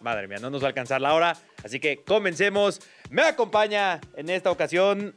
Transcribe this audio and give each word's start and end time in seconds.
Madre 0.00 0.26
mía, 0.26 0.38
no 0.40 0.50
nos 0.50 0.62
va 0.62 0.66
a 0.66 0.70
alcanzar 0.70 1.00
la 1.00 1.14
hora, 1.14 1.36
así 1.62 1.78
que 1.78 2.02
comencemos. 2.02 2.80
Me 3.10 3.22
acompaña 3.22 4.00
en 4.16 4.28
esta 4.28 4.50
ocasión 4.50 5.14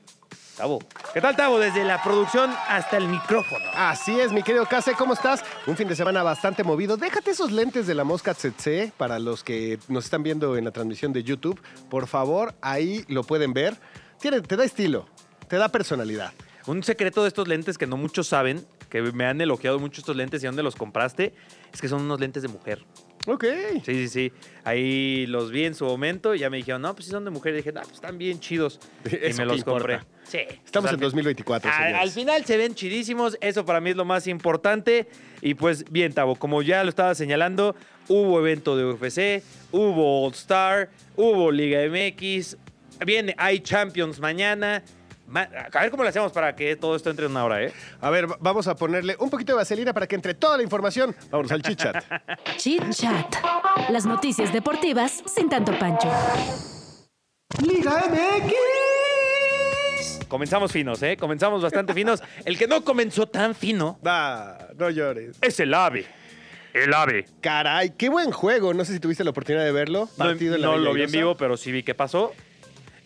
Tabo. 0.57 0.79
¿Qué 1.13 1.21
tal, 1.21 1.35
Tabo? 1.35 1.59
Desde 1.59 1.83
la 1.83 2.01
producción 2.01 2.49
hasta 2.67 2.97
el 2.97 3.07
micrófono. 3.07 3.63
Así 3.75 4.19
es, 4.19 4.31
mi 4.31 4.41
querido 4.41 4.65
Case, 4.65 4.93
¿cómo 4.97 5.13
estás? 5.13 5.43
Un 5.67 5.77
fin 5.77 5.87
de 5.87 5.95
semana 5.95 6.23
bastante 6.23 6.63
movido. 6.63 6.97
Déjate 6.97 7.29
esos 7.29 7.51
lentes 7.51 7.85
de 7.85 7.93
la 7.93 8.03
mosca 8.03 8.33
tsetse 8.33 8.91
para 8.97 9.19
los 9.19 9.43
que 9.43 9.77
nos 9.87 10.05
están 10.05 10.23
viendo 10.23 10.57
en 10.57 10.65
la 10.65 10.71
transmisión 10.71 11.13
de 11.13 11.21
YouTube. 11.21 11.61
Por 11.91 12.07
favor, 12.07 12.55
ahí 12.61 13.05
lo 13.07 13.23
pueden 13.23 13.53
ver. 13.53 13.77
Tiene, 14.19 14.41
te 14.41 14.57
da 14.57 14.63
estilo, 14.63 15.07
te 15.47 15.57
da 15.57 15.69
personalidad. 15.69 16.33
Un 16.65 16.81
secreto 16.81 17.21
de 17.21 17.27
estos 17.27 17.47
lentes 17.47 17.77
que 17.77 17.85
no 17.85 17.95
muchos 17.95 18.27
saben, 18.27 18.65
que 18.89 19.03
me 19.03 19.27
han 19.27 19.39
elogiado 19.39 19.77
mucho 19.77 20.01
estos 20.01 20.15
lentes 20.15 20.41
y 20.41 20.47
dónde 20.47 20.63
los 20.63 20.75
compraste, 20.75 21.35
es 21.71 21.79
que 21.79 21.87
son 21.87 22.01
unos 22.01 22.19
lentes 22.19 22.41
de 22.41 22.49
mujer. 22.49 22.83
Ok. 23.27 23.43
Sí, 23.83 23.93
sí, 23.93 24.07
sí. 24.07 24.31
Ahí 24.63 25.25
los 25.27 25.51
vi 25.51 25.65
en 25.65 25.75
su 25.75 25.85
momento 25.85 26.33
y 26.33 26.39
ya 26.39 26.49
me 26.49 26.57
dijeron, 26.57 26.81
no, 26.81 26.95
pues 26.95 27.05
si 27.05 27.11
son 27.11 27.25
de 27.25 27.29
mujer. 27.29 27.53
Y 27.53 27.57
dije, 27.57 27.73
no, 27.73 27.81
pues 27.81 27.93
están 27.95 28.17
bien 28.17 28.39
chidos. 28.39 28.79
y 29.11 29.15
Eso 29.27 29.39
me 29.39 29.45
los 29.45 29.63
compré. 29.63 29.99
Sí. 30.23 30.39
Estamos 30.65 30.89
pues, 30.89 30.93
en 30.93 30.95
al- 30.95 30.99
2024, 30.99 31.71
al, 31.71 31.95
al 31.95 32.09
final 32.09 32.43
se 32.45 32.57
ven 32.57 32.75
chidísimos, 32.75 33.37
eso 33.39 33.65
para 33.65 33.79
mí 33.79 33.91
es 33.91 33.95
lo 33.95 34.03
más 34.05 34.27
importante. 34.27 35.07
Y 35.41 35.53
pues 35.53 35.85
bien, 35.89 36.13
Tavo, 36.13 36.35
como 36.35 36.61
ya 36.61 36.83
lo 36.83 36.89
estaba 36.89 37.15
señalando, 37.15 37.75
hubo 38.09 38.39
evento 38.39 38.75
de 38.75 38.85
UFC, 38.85 39.43
hubo 39.71 40.25
All 40.25 40.33
Star, 40.33 40.89
hubo 41.15 41.51
Liga 41.51 41.79
MX, 41.87 42.57
viene, 43.05 43.35
hay 43.37 43.59
Champions 43.59 44.19
mañana. 44.19 44.83
A 45.35 45.81
ver 45.81 45.91
cómo 45.91 46.03
lo 46.03 46.09
hacemos 46.09 46.31
para 46.31 46.55
que 46.55 46.75
todo 46.77 46.95
esto 46.95 47.09
entre 47.09 47.25
en 47.25 47.31
una 47.31 47.43
hora, 47.43 47.61
¿eh? 47.63 47.73
A 47.99 48.09
ver, 48.09 48.31
va- 48.31 48.37
vamos 48.39 48.67
a 48.67 48.75
ponerle 48.75 49.15
un 49.19 49.29
poquito 49.29 49.51
de 49.53 49.57
vaselina 49.57 49.93
para 49.93 50.07
que 50.07 50.15
entre 50.15 50.33
toda 50.33 50.55
la 50.57 50.63
información. 50.63 51.15
Vámonos 51.29 51.51
al 51.51 51.61
chit-chat. 51.61 52.03
Chit 52.57 52.89
Chat. 52.91 53.35
Las 53.89 54.05
noticias 54.05 54.53
deportivas 54.53 55.23
sin 55.25 55.49
tanto 55.49 55.77
pancho. 55.77 56.09
Liga 57.65 58.03
Comenzamos 60.27 60.71
finos, 60.71 61.01
¿eh? 61.03 61.15
Comenzamos 61.17 61.61
bastante 61.61 61.93
finos. 61.93 62.21
El 62.45 62.57
que 62.57 62.67
no 62.67 62.83
comenzó 62.83 63.27
tan 63.27 63.55
fino 63.55 63.97
Va, 64.05 64.57
no 64.77 64.89
llores. 64.89 65.37
es 65.41 65.59
el 65.59 65.73
AVE. 65.73 66.05
El 66.73 66.93
AVE. 66.93 67.25
Caray, 67.41 67.91
qué 67.91 68.09
buen 68.09 68.31
juego. 68.31 68.73
No 68.73 68.83
sé 68.83 68.93
si 68.93 68.99
tuviste 68.99 69.23
la 69.23 69.29
oportunidad 69.29 69.63
de 69.63 69.71
verlo. 69.71 70.09
No, 70.17 70.25
Partido 70.25 70.55
en 70.55 70.61
la 70.61 70.67
no 70.67 70.77
lo 70.77 70.93
vi 70.93 71.03
en 71.03 71.11
vivo, 71.11 71.37
pero 71.37 71.55
sí 71.55 71.71
vi 71.71 71.81
qué 71.83 71.95
pasó. 71.95 72.33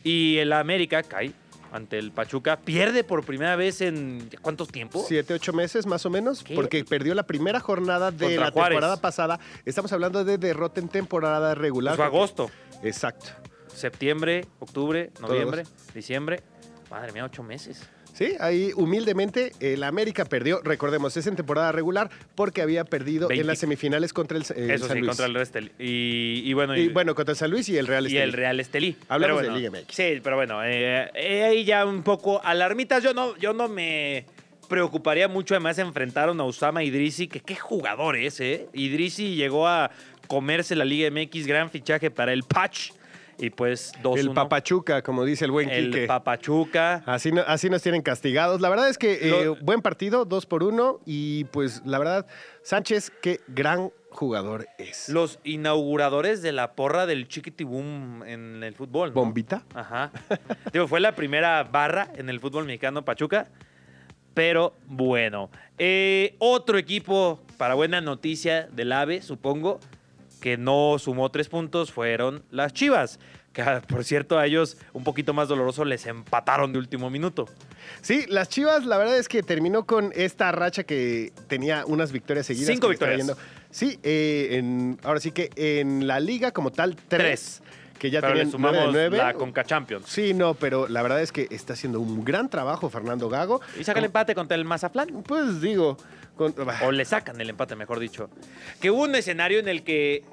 Y 0.04 0.38
el 0.40 0.52
América 0.52 1.04
cae 1.04 1.32
ante 1.72 1.98
el 1.98 2.12
Pachuca. 2.12 2.58
Pierde 2.60 3.04
por 3.04 3.24
primera 3.24 3.56
vez 3.56 3.82
en 3.82 4.30
¿cuánto 4.42 4.66
tiempo? 4.66 5.04
Siete, 5.08 5.34
ocho 5.34 5.54
meses 5.54 5.86
más 5.86 6.06
o 6.06 6.10
menos, 6.10 6.44
¿Qué? 6.44 6.54
porque 6.56 6.84
perdió 6.84 7.16
la 7.16 7.24
primera 7.24 7.60
jornada 7.60 8.12
de 8.12 8.26
Contra 8.26 8.46
la 8.46 8.52
Juárez. 8.52 8.76
temporada 8.76 8.98
pasada. 9.02 9.40
Estamos 9.66 9.92
hablando 9.94 10.24
de 10.24 10.38
derrota 10.38 10.80
en 10.82 10.90
temporada 10.90 11.56
regular. 11.56 11.96
Pues 11.96 12.10
fue 12.10 12.18
agosto, 12.18 12.52
Exacto. 12.84 13.28
septiembre, 13.74 14.46
octubre, 14.60 15.12
noviembre, 15.22 15.64
diciembre. 15.94 16.44
Madre 16.90 17.14
mía, 17.14 17.24
ocho 17.26 17.42
meses. 17.42 17.88
Sí, 18.14 18.34
ahí 18.40 18.72
humildemente 18.76 19.54
el 19.60 19.84
América 19.84 20.26
perdió, 20.26 20.62
recordemos, 20.64 21.16
es 21.18 21.26
en 21.28 21.36
temporada 21.36 21.72
regular 21.72 22.10
porque 22.36 22.62
había 22.62 22.84
perdido 22.84 23.28
20. 23.30 23.42
en 23.42 23.48
las 23.48 23.60
semifinales 23.60 24.14
contra 24.14 24.38
el, 24.38 24.46
el 24.56 24.72
Eso 24.72 24.88
San 24.88 24.96
sí, 24.96 25.00
Luis. 25.00 25.10
contra 25.10 25.26
el 25.26 25.34
Restel. 25.34 25.72
Y, 25.80 26.44
y 26.46 26.54
bueno, 26.54 26.76
Y 26.78 26.90
bueno, 26.90 27.16
contra 27.16 27.32
el 27.32 27.38
San 27.38 27.50
Luis 27.52 27.68
y 27.70 27.78
el 27.78 27.88
Real 27.88 28.04
y 28.04 28.08
Estelí. 28.08 28.22
el 28.24 28.34
Real 28.34 28.60
Estelí. 28.60 28.98
Hablamos 29.08 29.38
Pero 29.38 29.54
de 29.54 29.60
bueno, 29.60 29.72
Liga 29.72 29.82
MX. 29.86 29.96
Sí, 29.96 30.20
pero 30.24 30.36
bueno, 30.36 30.64
eh, 30.64 31.10
eh, 31.16 31.44
ahí 31.44 31.64
ya 31.64 31.86
un 31.86 32.04
poco 32.04 32.42
alarmitas. 32.44 33.02
Yo 33.04 33.14
no, 33.14 33.36
yo 33.38 33.54
no 33.54 33.68
me 33.70 34.26
preocuparía 34.68 35.28
mucho 35.28 35.54
además 35.56 35.78
enfrentaron 35.80 36.40
a 36.40 36.44
Usama 36.46 36.84
Idrisi, 36.84 37.28
que 37.28 37.40
qué 37.42 37.56
jugador 37.56 38.16
es, 38.16 38.40
¿eh? 38.40 38.68
Idrisi 38.74 39.36
llegó 39.36 39.68
a 39.68 39.92
comerse 40.28 40.76
la 40.78 40.86
Liga 40.86 41.10
MX, 41.12 41.46
gran 41.48 41.70
fichaje 41.70 42.10
para 42.12 42.32
el 42.34 42.44
Patch. 42.44 42.92
Y 43.42 43.50
pues 43.50 43.92
2-1. 44.04 44.18
El 44.20 44.32
Papachuca, 44.34 45.02
como 45.02 45.26
dice 45.26 45.46
el 45.46 45.52
buen 45.52 45.70
El 45.70 45.86
Quique. 45.92 46.06
Papachuca. 46.08 47.04
Así, 47.06 47.32
no- 47.32 47.42
así 47.48 47.70
nos 47.70 47.82
tienen 47.82 48.02
castigados. 48.04 48.62
La 48.62 48.70
verdad 48.70 48.88
es 48.88 48.98
que 48.98 49.18
eh, 49.22 49.48
buen 49.62 49.82
partido, 49.82 50.26
dos 50.26 50.46
por 50.46 50.64
uno. 50.64 51.00
Y 51.06 51.46
pues 51.46 51.82
la 51.86 51.98
verdad, 52.00 52.28
Sánchez, 52.62 53.12
qué 53.22 53.40
gran 53.48 53.92
jugador 54.12 54.68
es. 54.78 55.10
Los 55.10 55.40
inauguradores 55.44 56.42
de 56.42 56.52
la 56.52 56.74
porra 56.74 57.06
del 57.08 57.28
Chiquitibum 57.28 58.24
en 58.24 58.64
el 58.64 58.76
fútbol. 58.76 59.10
¿no? 59.10 59.16
¿Bombita? 59.16 59.64
Ajá. 59.74 60.12
Digo, 60.72 60.88
fue 60.88 61.00
la 61.00 61.16
primera 61.16 61.64
barra 61.64 62.10
en 62.16 62.30
el 62.30 62.40
fútbol 62.40 62.66
mexicano 62.66 63.04
Pachuca. 63.04 63.48
Pero 64.34 64.74
bueno. 64.86 65.50
Eh, 65.78 66.36
otro 66.40 66.78
equipo, 66.78 67.40
para 67.58 67.74
buena 67.74 68.02
noticia 68.02 68.68
del 68.72 68.92
AVE, 68.92 69.22
supongo, 69.22 69.80
que 70.42 70.58
no 70.58 70.98
sumó 71.00 71.30
tres 71.32 71.48
puntos, 71.48 71.92
fueron 71.92 72.44
las 72.52 72.74
Chivas. 72.74 73.20
Que, 73.54 73.62
ah, 73.62 73.82
por 73.86 74.04
cierto, 74.06 74.40
a 74.40 74.46
ellos, 74.46 74.78
un 74.94 75.04
poquito 75.04 75.34
más 75.34 75.50
doloroso, 75.50 75.84
les 75.86 76.06
empataron 76.06 76.72
de 76.72 76.80
último 76.80 77.10
minuto. 77.10 77.46
Sí, 78.02 78.26
las 78.30 78.48
Chivas, 78.50 78.86
la 78.86 78.98
verdad 78.98 79.18
es 79.18 79.28
que 79.28 79.44
terminó 79.44 79.86
con 79.86 80.12
esta 80.16 80.52
racha 80.54 80.84
que 80.84 81.34
tenía 81.48 81.86
unas 81.86 82.12
victorias 82.14 82.46
seguidas. 82.46 82.68
Cinco 82.74 82.88
victorias. 82.88 83.32
Sí, 83.70 84.00
eh, 84.04 84.50
en- 84.54 84.98
ahora 85.04 85.20
sí 85.20 85.32
que 85.32 85.50
en 85.56 86.08
la 86.08 86.20
liga 86.20 86.52
como 86.52 86.72
tal, 86.72 86.96
tres. 86.96 87.62
Que 88.00 88.10
ya 88.10 88.20
Pero 88.20 88.34
tenían 88.50 88.92
de 88.94 89.10
la 89.12 89.34
Conca 89.36 89.64
Champions. 89.64 90.06
Sí, 90.08 90.34
no, 90.34 90.56
pero 90.56 90.88
la 90.88 91.04
verdad 91.04 91.22
es 91.22 91.32
que 91.32 91.48
está 91.52 91.74
haciendo 91.74 92.00
un 92.00 92.26
gran 92.26 92.50
trabajo 92.50 92.90
Fernando 92.90 93.30
Gago. 93.30 93.62
Y 93.80 93.84
saca 93.84 94.00
el 94.00 94.06
empate 94.06 94.34
contra 94.34 94.56
el 94.56 94.66
Mazatlán. 94.66 95.22
Pues 95.22 95.62
digo, 95.62 95.98
O 96.84 96.92
le 96.92 97.06
sacan 97.06 97.40
el 97.40 97.50
empate, 97.50 97.76
mejor 97.76 98.00
dicho. 98.00 98.30
Que 98.80 98.92
hubo 98.92 99.04
un 99.04 99.16
escenario 99.16 99.60
en 99.60 99.68
el 99.68 99.84
que 99.84 100.24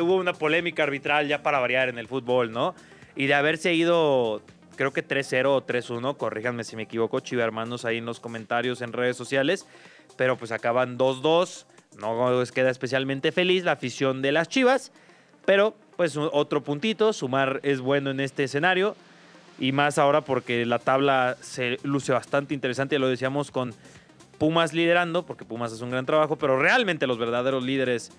hubo 0.00 0.16
una 0.16 0.32
polémica 0.32 0.84
arbitral 0.84 1.28
ya 1.28 1.42
para 1.42 1.58
variar 1.58 1.88
en 1.88 1.98
el 1.98 2.08
fútbol, 2.08 2.52
¿no? 2.52 2.74
Y 3.16 3.26
de 3.26 3.34
haberse 3.34 3.74
ido, 3.74 4.42
creo 4.76 4.92
que 4.92 5.06
3-0 5.06 5.46
o 5.46 5.66
3-1, 5.66 6.16
corríjanme 6.16 6.64
si 6.64 6.76
me 6.76 6.84
equivoco, 6.84 7.20
chiva 7.20 7.44
hermanos 7.44 7.84
ahí 7.84 7.98
en 7.98 8.06
los 8.06 8.20
comentarios 8.20 8.80
en 8.80 8.92
redes 8.92 9.16
sociales, 9.16 9.66
pero 10.16 10.38
pues 10.38 10.52
acaban 10.52 10.96
2-2, 10.96 11.66
no 11.98 12.40
les 12.40 12.52
queda 12.52 12.70
especialmente 12.70 13.32
feliz 13.32 13.64
la 13.64 13.72
afición 13.72 14.22
de 14.22 14.32
las 14.32 14.48
chivas, 14.48 14.92
pero 15.44 15.74
pues 15.96 16.16
otro 16.16 16.62
puntito, 16.62 17.12
sumar 17.12 17.60
es 17.62 17.80
bueno 17.80 18.10
en 18.10 18.20
este 18.20 18.44
escenario. 18.44 18.96
Y 19.58 19.70
más 19.70 19.98
ahora 19.98 20.22
porque 20.22 20.64
la 20.64 20.78
tabla 20.78 21.36
se 21.40 21.76
luce 21.82 22.10
bastante 22.10 22.54
interesante, 22.54 22.98
lo 22.98 23.06
decíamos 23.08 23.50
con 23.50 23.74
Pumas 24.42 24.72
liderando, 24.72 25.24
porque 25.24 25.44
Pumas 25.44 25.72
hace 25.72 25.84
un 25.84 25.90
gran 25.90 26.04
trabajo, 26.04 26.34
pero 26.34 26.58
realmente 26.58 27.06
los 27.06 27.16
verdaderos 27.16 27.62
líderes 27.62 28.10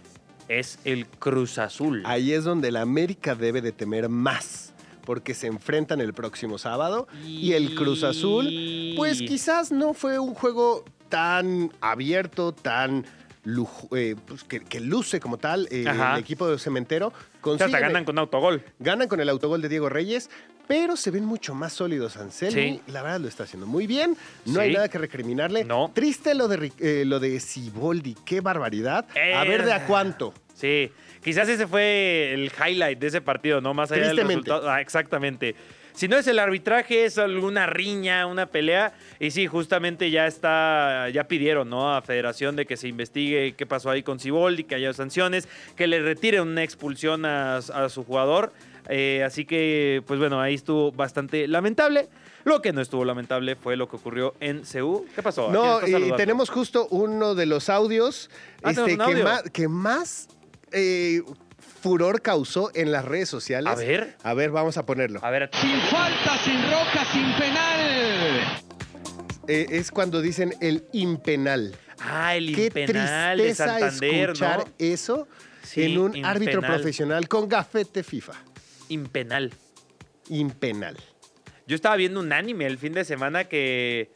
es 0.47 0.79
el 0.85 1.05
Cruz 1.05 1.57
Azul. 1.57 2.01
ahí 2.05 2.31
es 2.31 2.45
donde 2.45 2.71
la 2.71 2.79
América 2.79 3.35
debe 3.35 3.61
de 3.61 3.73
temer 3.73 4.07
más. 4.07 4.71
Porque 5.05 5.33
se 5.33 5.47
enfrentan 5.47 5.99
el 5.99 6.13
próximo 6.13 6.57
sábado. 6.57 7.09
Y 7.25 7.51
el 7.51 7.75
Cruz 7.75 8.05
Azul, 8.05 8.49
pues 8.95 9.21
quizás 9.21 9.73
no 9.73 9.93
fue 9.93 10.17
un 10.17 10.33
juego 10.33 10.85
tan 11.09 11.73
abierto, 11.81 12.53
tan 12.53 13.05
lujo- 13.45 13.89
eh, 13.95 14.15
pues, 14.25 14.43
que, 14.43 14.59
que 14.61 14.79
luce 14.79 15.19
como 15.19 15.37
tal 15.37 15.67
eh, 15.71 15.85
el 15.87 16.19
equipo 16.19 16.47
de 16.49 16.57
Cementero. 16.59 17.11
Sea, 17.43 17.65
hasta 17.65 17.79
ganan 17.79 18.05
con 18.05 18.17
autogol. 18.19 18.63
ganan 18.79 19.07
con 19.07 19.19
el 19.19 19.29
autogol 19.29 19.61
de 19.61 19.69
Diego 19.69 19.89
Reyes, 19.89 20.29
pero 20.67 20.95
se 20.95 21.11
ven 21.11 21.25
mucho 21.25 21.53
más 21.53 21.73
sólidos 21.73 22.15
Anselmi. 22.17 22.53
Sí. 22.53 22.81
La 22.87 23.01
verdad 23.01 23.19
lo 23.19 23.27
está 23.27 23.43
haciendo 23.43 23.67
muy 23.67 23.85
bien. 23.85 24.15
No 24.45 24.61
hay 24.61 24.73
nada 24.73 24.87
que 24.87 24.97
recriminarle. 24.97 25.65
No. 25.65 25.91
Triste 25.93 26.33
lo 26.35 26.47
de, 26.47 26.71
eh, 26.79 27.03
lo 27.05 27.19
de 27.19 27.39
Siboldi. 27.39 28.15
Qué 28.25 28.39
barbaridad. 28.41 29.05
A 29.15 29.43
Eh. 29.43 29.47
ver 29.49 29.65
de 29.65 29.73
a 29.73 29.85
cuánto. 29.85 30.33
Sí, 30.55 30.91
quizás 31.23 31.49
ese 31.49 31.67
fue 31.67 32.33
el 32.33 32.51
highlight 32.65 32.97
de 32.99 33.07
ese 33.07 33.19
partido, 33.21 33.59
¿no? 33.59 33.73
Más 33.73 33.91
allá 33.91 34.07
del 34.07 34.17
resultado. 34.17 34.69
Ah, 34.69 34.79
exactamente. 34.79 35.55
Si 35.93 36.07
no 36.07 36.17
es 36.17 36.27
el 36.27 36.39
arbitraje, 36.39 37.05
es 37.05 37.17
alguna 37.17 37.67
riña, 37.67 38.25
una 38.25 38.47
pelea. 38.47 38.93
Y 39.19 39.31
sí, 39.31 39.47
justamente 39.47 40.09
ya 40.11 40.27
está, 40.27 41.09
ya 41.09 41.25
pidieron, 41.27 41.69
¿no? 41.69 41.95
A 41.95 42.01
Federación 42.01 42.55
de 42.55 42.65
que 42.65 42.77
se 42.77 42.87
investigue 42.87 43.53
qué 43.55 43.65
pasó 43.65 43.89
ahí 43.89 44.03
con 44.03 44.19
Ciboldi, 44.19 44.63
que 44.63 44.75
haya 44.75 44.91
sanciones, 44.93 45.47
que 45.75 45.87
le 45.87 46.01
retire 46.01 46.41
una 46.41 46.63
expulsión 46.63 47.25
a, 47.25 47.57
a 47.57 47.89
su 47.89 48.03
jugador. 48.03 48.51
Eh, 48.89 49.23
así 49.25 49.45
que, 49.45 50.03
pues 50.07 50.19
bueno, 50.19 50.41
ahí 50.41 50.55
estuvo 50.55 50.91
bastante 50.91 51.47
lamentable. 51.47 52.09
Lo 52.43 52.61
que 52.61 52.73
no 52.73 52.81
estuvo 52.81 53.05
lamentable 53.05 53.55
fue 53.55 53.77
lo 53.77 53.87
que 53.87 53.95
ocurrió 53.95 54.35
en 54.41 54.65
CEU. 54.65 55.05
¿Qué 55.15 55.23
pasó? 55.23 55.49
¿A 55.49 55.79
quién 55.81 56.01
No, 56.01 56.07
y 56.07 56.11
tenemos 56.17 56.49
justo 56.49 56.87
uno 56.89 57.35
de 57.35 57.45
los 57.45 57.69
audios 57.69 58.29
Ah, 58.61 58.71
este, 58.71 58.83
tenemos 58.83 58.91
un 58.91 58.97
que, 58.97 59.03
audio. 59.13 59.23
más, 59.23 59.43
que 59.51 59.67
más 59.69 60.27
eh, 60.73 61.21
furor 61.83 62.21
causó 62.21 62.71
en 62.73 62.91
las 62.93 63.03
redes 63.03 63.27
sociales. 63.29 63.71
A 63.73 63.75
ver. 63.75 64.15
A 64.23 64.33
ver, 64.33 64.51
vamos 64.51 64.77
a 64.77 64.85
ponerlo. 64.85 65.19
A 65.21 65.29
ver, 65.29 65.49
Sin 65.53 65.79
falta, 65.81 66.37
sin 66.43 66.63
roja, 66.63 67.05
sin 67.11 67.33
penal. 67.33 67.79
Eh, 69.49 69.65
es 69.69 69.91
cuando 69.91 70.21
dicen 70.21 70.53
el 70.61 70.85
impenal. 70.93 71.75
ah, 71.99 72.35
el 72.37 72.55
Qué 72.55 72.65
impenal 72.67 73.37
de 73.37 73.43
tristeza 73.43 73.79
Santander, 73.79 74.19
escuchar 74.29 74.57
¿no? 74.59 74.65
eso 74.79 75.27
Sí, 75.63 75.83
en 75.83 75.97
un 75.97 76.25
árbitro 76.25 76.61
profesional 76.61 77.27
con 77.27 77.49
gafete 77.49 78.03
FIFA. 78.03 78.33
Impenal. 78.89 79.53
Impenal. 80.29 80.95
Yo 81.67 81.75
estaba 81.75 81.95
viendo 81.97 82.19
un 82.21 82.31
anime 82.31 82.65
el 82.65 82.77
fin 82.77 82.93
de 82.93 83.03
semana 83.05 83.45
que, 83.45 84.11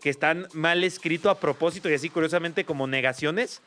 que 0.00 0.08
están 0.10 0.46
mal 0.54 0.82
escrito 0.84 1.28
a 1.30 1.38
propósito 1.38 1.90
y 1.90 1.94
así 1.94 2.08
curiosamente 2.08 2.64
como 2.64 2.86
negaciones. 2.86 3.60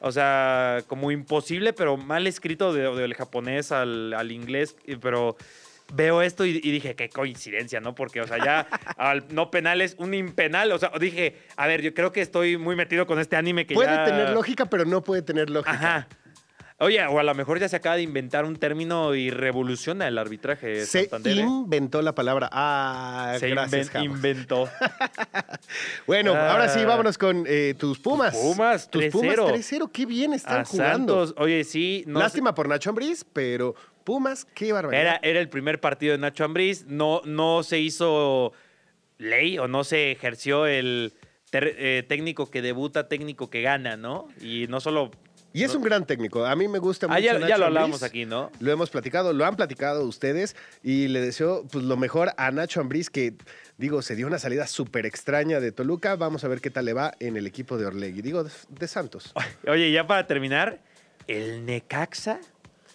O 0.00 0.10
sea, 0.12 0.78
como 0.86 1.10
imposible, 1.10 1.72
pero 1.72 1.96
mal 1.96 2.26
escrito 2.26 2.72
de- 2.72 2.90
del 2.96 3.14
japonés 3.14 3.70
al, 3.70 4.12
al 4.14 4.32
inglés. 4.32 4.74
Pero 5.00 5.36
veo 5.92 6.22
esto 6.22 6.46
y, 6.46 6.50
y 6.62 6.70
dije, 6.70 6.94
qué 6.94 7.08
coincidencia, 7.10 7.80
¿no? 7.80 7.94
Porque, 7.94 8.20
o 8.20 8.26
sea, 8.26 8.38
ya 8.42 8.60
al 8.96 9.24
no 9.34 9.50
penal 9.50 9.80
es 9.82 9.96
un 9.98 10.14
impenal. 10.14 10.72
O 10.72 10.78
sea, 10.78 10.90
dije, 10.98 11.36
a 11.56 11.66
ver, 11.66 11.82
yo 11.82 11.92
creo 11.94 12.12
que 12.12 12.20
estoy 12.22 12.56
muy 12.56 12.76
metido 12.76 13.06
con 13.06 13.18
este 13.18 13.36
anime 13.36 13.66
que 13.66 13.74
Puede 13.74 13.94
ya... 13.94 14.04
tener 14.04 14.30
lógica, 14.30 14.66
pero 14.66 14.84
no 14.84 15.02
puede 15.02 15.22
tener 15.22 15.50
lógica. 15.50 15.72
Ajá. 15.72 16.08
Oye, 16.82 17.04
o 17.06 17.18
a 17.18 17.22
lo 17.22 17.34
mejor 17.34 17.58
ya 17.60 17.68
se 17.68 17.76
acaba 17.76 17.96
de 17.96 18.02
inventar 18.02 18.44
un 18.46 18.56
término 18.56 19.14
y 19.14 19.28
revoluciona 19.30 20.08
el 20.08 20.16
arbitraje 20.16 20.86
Se 20.86 21.02
Santander. 21.08 21.36
¿eh? 21.38 21.40
inventó 21.42 22.00
la 22.00 22.14
palabra. 22.14 22.48
Ah, 22.52 23.36
Se 23.38 23.48
gracias, 23.50 23.88
inven- 23.88 23.92
Javo. 23.92 24.04
inventó. 24.06 24.68
Bueno, 26.06 26.34
Ah. 26.34 26.52
ahora 26.52 26.68
sí, 26.68 26.84
vámonos 26.84 27.18
con 27.18 27.44
eh, 27.46 27.74
tus 27.78 27.98
Pumas. 27.98 28.34
Pumas, 28.36 28.90
tus 28.90 29.02
3-0. 29.04 29.12
Pumas 29.12 29.36
3-0. 29.36 29.90
Qué 29.92 30.06
bien 30.06 30.32
están 30.32 30.62
a 30.62 30.64
jugando. 30.64 31.26
Santos. 31.26 31.42
Oye, 31.42 31.64
sí. 31.64 32.04
No 32.06 32.18
Lástima 32.20 32.54
por 32.54 32.68
Nacho 32.68 32.90
Ambriz, 32.90 33.24
pero 33.32 33.74
Pumas, 34.04 34.44
qué 34.54 34.72
barbaridad. 34.72 35.00
Era, 35.02 35.20
era 35.22 35.40
el 35.40 35.48
primer 35.48 35.80
partido 35.80 36.12
de 36.12 36.18
Nacho 36.18 36.44
Ambriz. 36.44 36.86
No, 36.86 37.20
no 37.24 37.62
se 37.62 37.78
hizo 37.78 38.52
ley 39.18 39.58
o 39.58 39.68
no 39.68 39.84
se 39.84 40.10
ejerció 40.12 40.66
el 40.66 41.12
eh, 41.52 42.04
técnico 42.08 42.50
que 42.50 42.62
debuta, 42.62 43.08
técnico 43.08 43.50
que 43.50 43.60
gana, 43.62 43.96
¿no? 43.96 44.28
Y 44.40 44.66
no 44.68 44.80
solo... 44.80 45.10
Y 45.52 45.64
es 45.64 45.74
un 45.74 45.82
gran 45.82 46.06
técnico. 46.06 46.44
A 46.44 46.54
mí 46.54 46.68
me 46.68 46.78
gusta 46.78 47.08
mucho. 47.08 47.16
Ah, 47.16 47.20
ya, 47.20 47.32
ya 47.32 47.38
Nacho 47.38 47.46
lo 47.48 47.52
Ambriz. 47.54 47.66
hablábamos 47.66 48.02
aquí, 48.02 48.24
¿no? 48.24 48.50
Lo 48.60 48.70
hemos 48.70 48.90
platicado, 48.90 49.32
lo 49.32 49.44
han 49.44 49.56
platicado 49.56 50.04
ustedes 50.04 50.54
y 50.82 51.08
le 51.08 51.20
deseo 51.20 51.66
pues, 51.70 51.84
lo 51.84 51.96
mejor 51.96 52.32
a 52.36 52.50
Nacho 52.52 52.80
Ambriz 52.80 53.10
que, 53.10 53.34
digo, 53.76 54.00
se 54.02 54.14
dio 54.14 54.26
una 54.26 54.38
salida 54.38 54.66
súper 54.66 55.06
extraña 55.06 55.58
de 55.58 55.72
Toluca. 55.72 56.14
Vamos 56.16 56.44
a 56.44 56.48
ver 56.48 56.60
qué 56.60 56.70
tal 56.70 56.84
le 56.84 56.92
va 56.92 57.14
en 57.18 57.36
el 57.36 57.46
equipo 57.46 57.78
de 57.78 57.86
Orlegui. 57.86 58.22
Digo, 58.22 58.44
de, 58.44 58.88
Santos. 58.88 59.32
Oye, 59.66 59.90
ya 59.90 60.06
para 60.06 60.26
terminar, 60.26 60.80
el 61.26 61.66
Necaxa 61.66 62.40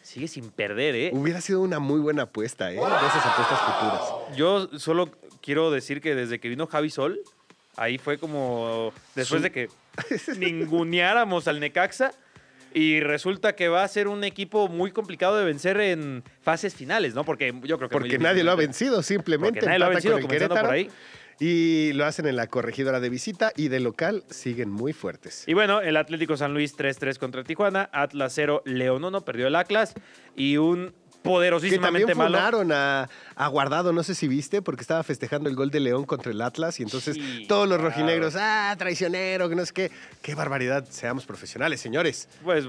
sigue 0.02 0.28
sin 0.28 0.50
perder, 0.50 0.96
¿eh? 0.96 1.12
Hubiera 1.14 1.42
sido 1.42 1.62
una 1.62 1.80
muy 1.80 2.00
buena 2.00 2.24
apuesta, 2.24 2.72
¿eh? 2.72 2.76
De 2.76 2.80
esas 2.80 3.26
apuestas 3.26 3.60
futuras. 3.60 4.38
Yo 4.38 4.80
solo 4.80 5.12
quiero 5.42 5.72
decir 5.72 6.00
que 6.00 6.16
desde 6.16 6.40
que 6.40 6.48
vino 6.48 6.68
Javi 6.68 6.90
Sol, 6.90 7.20
ahí 7.76 7.98
fue 7.98 8.18
como 8.18 8.94
después 9.14 9.42
de 9.42 9.52
que 9.52 9.70
ninguneáramos 10.38 11.50
al 11.50 11.60
Necaxa 11.60 12.14
y 12.76 13.00
resulta 13.00 13.56
que 13.56 13.70
va 13.70 13.86
a 13.86 13.88
ser 13.88 14.10
un 14.10 14.26
equipo 14.26 14.68
muy 14.68 14.92
complicado 14.92 15.38
de 15.38 15.46
vencer 15.46 15.80
en 15.80 16.24
fases 16.42 16.76
finales, 16.76 17.16
¿no? 17.16 17.24
Porque 17.24 17.54
yo 17.64 17.78
creo 17.78 17.88
que 17.88 17.94
Porque 17.94 18.18
nadie 18.20 18.44
lo 18.44 18.52
ha 18.52 18.56
vencido, 18.56 19.02
simplemente 19.02 19.62
Porque 19.62 19.66
nadie 19.66 19.80
lo 19.80 19.86
ha 19.86 19.90
vencido, 19.90 20.20
comenzando 20.20 20.56
por 20.56 20.72
ahí. 20.72 20.90
Y 21.40 21.94
lo 21.94 22.06
hacen 22.06 22.28
en 22.28 22.36
la 22.36 22.48
corregidora 22.48 23.00
de 23.00 23.08
visita 23.08 23.54
y 23.56 23.70
de 23.70 23.80
local 23.80 24.26
siguen 24.30 24.70
muy 24.70 24.92
fuertes. 24.92 25.46
Y 25.48 25.54
bueno, 25.54 25.80
el 25.80 25.96
Atlético 25.96 26.36
San 26.36 26.54
Luis 26.54 26.78
3-3 26.78 27.18
contra 27.18 27.46
Tijuana, 27.46 27.90
Atlas 27.94 28.34
0, 28.36 28.64
León 28.66 29.06
1, 29.06 29.22
perdió 29.24 29.48
el 29.48 29.56
Atlas 29.56 29.94
y 30.36 30.58
un 30.58 30.94
Que 31.26 31.30
poderosísimamente 31.32 32.08
también 32.14 32.18
malo. 32.18 32.38
funaron 32.38 32.72
a, 32.72 33.10
a 33.36 33.48
Guardado, 33.48 33.92
no 33.94 34.04
sé 34.04 34.16
si 34.16 34.28
viste, 34.28 34.62
porque 34.62 34.82
estaba 34.82 35.04
festejando 35.04 35.50
el 35.50 35.56
gol 35.56 35.72
de 35.72 35.80
León 35.80 36.06
contra 36.06 36.32
el 36.32 36.42
Atlas 36.42 36.80
y 36.80 36.84
entonces 36.84 37.16
Sí, 37.16 37.46
todos 37.48 37.68
los 37.68 37.78
claro. 37.78 37.90
rojinegros, 37.92 38.36
ah, 38.38 38.76
traicionero, 38.78 39.50
que 39.50 39.56
no 39.56 39.66
sé 39.66 39.74
qué. 39.74 39.92
Qué 40.22 40.36
barbaridad, 40.36 40.86
seamos 40.90 41.26
profesionales, 41.26 41.82
señores. 41.82 42.30
Pues 42.44 42.66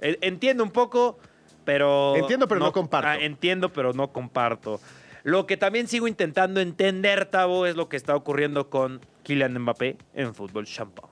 eh, 0.00 0.18
entiendo 0.20 0.62
un 0.64 0.70
poco, 0.70 1.18
pero... 1.64 2.16
Entiendo, 2.16 2.46
pero 2.48 2.60
no 2.60 2.72
comparto. 2.72 3.08
Ah, 3.08 3.16
entiendo, 3.16 3.72
pero 3.72 3.92
no 3.92 4.12
comparto. 4.12 4.80
Lo 5.24 5.46
que 5.46 5.56
también 5.56 5.88
sigo 5.88 6.08
intentando 6.08 6.60
entender, 6.60 7.26
Tavo, 7.26 7.66
es 7.66 7.76
lo 7.76 7.88
que 7.88 7.96
está 7.96 8.14
ocurriendo 8.16 8.70
con 8.70 9.00
Kylian 9.24 9.58
Mbappé 9.58 9.98
en 10.14 10.34
fútbol 10.34 10.64
champán. 10.64 11.10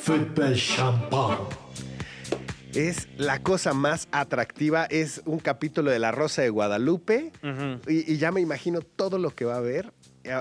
Football 0.00 0.56
champagne. 0.56 1.36
Es 2.74 3.08
la 3.16 3.42
cosa 3.42 3.72
más 3.72 4.08
atractiva, 4.12 4.84
es 4.84 5.22
un 5.24 5.38
capítulo 5.38 5.90
de 5.90 5.98
La 5.98 6.12
Rosa 6.12 6.42
de 6.42 6.50
Guadalupe 6.50 7.32
y, 7.86 8.12
y 8.12 8.18
ya 8.18 8.30
me 8.30 8.40
imagino 8.40 8.80
todo 8.82 9.18
lo 9.18 9.34
que 9.34 9.44
va 9.44 9.54
a 9.54 9.58
haber, 9.58 9.92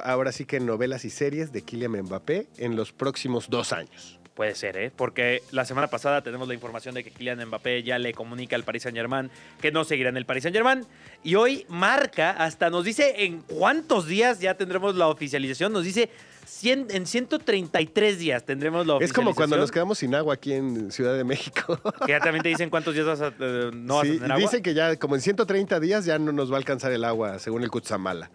ahora 0.04 0.32
sí 0.32 0.46
que 0.46 0.58
en 0.58 0.66
novelas 0.66 1.06
y 1.06 1.10
series 1.10 1.52
de 1.52 1.62
Kylian 1.62 2.04
Mbappé 2.04 2.48
en 2.58 2.76
los 2.76 2.92
próximos 2.92 3.50
dos 3.50 3.74
años. 3.74 4.20
Puede 4.38 4.54
ser, 4.54 4.78
¿eh? 4.78 4.92
Porque 4.96 5.42
la 5.50 5.66
semana 5.66 5.88
pasada 5.88 6.22
tenemos 6.22 6.48
la 6.48 6.54
información 6.54 6.94
de 6.94 7.04
que 7.04 7.10
Kylian 7.10 7.44
Mbappé 7.48 7.82
ya 7.82 7.98
le 7.98 8.14
comunica 8.14 8.56
al 8.56 8.62
Paris 8.64 8.84
Saint-Germain 8.84 9.32
que 9.60 9.72
no 9.72 9.84
seguirá 9.84 10.10
en 10.10 10.18
el 10.18 10.26
Paris 10.28 10.44
Saint-Germain. 10.44 10.86
Y 11.24 11.34
hoy 11.34 11.66
marca, 11.70 12.30
hasta 12.30 12.70
nos 12.70 12.86
dice 12.86 13.26
en 13.26 13.42
cuántos 13.42 14.06
días 14.06 14.40
ya 14.40 14.54
tendremos 14.54 14.94
la 14.96 15.08
oficialización. 15.08 15.74
Nos 15.74 15.86
dice 15.86 16.12
100 16.46 16.88
en 16.92 17.08
133 17.08 18.20
días 18.20 18.46
tendremos 18.46 18.86
la 18.86 18.94
Es 18.94 18.98
oficialización. 18.98 19.26
como 19.26 19.36
cuando 19.36 19.58
nos 19.58 19.72
quedamos 19.72 19.98
sin 19.98 20.14
agua 20.14 20.36
aquí 20.36 20.54
en 20.54 20.92
Ciudad 20.92 21.18
de 21.18 21.24
México. 21.24 21.80
Que 22.06 22.12
ya 22.12 22.20
también 22.20 22.44
te 22.44 22.50
dicen 22.50 22.70
cuántos 22.70 22.94
días 22.94 23.08
vas 23.08 23.22
a, 23.22 23.34
eh, 23.40 23.72
no 23.74 23.96
vas 23.96 24.04
a 24.04 24.06
Sí, 24.08 24.14
tener 24.18 24.32
agua. 24.34 24.42
dicen 24.42 24.62
que 24.62 24.76
ya 24.76 24.96
como 24.98 25.16
en 25.16 25.22
130 25.22 25.80
días 25.80 26.06
ya 26.06 26.20
no 26.20 26.32
nos 26.32 26.52
va 26.52 26.56
a 26.56 26.60
alcanzar 26.60 26.92
el 26.92 27.04
agua, 27.06 27.40
según 27.40 27.64
el 27.64 27.72
Cutzamala. 27.72 28.30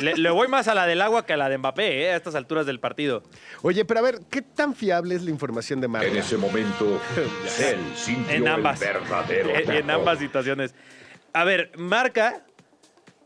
Le, 0.00 0.14
le 0.16 0.30
voy 0.30 0.48
más 0.48 0.68
a 0.68 0.74
la 0.74 0.86
del 0.86 1.00
agua 1.02 1.26
que 1.26 1.32
a 1.32 1.36
la 1.36 1.48
de 1.48 1.58
Mbappé, 1.58 2.04
¿eh? 2.04 2.12
A 2.12 2.16
estas 2.16 2.34
alturas 2.34 2.66
del 2.66 2.78
partido. 2.80 3.22
Oye, 3.62 3.84
pero 3.84 4.00
a 4.00 4.02
ver, 4.02 4.20
¿qué 4.30 4.42
tan 4.42 4.74
fiable 4.74 5.14
es 5.14 5.22
la 5.22 5.30
información 5.30 5.80
de 5.80 5.88
Marca? 5.88 6.06
En 6.08 6.16
ese 6.16 6.36
momento, 6.36 7.00
él 7.60 7.78
sintió 7.96 8.34
En 8.34 8.48
ambas. 8.48 8.80
el 8.82 8.88
verdadero 8.88 9.50
En, 9.50 9.90
ambas 9.90 10.18
situaciones. 10.18 10.74
A 11.32 11.44
ver, 11.44 11.72
marca. 11.76 12.44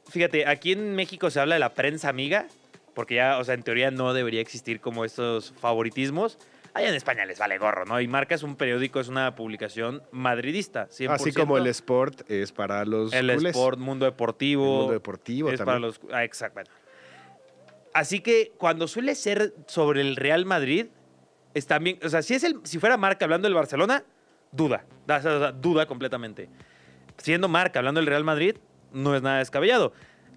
Fíjate, 0.09 0.47
aquí 0.47 0.73
en 0.73 0.95
México 0.95 1.31
se 1.31 1.39
habla 1.41 1.57
de 1.57 1.59
la 1.61 1.75
prensa 1.75 2.09
amiga, 2.09 2.47
porque 2.95 3.17
ya, 3.17 3.39
o 3.39 3.45
sea, 3.45 3.55
en 3.55 3.63
teoría 3.63 3.91
no 3.91 4.15
debería 4.15 4.41
existir 4.41 4.81
como 4.81 5.05
estos 5.05 5.53
favoritismos. 5.61 6.39
Allá 6.79 6.89
en 6.89 6.95
España 6.95 7.25
les 7.27 7.39
vale 7.39 7.59
gorro, 7.59 7.85
¿no? 7.85 8.01
Y 8.01 8.09
Marca 8.09 8.35
es 8.35 8.43
un 8.43 8.57
periódico, 8.57 9.01
es 9.01 9.09
una 9.09 9.35
publicación 9.35 10.03
madridista, 10.13 10.89
100%. 10.89 11.11
Así 11.11 11.33
como 11.33 11.59
el 11.59 11.67
Sport 11.67 12.31
es 12.31 12.53
para 12.53 12.85
los 12.85 13.13
El 13.13 13.35
culés. 13.35 13.55
Sport, 13.57 13.79
Mundo 13.79 14.05
Deportivo. 14.07 14.65
El 14.65 14.79
Mundo 14.79 14.93
Deportivo 14.93 15.49
es 15.51 15.59
también. 15.59 15.67
para 15.67 15.79
los. 15.81 16.01
Ah, 16.13 16.25
exacto. 16.25 16.55
bueno. 16.55 16.71
Así 17.95 18.21
que 18.21 18.53
cuando 18.59 18.87
suele 18.87 19.15
ser 19.15 19.55
sobre 19.67 20.01
el 20.03 20.17
Real 20.17 20.45
Madrid, 20.45 20.87
es 21.55 21.67
también. 21.67 21.99
O 22.05 22.09
sea, 22.09 22.23
si, 22.23 22.35
es 22.35 22.45
el, 22.45 22.61
si 22.65 22.79
fuera 22.79 22.97
Marca 22.97 23.25
hablando 23.25 23.47
del 23.47 23.55
Barcelona, 23.55 24.05
duda. 24.53 24.85
Da- 25.07 25.17
o 25.19 25.23
sea, 25.23 25.53
duda 25.53 25.87
completamente. 25.87 26.49
Siendo 27.17 27.49
Marca 27.49 27.81
hablando 27.81 27.99
del 28.01 28.07
Real 28.07 28.25
Madrid, 28.25 28.57
no 28.93 29.17
es 29.17 29.23
nada 29.23 29.39
descabellado. 29.39 29.93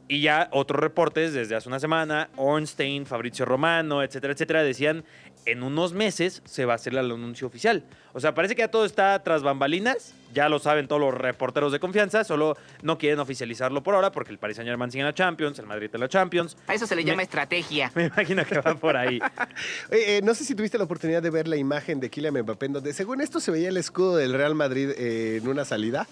Y 0.07 0.21
ya 0.21 0.49
otros 0.51 0.79
reportes 0.81 1.33
desde 1.33 1.55
hace 1.55 1.69
una 1.69 1.79
semana, 1.79 2.29
Ornstein, 2.35 3.05
Fabrizio 3.05 3.45
Romano, 3.45 4.01
etcétera, 4.03 4.33
etcétera, 4.33 4.63
decían 4.63 5.05
en 5.45 5.63
unos 5.63 5.93
meses 5.93 6.41
se 6.45 6.65
va 6.65 6.73
a 6.73 6.75
hacer 6.75 6.93
el 6.93 6.99
anuncio 7.11 7.47
oficial. 7.47 7.83
O 8.13 8.19
sea, 8.19 8.33
parece 8.33 8.55
que 8.55 8.61
ya 8.61 8.67
todo 8.69 8.85
está 8.85 9.23
tras 9.23 9.41
bambalinas, 9.43 10.13
ya 10.33 10.49
lo 10.49 10.59
saben 10.59 10.87
todos 10.87 11.01
los 11.01 11.13
reporteros 11.13 11.71
de 11.71 11.79
confianza, 11.79 12.23
solo 12.23 12.57
no 12.81 12.97
quieren 12.97 13.19
oficializarlo 13.19 13.81
por 13.83 13.95
ahora 13.95 14.11
porque 14.11 14.31
el 14.31 14.37
Paris 14.37 14.57
Saint 14.57 14.67
Germain 14.69 14.91
sigue 14.91 15.01
en 15.01 15.07
la 15.07 15.13
Champions, 15.13 15.57
el 15.59 15.65
Madrid 15.65 15.89
en 15.93 15.99
la 15.99 16.09
Champions. 16.09 16.57
A 16.67 16.73
eso 16.73 16.85
se 16.85 16.95
le 16.95 17.03
Me- 17.03 17.09
llama 17.11 17.23
estrategia. 17.23 17.91
Me 17.95 18.05
imagino 18.05 18.45
que 18.45 18.59
va 18.59 18.75
por 18.75 18.95
ahí. 18.97 19.19
Eh, 19.91 20.21
no 20.23 20.33
sé 20.33 20.43
si 20.45 20.55
tuviste 20.55 20.77
la 20.77 20.83
oportunidad 20.85 21.21
de 21.21 21.29
ver 21.29 21.47
la 21.47 21.57
imagen 21.57 21.99
de 21.99 22.09
Kylian 22.09 22.33
Mbappé, 22.41 22.65
en 22.67 22.73
donde 22.73 22.93
según 22.93 23.21
esto 23.21 23.39
se 23.39 23.51
veía 23.51 23.69
el 23.69 23.77
escudo 23.77 24.15
del 24.17 24.33
Real 24.33 24.55
Madrid 24.55 24.89
eh, 24.97 25.39
en 25.41 25.47
una 25.47 25.65
salida. 25.65 26.07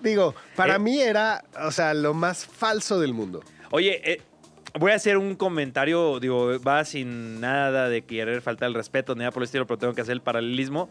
Digo, 0.00 0.34
para 0.56 0.76
Eh. 0.76 0.78
mí 0.78 1.00
era, 1.00 1.44
o 1.62 1.70
sea, 1.70 1.92
lo 1.94 2.14
más 2.14 2.46
falso 2.46 2.98
del 3.00 3.12
mundo. 3.14 3.42
Oye, 3.70 4.00
eh, 4.12 4.20
voy 4.78 4.92
a 4.92 4.94
hacer 4.94 5.16
un 5.18 5.34
comentario, 5.34 6.20
digo, 6.20 6.60
va 6.60 6.84
sin 6.84 7.40
nada 7.40 7.88
de 7.88 8.02
querer 8.02 8.42
faltar 8.42 8.68
el 8.68 8.74
respeto 8.74 9.14
ni 9.14 9.20
nada 9.20 9.30
por 9.30 9.42
el 9.42 9.46
estilo, 9.46 9.66
pero 9.66 9.78
tengo 9.78 9.94
que 9.94 10.02
hacer 10.02 10.12
el 10.12 10.22
paralelismo. 10.22 10.88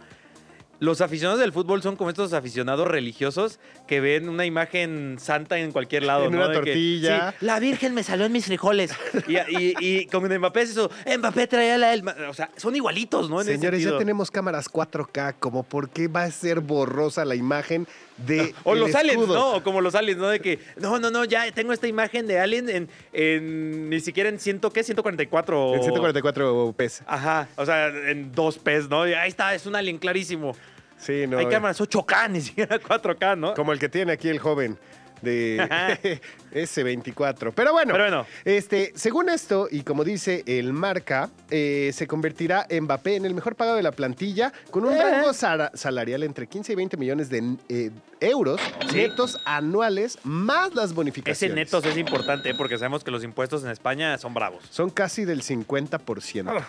Los 0.82 1.02
aficionados 1.02 1.42
del 1.42 1.52
fútbol 1.52 1.82
son 1.82 1.98
como 1.98 2.10
estos 2.10 2.32
aficionados 2.32 2.88
religiosos 2.88 3.60
que 3.86 4.00
ven 4.00 4.30
una 4.30 4.46
imagen 4.46 5.18
santa 5.20 5.60
en 5.60 5.74
cualquier 5.74 6.04
lado. 6.04 6.26
En 6.26 6.32
¿no? 6.32 6.38
una 6.38 6.48
De 6.48 6.54
que, 6.54 6.60
tortilla. 6.72 7.32
sí, 7.38 7.46
la 7.46 7.60
Virgen 7.60 7.94
me 7.94 8.02
salió 8.02 8.26
en 8.26 8.32
mis 8.32 8.46
frijoles. 8.46 8.92
y, 9.28 9.36
y, 9.58 9.74
y 9.78 10.06
con 10.06 10.24
Mbappé 10.24 10.62
es 10.62 10.70
eso. 10.70 10.90
Mbappé 11.18 11.48
traía 11.48 11.78
la 11.78 11.90
del... 11.90 12.08
O 12.30 12.34
sea, 12.34 12.50
son 12.56 12.78
igualitos, 12.78 13.30
¿no? 13.30 13.42
En 13.42 13.48
Señores, 13.48 13.84
ya 13.84 13.98
tenemos 13.98 14.32
cámaras 14.32 14.72
4K, 14.72 15.36
como 15.40 15.64
por 15.64 15.90
qué 15.90 16.08
va 16.08 16.24
a 16.24 16.32
ser 16.32 16.62
borrosa 16.62 17.26
la 17.26 17.36
imagen 17.36 17.86
de 18.26 18.54
O 18.64 18.76
los 18.76 18.94
aliens? 18.96 19.28
¿no? 19.28 19.56
O 19.56 19.64
como 19.64 19.82
los 19.82 19.96
aliens, 19.96 20.20
¿no? 20.20 20.28
De 20.28 20.40
que, 20.40 20.60
no, 20.78 21.00
no, 21.00 21.12
no, 21.12 21.26
ya 21.26 21.52
tengo 21.52 21.74
esta 21.74 21.88
imagen 21.88 22.28
de 22.28 22.40
alien 22.40 22.70
en, 22.70 22.90
en 23.14 23.90
ni 23.90 24.00
siquiera 24.00 24.30
en 24.30 24.40
ciento, 24.40 24.72
¿qué? 24.72 24.84
144. 24.84 25.76
En 25.76 25.84
144 25.84 26.74
pes. 26.76 27.04
Ajá, 27.06 27.48
o 27.56 27.66
sea, 27.66 27.88
en 27.88 28.32
dos 28.32 28.58
P's, 28.58 28.90
¿no? 28.90 29.08
Y 29.08 29.14
ahí 29.14 29.30
está, 29.30 29.54
es 29.56 29.66
un 29.66 29.76
alien 29.76 29.98
clarísimo. 29.98 30.56
Sí, 30.98 31.26
no. 31.28 31.38
Hay 31.38 31.46
eh, 31.46 31.50
cámaras 31.50 31.80
8K, 31.80 32.30
ni 32.30 32.42
siquiera 32.42 32.80
4K, 32.80 33.38
¿no? 33.38 33.54
Como 33.54 33.72
el 33.72 33.80
que 33.80 33.88
tiene 33.88 34.12
aquí 34.12 34.28
el 34.28 34.40
joven 34.40 34.78
de 35.22 36.20
S24. 36.54 37.52
Pero 37.56 37.72
bueno, 37.74 37.94
Pero 37.94 38.04
bueno. 38.06 38.26
Este, 38.46 38.92
según 38.96 39.30
esto, 39.30 39.68
y 39.70 39.82
como 39.82 40.04
dice 40.04 40.44
el 40.46 40.74
marca, 40.74 41.30
eh, 41.50 41.92
se 41.94 42.08
convertirá 42.08 42.68
Mbappé 42.70 43.16
en 43.16 43.26
el 43.26 43.34
mejor 43.34 43.56
pagado 43.56 43.78
de 43.78 43.84
la 43.84 43.92
plantilla 43.92 44.52
con 44.72 44.86
un 44.86 44.94
Eh. 44.94 45.02
rango 45.02 45.34
salarial 45.34 46.24
entre 46.24 46.48
15 46.48 46.74
y 46.74 46.76
20 46.76 46.98
millones 46.98 47.30
de 47.30 47.56
eh, 47.70 47.92
euros 48.20 48.60
Sí. 48.90 48.98
netos 48.98 49.38
anuales 49.46 50.18
más 50.24 50.74
las 50.76 50.86
Ese 50.86 50.94
bonificaciones. 50.94 51.56
netos 51.56 51.86
es 51.86 51.98
importante 51.98 52.54
porque 52.56 52.78
sabemos 52.78 53.04
que 53.04 53.12
los 53.12 53.24
impuestos 53.24 53.64
en 53.64 53.70
España 53.70 54.18
son 54.18 54.34
bravos. 54.34 54.64
Son 54.70 54.90
casi 54.90 55.26
del 55.26 55.42
50%. 55.42 56.64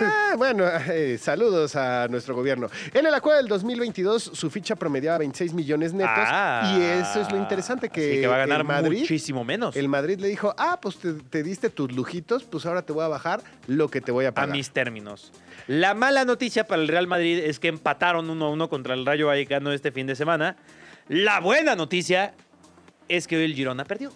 Ah, 0.00 0.34
bueno, 0.36 0.64
eh, 0.90 1.18
saludos 1.18 1.76
a 1.76 2.08
nuestro 2.08 2.34
gobierno. 2.34 2.68
En 2.94 3.06
el 3.06 3.14
acuerdo 3.14 3.38
del 3.38 3.48
2022, 3.48 4.22
su 4.32 4.50
ficha 4.50 4.76
promediaba 4.76 5.18
26 5.18 5.54
millones 5.54 5.92
netos. 5.92 6.12
Ah, 6.16 6.76
y 6.76 6.82
eso 6.82 7.20
es 7.20 7.30
lo 7.30 7.36
interesante, 7.36 7.88
que, 7.88 8.26
va 8.26 8.36
a 8.36 8.38
ganar 8.38 8.64
Madrid, 8.64 9.00
muchísimo 9.00 9.44
menos. 9.44 9.76
el 9.76 9.88
Madrid 9.88 10.18
le 10.18 10.28
dijo, 10.28 10.54
ah, 10.56 10.78
pues 10.80 10.96
te, 10.96 11.12
te 11.14 11.42
diste 11.42 11.70
tus 11.70 11.92
lujitos, 11.92 12.44
pues 12.44 12.66
ahora 12.66 12.82
te 12.82 12.92
voy 12.92 13.04
a 13.04 13.08
bajar 13.08 13.42
lo 13.66 13.88
que 13.88 14.00
te 14.00 14.12
voy 14.12 14.24
a 14.24 14.28
a 14.28 14.32
pagar. 14.32 14.56
mis 14.56 14.70
términos. 14.70 15.32
La 15.66 15.94
mala 15.94 16.24
noticia 16.24 16.64
para 16.66 16.82
el 16.82 16.88
Real 16.88 17.06
Madrid 17.06 17.38
es 17.38 17.58
que 17.58 17.68
empataron 17.68 18.28
1-1 18.28 18.68
contra 18.68 18.94
el 18.94 19.06
Rayo 19.06 19.26
Vallecano 19.26 19.72
este 19.72 19.92
fin 19.92 20.06
de 20.06 20.16
semana. 20.16 20.56
La 21.08 21.40
buena 21.40 21.74
noticia 21.76 22.34
es 23.08 23.26
que 23.26 23.36
hoy 23.36 23.44
el 23.44 23.54
Girona 23.54 23.84
perdió. 23.84 24.12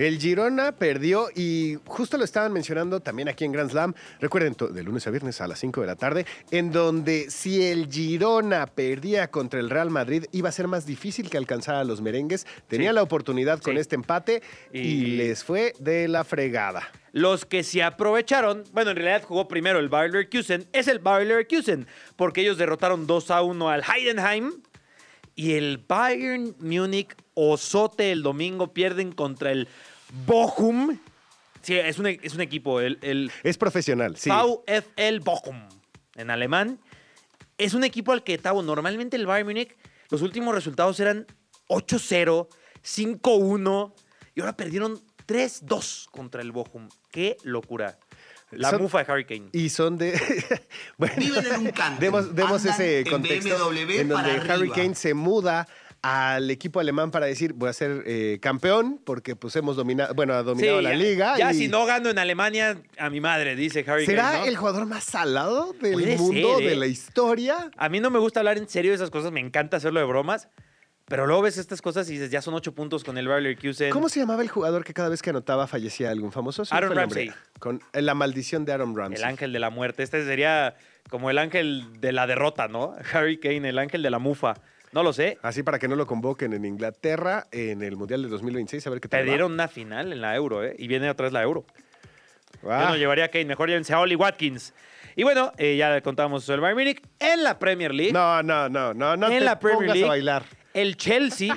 El 0.00 0.18
Girona 0.18 0.72
perdió 0.72 1.28
y 1.34 1.76
justo 1.84 2.16
lo 2.16 2.24
estaban 2.24 2.54
mencionando 2.54 3.00
también 3.00 3.28
aquí 3.28 3.44
en 3.44 3.52
Grand 3.52 3.70
Slam. 3.70 3.92
Recuerden, 4.18 4.56
de 4.70 4.82
lunes 4.82 5.06
a 5.06 5.10
viernes 5.10 5.42
a 5.42 5.46
las 5.46 5.58
5 5.58 5.82
de 5.82 5.86
la 5.86 5.94
tarde, 5.96 6.24
en 6.50 6.72
donde 6.72 7.30
si 7.30 7.62
el 7.66 7.86
Girona 7.92 8.66
perdía 8.66 9.30
contra 9.30 9.60
el 9.60 9.68
Real 9.68 9.90
Madrid, 9.90 10.24
iba 10.32 10.48
a 10.48 10.52
ser 10.52 10.68
más 10.68 10.86
difícil 10.86 11.28
que 11.28 11.36
alcanzar 11.36 11.74
a 11.74 11.84
los 11.84 12.00
merengues. 12.00 12.46
Tenía 12.66 12.90
Sí. 12.90 12.94
la 12.94 13.02
oportunidad 13.02 13.60
con 13.60 13.76
este 13.76 13.94
empate 13.94 14.42
y... 14.72 14.78
Y- 14.80 15.16
les 15.18 15.44
fue 15.44 15.74
de 15.78 16.08
la 16.08 16.24
fregada. 16.24 16.88
Los 17.12 17.44
que 17.44 17.62
se 17.62 17.82
aprovecharon, 17.82 18.64
bueno, 18.72 18.92
en 18.92 18.96
realidad 18.96 19.22
jugó 19.28 19.48
primero 19.48 19.80
el 19.80 19.90
Bayer 19.90 20.12
Leverkusen, 20.12 20.66
es 20.72 20.88
el 20.88 21.00
Bayer 21.00 21.26
Leverkusen, 21.28 21.86
porque 22.16 22.40
ellos 22.40 22.56
derrotaron 22.56 23.06
2 23.06 23.30
a 23.32 23.42
1 23.42 23.68
al 23.68 23.82
Heidenheim 23.84 24.62
y 25.34 25.52
el 25.52 25.76
Bayern 25.86 26.54
Múnich 26.58 27.14
osote 27.34 28.12
el 28.12 28.22
domingo 28.22 28.72
pierden 28.72 29.12
contra 29.12 29.52
el 29.52 29.68
Bochum. 30.26 30.98
Sí, 31.62 31.74
es 31.76 31.98
un, 31.98 32.06
es 32.06 32.34
un 32.34 32.40
equipo, 32.40 32.80
el, 32.80 32.98
el 33.02 33.30
Es 33.42 33.58
profesional, 33.58 34.16
sí. 34.16 34.30
VfL 34.30 35.20
Bochum, 35.20 35.60
en 36.16 36.30
alemán. 36.30 36.78
Es 37.58 37.74
un 37.74 37.84
equipo 37.84 38.12
al 38.12 38.24
que, 38.24 38.38
Tavo, 38.38 38.62
normalmente 38.62 39.16
el 39.16 39.26
Bayern 39.26 39.48
Múnich, 39.48 39.76
los 40.08 40.22
últimos 40.22 40.54
resultados 40.54 40.98
eran 41.00 41.26
8-0, 41.68 42.48
5-1, 42.82 43.92
y 44.34 44.40
ahora 44.40 44.56
perdieron 44.56 44.98
3-2 45.26 46.06
contra 46.10 46.40
el 46.42 46.52
Bochum. 46.52 46.88
¡Qué 47.10 47.36
locura! 47.42 47.98
La 48.52 48.70
Son- 48.70 48.82
mufa 48.82 49.04
de 49.04 49.12
Harry 49.12 49.24
Kane. 49.26 49.50
Y 49.52 49.68
son 49.68 49.96
de. 49.96 50.18
bueno, 50.98 51.14
Viven 51.18 51.46
en 51.46 51.60
un 51.60 51.70
cántaro. 51.70 52.22
demos, 52.32 52.64
ese 52.64 53.00
en 53.00 53.06
contexto 53.10 53.68
BMW 53.70 53.92
en 54.00 54.08
donde 54.08 54.28
para 54.30 54.42
Harry 54.42 54.62
arriba. 54.62 54.74
Kane 54.74 54.94
se 54.96 55.14
muda 55.14 55.68
al 56.02 56.50
equipo 56.50 56.80
alemán 56.80 57.10
para 57.10 57.26
decir 57.26 57.52
voy 57.52 57.68
a 57.68 57.72
ser 57.74 58.04
eh, 58.06 58.38
campeón 58.40 58.98
porque 59.04 59.36
pues 59.36 59.54
hemos 59.56 59.76
dominado 59.76 60.14
bueno 60.14 60.32
ha 60.32 60.42
dominado 60.42 60.78
Sí, 60.78 60.84
la 60.84 60.90
ya- 60.92 60.96
liga 60.96 61.36
Ya 61.38 61.52
y 61.52 61.54
si 61.54 61.68
no 61.68 61.84
gano 61.84 62.08
en 62.08 62.18
Alemania, 62.18 62.80
a 62.98 63.10
mi 63.10 63.20
madre, 63.20 63.54
dice 63.54 63.84
Harry 63.86 64.06
será 64.06 64.22
Kane. 64.30 64.38
¿no? 64.38 64.44
el 64.46 64.56
jugador 64.56 64.86
más 64.86 65.04
salado 65.04 65.74
del 65.80 66.16
mundo 66.16 66.56
ser, 66.56 66.66
¿eh? 66.66 66.70
de 66.70 66.76
la 66.76 66.86
historia 66.86 67.70
A 67.76 67.88
mí 67.90 68.00
no 68.00 68.08
me 68.10 68.18
gusta 68.18 68.40
hablar 68.40 68.56
en 68.56 68.68
serio 68.68 68.92
de 68.92 68.94
esas 68.96 69.10
cosas, 69.10 69.30
me 69.30 69.40
encanta 69.40 69.76
hacerlo 69.76 70.00
de 70.00 70.06
bromas. 70.06 70.48
Pero 71.06 71.26
luego 71.26 71.42
ves 71.42 71.58
estas 71.58 71.82
cosas 71.82 72.08
y 72.08 72.12
dices, 72.12 72.30
ya 72.30 72.40
son 72.40 72.54
ocho 72.54 72.72
puntos 72.72 73.02
con 73.02 73.18
el 73.18 73.26
Bayer. 73.26 73.58
¿Cómo 73.90 74.08
se 74.08 74.20
llamaba 74.20 74.42
el 74.42 74.48
jugador 74.48 74.84
que 74.84 74.94
cada 74.94 75.08
vez 75.08 75.22
que 75.22 75.30
anotaba 75.30 75.66
fallecía 75.66 76.08
algún 76.08 76.30
famoso? 76.30 76.64
Sí, 76.64 76.72
Aaron. 76.72 76.94
Ramsey. 76.94 77.32
Con 77.58 77.82
eh, 77.92 78.00
la 78.00 78.14
maldición 78.14 78.64
de 78.64 78.72
Aaron 78.74 78.94
Ramsey. 78.96 79.18
El 79.20 79.24
ángel 79.28 79.52
de 79.52 79.58
la 79.58 79.70
muerte. 79.70 80.04
Este 80.04 80.24
sería 80.24 80.76
como 81.08 81.28
el 81.28 81.38
ángel 81.38 82.00
de 82.00 82.12
la 82.12 82.28
derrota, 82.28 82.68
¿no? 82.68 82.94
Harry 83.12 83.40
Kane, 83.40 83.68
el 83.70 83.78
ángel 83.80 84.02
de 84.04 84.10
la 84.10 84.20
mufa. 84.20 84.54
No 84.92 85.02
lo 85.02 85.12
sé. 85.12 85.38
Así 85.42 85.62
para 85.62 85.78
que 85.78 85.86
no 85.88 85.96
lo 85.96 86.06
convoquen 86.06 86.52
en 86.52 86.64
Inglaterra 86.64 87.46
en 87.52 87.82
el 87.82 87.96
Mundial 87.96 88.22
de 88.22 88.28
2026, 88.28 88.86
a 88.86 88.90
ver 88.90 89.00
qué 89.00 89.08
tal. 89.08 89.20
va. 89.20 89.24
Perdieron 89.24 89.52
una 89.52 89.68
final 89.68 90.12
en 90.12 90.20
la 90.20 90.34
Euro, 90.34 90.64
¿eh? 90.64 90.74
Y 90.78 90.88
viene 90.88 91.08
otra 91.08 91.24
vez 91.24 91.32
la 91.32 91.42
Euro. 91.42 91.64
Yo 92.62 92.68
no 92.68 92.96
llevaría 92.96 93.24
a 93.26 93.28
Kane, 93.28 93.44
mejor 93.46 93.68
llévense 93.68 93.92
a 93.94 94.00
Oli 94.00 94.16
Watkins. 94.16 94.74
Y 95.16 95.22
bueno, 95.22 95.52
eh, 95.58 95.76
ya 95.76 96.00
contábamos 96.02 96.48
el 96.48 96.60
Bayern 96.60 96.78
Múnich. 96.78 97.02
En 97.18 97.42
la 97.44 97.58
Premier 97.58 97.94
League, 97.94 98.12
no, 98.12 98.42
no, 98.42 98.68
no, 98.68 98.92
no, 98.92 99.16
no 99.16 99.26
en 99.28 99.38
te 99.38 99.44
la 99.44 99.58
Premier 99.58 99.78
pongas 99.80 99.94
League, 99.94 100.04
a 100.06 100.08
bailar. 100.08 100.44
el 100.74 100.96
Chelsea 100.96 101.54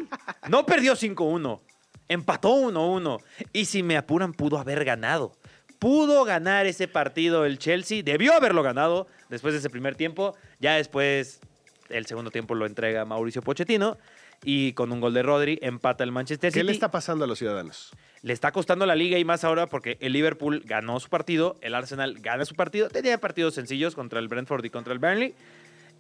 no 0.50 0.66
perdió 0.66 0.94
5-1, 0.94 1.60
empató 2.08 2.50
1-1. 2.56 3.22
Y 3.52 3.66
si 3.66 3.84
me 3.84 3.98
apuran, 3.98 4.34
pudo 4.34 4.58
haber 4.60 4.86
ganado. 4.86 5.34
Pudo 5.80 6.24
ganar 6.24 6.66
ese 6.66 6.88
partido 6.88 7.46
el 7.46 7.60
Chelsea, 7.60 8.02
debió 8.04 8.34
haberlo 8.34 8.64
ganado 8.64 9.08
después 9.30 9.54
de 9.54 9.60
ese 9.60 9.70
primer 9.70 9.96
tiempo. 9.96 10.36
Ya 10.60 10.76
después, 10.76 11.42
el 11.90 12.06
segundo 12.06 12.32
tiempo 12.32 12.56
lo 12.56 12.66
entrega 12.66 13.06
Mauricio 13.06 13.42
Pochettino. 13.42 13.98
Y 14.46 14.74
con 14.74 14.92
un 14.92 15.00
gol 15.00 15.14
de 15.14 15.24
Rodri 15.24 15.58
empata 15.62 16.04
el 16.04 16.12
Manchester 16.12 16.52
City. 16.52 16.60
¿Qué 16.60 16.64
le 16.66 16.74
está 16.74 16.92
pasando 16.92 17.24
a 17.24 17.28
los 17.28 17.40
ciudadanos? 17.40 17.92
Le 18.24 18.34
está 18.34 18.52
costando 18.52 18.86
la 18.86 18.96
liga 18.96 19.18
y 19.18 19.24
más 19.24 19.46
ahora 19.46 19.68
porque 19.68 19.98
el 20.02 20.12
Liverpool 20.12 20.62
ganó 20.66 21.00
su 21.00 21.10
partido, 21.10 21.58
el 21.62 21.74
Arsenal 21.76 22.20
gana 22.20 22.44
su 22.44 22.54
partido. 22.56 22.90
Tenía 22.90 23.18
partidos 23.20 23.54
sencillos 23.54 23.96
contra 23.96 24.20
el 24.20 24.28
Brentford 24.28 24.66
y 24.66 24.70
contra 24.70 24.92
el 24.92 25.00
Burnley. 25.00 25.34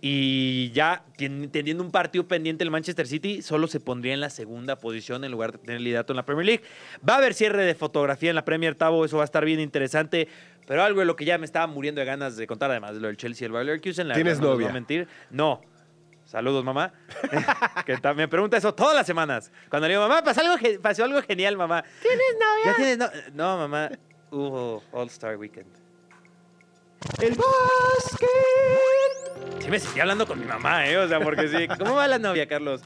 Y 0.06 0.72
ya 0.72 1.06
teniendo 1.16 1.82
un 1.82 1.90
partido 1.92 2.28
pendiente 2.28 2.66
el 2.66 2.72
Manchester 2.72 3.08
City, 3.08 3.42
solo 3.42 3.68
se 3.68 3.80
pondría 3.80 4.13
en 4.13 4.20
la 4.20 4.30
segunda 4.30 4.75
posición 4.75 5.24
en 5.24 5.32
lugar 5.32 5.54
de 5.54 5.60
tener 5.60 5.80
liderato 5.80 6.12
en 6.12 6.18
la 6.18 6.25
Premier 6.25 6.46
League. 6.46 6.63
Va 7.08 7.13
a 7.13 7.18
haber 7.20 7.34
cierre 7.34 7.63
de 7.63 7.74
fotografía 7.74 8.30
en 8.30 8.36
la 8.36 8.44
Premier 8.44 8.75
Tavo, 8.75 9.06
eso 9.06 9.16
va 9.16 9.24
a 9.24 9.25
estar 9.25 9.46
bien 9.46 9.62
interesante. 9.62 10.28
Pero 10.68 10.84
algo 10.84 11.00
de 11.00 11.06
lo 11.06 11.16
que 11.16 11.24
ya 11.24 11.38
me 11.38 11.46
estaba 11.46 11.68
muriendo 11.68 12.00
de 12.02 12.06
ganas 12.06 12.36
de 12.36 12.48
contar, 12.48 12.70
además 12.70 12.96
de 12.96 13.00
lo 13.00 13.08
del 13.08 13.16
Chelsea 13.16 13.46
y 13.46 13.48
el 13.48 13.54
Bayer 13.54 13.68
Leverkusen. 13.68 14.10
la 14.10 14.16
¿Tienes 14.16 14.42
verdad, 14.42 14.58
no 14.58 14.74
mentir. 14.74 15.08
No. 15.32 15.62
Saludos, 16.34 16.66
mamá. 16.66 16.92
que 17.86 17.96
me 18.16 18.28
pregunta 18.28 18.58
eso 18.58 18.74
todas 18.74 18.96
las 18.96 19.06
semanas. 19.06 19.52
Cuando 19.70 19.88
le 19.88 19.94
digo, 19.94 20.02
mamá, 20.08 20.24
pasó 20.24 20.42
algo, 20.42 20.56
pasó 20.82 21.04
algo 21.04 21.22
genial, 21.22 21.56
mamá. 21.56 21.84
¿Tienes 22.02 22.34
novia? 22.40 22.66
¿Ya 22.66 22.75
tienes 22.75 22.98
no 22.98 23.08
No, 23.36 23.58
mamá. 23.60 23.92
Hubo 24.32 24.84
All 24.94 25.08
Star 25.10 25.38
Weekend. 25.38 25.72
¡El 27.22 27.36
básquet! 27.36 28.30
Sí 29.60 29.70
me 29.70 29.80
seguí 29.80 30.00
hablando 30.00 30.25
con 30.25 30.40
mi 30.40 30.48
mamá, 30.48 30.88
¿eh? 30.88 30.98
O 30.98 31.08
sea, 31.08 31.20
porque 31.20 31.48
sí. 31.48 31.68
¿Cómo 31.78 31.94
va 31.94 32.08
la 32.08 32.18
novia, 32.18 32.48
Carlos? 32.48 32.82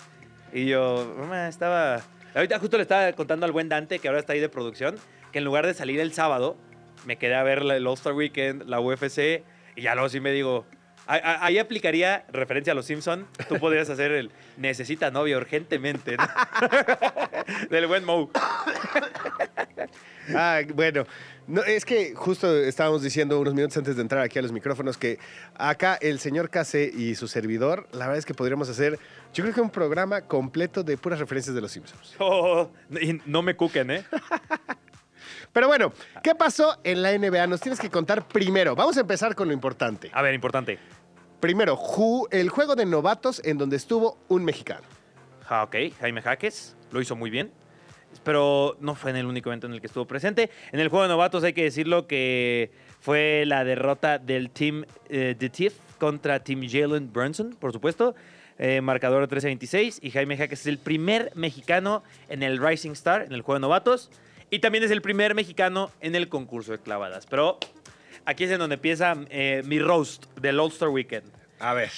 Y 0.51 0.65
yo, 0.65 1.15
mamá, 1.17 1.47
estaba... 1.47 2.01
Ahorita 2.35 2.59
justo 2.59 2.75
le 2.75 2.83
estaba 2.83 3.13
contando 3.13 3.45
al 3.45 3.53
buen 3.53 3.69
Dante, 3.69 3.99
que 3.99 4.09
ahora 4.09 4.19
está 4.19 4.33
ahí 4.33 4.41
de 4.41 4.49
producción, 4.49 4.97
que 5.31 5.37
en 5.37 5.45
lugar 5.45 5.65
de 5.65 5.73
salir 5.73 6.01
el 6.01 6.11
sábado, 6.11 6.57
me 7.05 7.17
quedé 7.17 7.35
a 7.35 7.43
ver 7.43 7.59
el 7.59 7.87
All 7.87 7.93
Star 7.93 8.11
Weekend, 8.11 8.63
la 8.63 8.81
UFC, 8.81 9.45
y 9.77 9.83
ya 9.83 9.95
luego 9.95 10.09
sí 10.09 10.19
me 10.19 10.33
digo... 10.33 10.65
Ahí 11.07 11.57
aplicaría 11.57 12.25
referencia 12.31 12.73
a 12.73 12.75
los 12.75 12.85
Simpson. 12.85 13.27
Tú 13.47 13.59
podrías 13.59 13.89
hacer 13.89 14.11
el 14.11 14.31
necesita 14.57 15.09
novia 15.09 15.37
urgentemente. 15.37 16.17
¿no? 16.17 16.27
Del 17.69 17.87
buen 17.87 18.03
Moe. 18.03 18.27
Ah, 20.35 20.59
bueno, 20.73 21.05
no, 21.47 21.63
es 21.63 21.85
que 21.85 22.13
justo 22.13 22.53
estábamos 22.57 23.01
diciendo 23.01 23.39
unos 23.39 23.53
minutos 23.53 23.77
antes 23.77 23.95
de 23.95 24.01
entrar 24.01 24.21
aquí 24.21 24.37
a 24.37 24.41
los 24.41 24.51
micrófonos 24.51 24.97
que 24.97 25.19
acá 25.55 25.97
el 26.01 26.19
señor 26.19 26.49
Case 26.49 26.91
y 26.93 27.15
su 27.15 27.29
servidor, 27.29 27.87
la 27.93 27.99
verdad 27.99 28.17
es 28.17 28.25
que 28.25 28.33
podríamos 28.33 28.67
hacer, 28.67 28.99
yo 29.33 29.43
creo 29.45 29.55
que 29.55 29.61
un 29.61 29.69
programa 29.69 30.21
completo 30.21 30.83
de 30.83 30.97
puras 30.97 31.19
referencias 31.19 31.55
de 31.55 31.61
los 31.61 31.71
Simpsons. 31.71 32.15
Oh, 32.19 32.69
y 32.99 33.21
no 33.25 33.41
me 33.41 33.55
cuquen, 33.55 33.91
¿eh? 33.91 34.03
Pero 35.57 35.69
bueno, 35.69 35.91
¿qué 36.21 36.35
pasó 36.35 36.77
en 36.83 37.01
la 37.01 37.17
NBA? 37.17 37.47
Nos 37.47 37.61
tienes 37.61 37.79
que 37.79 37.89
contar 37.89 38.27
primero. 38.27 38.75
Vamos 38.75 38.95
a 38.95 38.99
empezar 38.99 39.33
con 39.33 39.47
lo 39.47 39.55
importante. 39.55 40.11
A 40.13 40.21
ver, 40.21 40.35
importante. 40.35 40.77
Primero, 41.39 41.75
ju- 41.75 42.27
el 42.29 42.49
juego 42.49 42.75
de 42.75 42.85
novatos 42.85 43.41
en 43.43 43.57
donde 43.57 43.75
estuvo 43.75 44.19
un 44.27 44.45
mexicano. 44.45 44.83
Ah, 45.49 45.63
ok, 45.63 45.75
Jaime 45.99 46.21
Jaques 46.21 46.75
lo 46.91 47.01
hizo 47.01 47.15
muy 47.15 47.31
bien. 47.31 47.51
pero 48.23 48.77
no 48.81 48.93
fue 48.93 49.09
en 49.09 49.17
el 49.17 49.25
único 49.25 49.49
evento 49.49 49.65
en 49.65 49.73
el 49.73 49.81
que 49.81 49.87
estuvo 49.87 50.05
presente. 50.05 50.51
En 50.71 50.79
el 50.79 50.89
juego 50.89 51.01
de 51.01 51.09
novatos 51.09 51.43
hay 51.43 51.53
que 51.53 51.63
decirlo 51.63 52.05
que 52.05 52.69
fue 53.01 53.43
la 53.47 53.63
derrota 53.63 54.19
del 54.19 54.51
Team 54.51 54.85
eh, 55.09 55.33
The 55.39 55.49
Thief 55.49 55.73
contra 55.97 56.39
Team 56.43 56.67
Jalen 56.69 57.11
Brunson, 57.11 57.55
por 57.59 57.73
supuesto. 57.73 58.13
eh, 58.59 58.79
marcador 58.81 59.27
13-26 59.27 59.99
y 60.03 60.11
Jaime 60.11 60.37
Jaques 60.37 60.59
es 60.61 60.67
el 60.67 60.77
primer 60.77 61.31
mexicano 61.33 62.03
en 62.29 62.43
el 62.43 62.59
Rising 62.63 62.91
Star, 62.91 63.23
en 63.23 63.31
el 63.33 63.41
juego 63.41 63.55
de 63.55 63.61
novatos. 63.61 64.11
Y 64.49 64.59
también 64.59 64.83
es 64.83 64.91
el 64.91 65.01
primer 65.01 65.35
mexicano 65.35 65.91
en 66.01 66.15
el 66.15 66.29
concurso 66.29 66.71
de 66.71 66.79
clavadas. 66.79 67.25
Pero 67.25 67.59
aquí 68.25 68.45
es 68.45 68.51
en 68.51 68.59
donde 68.59 68.75
empieza 68.75 69.15
eh, 69.29 69.61
mi 69.65 69.79
roast 69.79 70.25
del 70.39 70.59
All-Star 70.59 70.89
Weekend. 70.89 71.29
A 71.59 71.73
ver. 71.73 71.91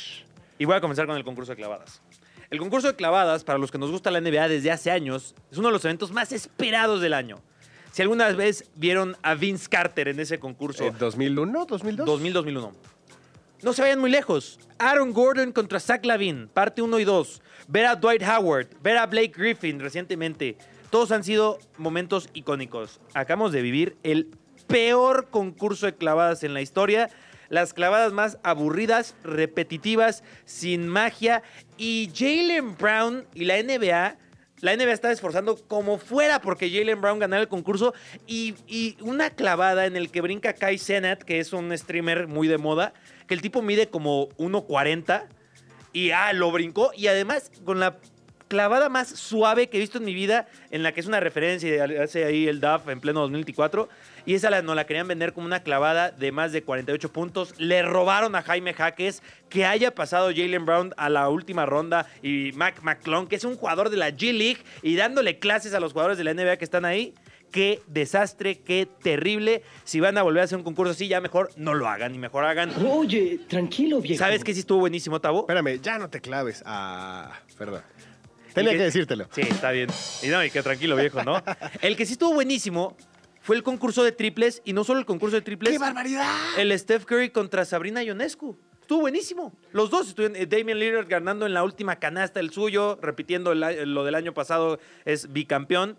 Y 0.58 0.66
voy 0.66 0.76
a 0.76 0.82
comenzar 0.82 1.06
con 1.06 1.16
el 1.16 1.24
concurso 1.24 1.52
de 1.52 1.56
clavadas. 1.58 2.02
El 2.50 2.58
concurso 2.58 2.88
de 2.88 2.96
clavadas, 2.96 3.44
para 3.44 3.60
los 3.60 3.70
que 3.72 3.78
nos 3.78 3.92
gusta 3.92 4.10
la 4.10 4.20
NBA 4.20 4.48
desde 4.48 4.72
hace 4.72 4.90
años, 4.90 5.36
es 5.52 5.58
uno 5.60 5.68
de 5.68 5.74
los 5.74 5.86
eventos 5.86 6.12
más 6.12 6.32
esperados 6.32 7.00
del 7.02 7.14
año. 7.14 7.40
Si 7.92 8.02
alguna 8.02 8.30
vez 8.32 8.70
vieron 8.76 9.16
a 9.22 9.36
Vince 9.36 9.68
Carter 9.70 10.08
en 10.08 10.20
ese 10.20 10.40
concurso, 10.40 10.86
Eh, 10.86 10.92
¿2001? 10.98 11.68
¿2002? 11.68 12.06
2000-2001. 12.06 12.72
No 13.62 13.74
se 13.74 13.82
vayan 13.82 14.00
muy 14.00 14.10
lejos. 14.10 14.58
Aaron 14.80 15.12
Gordon 15.12 15.52
contra 15.52 15.80
Zach 15.80 16.06
Lavin, 16.06 16.48
parte 16.48 16.82
1 16.82 17.00
y 17.00 17.04
2. 17.04 17.42
Ver 17.68 17.86
a 17.86 17.96
Dwight 17.96 18.24
Howard, 18.24 18.68
ver 18.82 18.98
a 18.98 19.06
Blake 19.06 19.34
Griffin 19.36 19.80
recientemente. 19.80 20.58
Todos 20.90 21.12
han 21.12 21.24
sido 21.24 21.60
momentos 21.78 22.30
icónicos. 22.34 23.00
Acabamos 23.14 23.52
de 23.52 23.62
vivir 23.62 23.98
el 24.04 24.32
peor 24.68 25.30
concurso 25.30 25.86
de 25.86 25.96
clavadas 25.96 26.44
en 26.44 26.54
la 26.54 26.62
historia. 26.62 27.10
Las 27.50 27.74
clavadas 27.74 28.14
más 28.14 28.38
aburridas, 28.44 29.16
repetitivas, 29.24 30.24
sin 30.46 30.88
magia. 30.88 31.44
Y 31.78 32.12
Jalen 32.16 32.78
Brown 32.78 33.26
y 33.34 33.46
la 33.46 33.62
NBA 33.62 34.18
la 34.62 34.76
NBA 34.76 34.92
está 34.92 35.12
esforzando 35.12 35.56
como 35.68 35.98
fuera 35.98 36.42
porque 36.42 36.70
Jalen 36.70 37.00
Brown 37.00 37.20
ganara 37.20 37.42
el 37.42 37.48
concurso 37.48 37.94
y, 38.28 38.98
una 39.00 39.30
clavada 39.30 39.86
en 39.86 39.96
el 39.96 40.12
que 40.12 40.20
brinca 40.20 40.54
Kai 40.54 40.78
Senat, 40.78 41.24
que 41.24 41.40
es 41.40 41.54
un 41.54 41.76
streamer 41.78 42.28
muy 42.28 42.50
de 42.50 42.58
moda, 42.58 42.94
que 43.28 43.36
el 43.36 43.42
tipo 43.42 43.62
mide 43.62 43.88
como 43.88 44.28
1.40 44.32 45.28
y 45.94 46.12
ah, 46.12 46.34
lo 46.34 46.52
brincó 46.52 46.92
y 46.96 47.08
además 47.08 47.52
con 47.64 47.80
la 47.80 47.98
clavada 48.50 48.90
más 48.90 49.08
suave 49.08 49.70
que 49.70 49.78
he 49.78 49.80
visto 49.80 50.00
en 50.00 50.06
mi 50.06 50.14
vida, 50.14 50.48
en 50.72 50.84
la 50.84 50.92
que 50.92 51.00
es 51.00 51.06
una 51.06 51.22
referencia 51.22 51.88
y 51.88 51.96
hace 51.96 52.26
ahí 52.26 52.48
el 52.48 52.60
DAF 52.60 52.90
en 52.90 53.00
pleno 53.00 53.22
2024. 53.22 53.88
Y 54.26 54.34
esa 54.34 54.50
la, 54.50 54.62
nos 54.62 54.76
la 54.76 54.86
querían 54.86 55.08
vender 55.08 55.32
como 55.32 55.46
una 55.48 55.64
clavada 55.64 56.12
de 56.12 56.32
más 56.32 56.52
de 56.52 56.64
48 56.64 57.14
puntos. 57.14 57.54
Le 57.58 57.82
robaron 57.84 58.36
a 58.36 58.42
Jaime 58.42 58.74
Jaques 58.74 59.24
que 59.50 59.66
haya 59.66 59.96
pasado 59.96 60.32
Jalen 60.36 60.66
Brown 60.66 60.94
a 60.98 61.10
la 61.10 61.30
última 61.30 61.66
ronda 61.66 62.08
y 62.22 62.52
Mac 62.56 62.82
McClung, 62.84 63.28
que 63.28 63.38
es 63.38 63.44
un 63.46 63.56
jugador 63.56 63.90
de 63.90 63.98
la 63.98 64.10
G 64.10 64.34
League, 64.34 64.60
y 64.82 64.96
dándole 64.96 65.40
clases 65.40 65.74
a 65.74 65.80
los 65.80 65.94
jugadores 65.94 66.18
de 66.18 66.26
la 66.26 66.34
NBA 66.34 66.58
que 66.58 66.66
están 66.66 66.86
ahí. 66.86 67.14
Qué 67.52 67.82
desastre, 67.88 68.60
qué 68.60 68.88
terrible. 69.02 69.64
Si 69.84 70.00
van 70.00 70.18
a 70.20 70.22
volver 70.22 70.42
a 70.42 70.44
hacer 70.44 70.58
un 70.58 70.64
concurso 70.64 70.92
así, 70.92 71.08
ya 71.08 71.20
mejor 71.20 71.50
no 71.56 71.74
lo 71.74 71.88
hagan 71.88 72.14
y 72.14 72.20
mejor 72.20 72.46
hagan. 72.46 72.72
Oye, 72.86 73.40
tranquilo, 73.48 74.02
viejo. 74.02 74.20
¿Sabes 74.20 74.44
qué 74.44 74.54
sí 74.54 74.60
estuvo 74.60 74.80
buenísimo, 74.80 75.20
Tabo? 75.20 75.40
Espérame, 75.42 75.82
ya 75.82 75.98
no 75.98 76.10
te 76.10 76.22
claves. 76.22 76.62
Ah, 76.66 77.40
perdón. 77.58 77.82
Tenía 78.54 78.74
Y 78.74 78.78
que 78.78 78.84
decírtelo. 78.84 79.28
Sí, 79.32 79.42
está 79.42 79.72
bien. 79.72 79.90
Y 80.24 80.28
no, 80.28 80.44
y 80.44 80.50
que 80.50 80.62
tranquilo, 80.64 80.96
viejo, 80.96 81.24
¿no? 81.24 81.42
El 81.82 81.96
que 81.96 82.06
sí 82.06 82.14
estuvo 82.14 82.34
buenísimo 82.34 82.96
fue 83.42 83.56
el 83.56 83.64
concurso 83.64 84.04
de 84.04 84.12
triples, 84.12 84.62
y 84.66 84.74
no 84.74 84.84
solo 84.84 85.00
el 85.00 85.06
concurso 85.06 85.36
de 85.36 85.42
triples. 85.42 85.72
¡Qué 85.74 85.80
barbaridad! 85.80 86.30
El 86.58 86.78
Steph 86.78 87.06
Curry 87.06 87.30
contra 87.30 87.66
Sabrina 87.66 88.04
Ionescu. 88.04 88.58
Estuvo 88.82 89.02
buenísimo. 89.02 89.54
Los 89.72 89.90
dos 89.90 90.10
estuvieron. 90.10 90.36
eh, 90.36 90.46
Damian 90.46 90.78
Lillard 90.78 91.08
ganando 91.08 91.46
en 91.46 91.54
la 91.54 91.64
última 91.64 91.96
canasta 91.98 92.40
el 92.40 92.52
suyo, 92.52 93.00
repitiendo 93.02 93.52
el 93.54 93.94
lo 93.94 94.04
del 94.04 94.16
año 94.16 94.34
pasado, 94.34 94.80
es 95.06 95.32
bicampeón. 95.32 95.98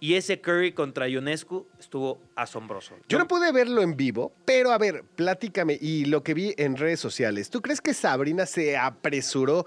Y 0.00 0.14
ese 0.14 0.40
Curry 0.40 0.72
contra 0.72 1.08
Ionescu 1.08 1.68
estuvo 1.78 2.20
asombroso. 2.34 2.96
Yo 3.08 3.20
no 3.20 3.28
pude 3.28 3.52
verlo 3.52 3.82
en 3.82 3.96
vivo, 3.96 4.32
pero 4.44 4.72
a 4.72 4.78
ver, 4.78 5.04
platícame. 5.14 5.78
Y 5.80 6.06
lo 6.06 6.24
que 6.24 6.34
vi 6.34 6.54
en 6.58 6.76
redes 6.76 6.98
sociales, 6.98 7.50
¿tú 7.50 7.62
crees 7.62 7.80
que 7.80 7.94
Sabrina 7.94 8.44
se 8.46 8.76
apresuró 8.76 9.64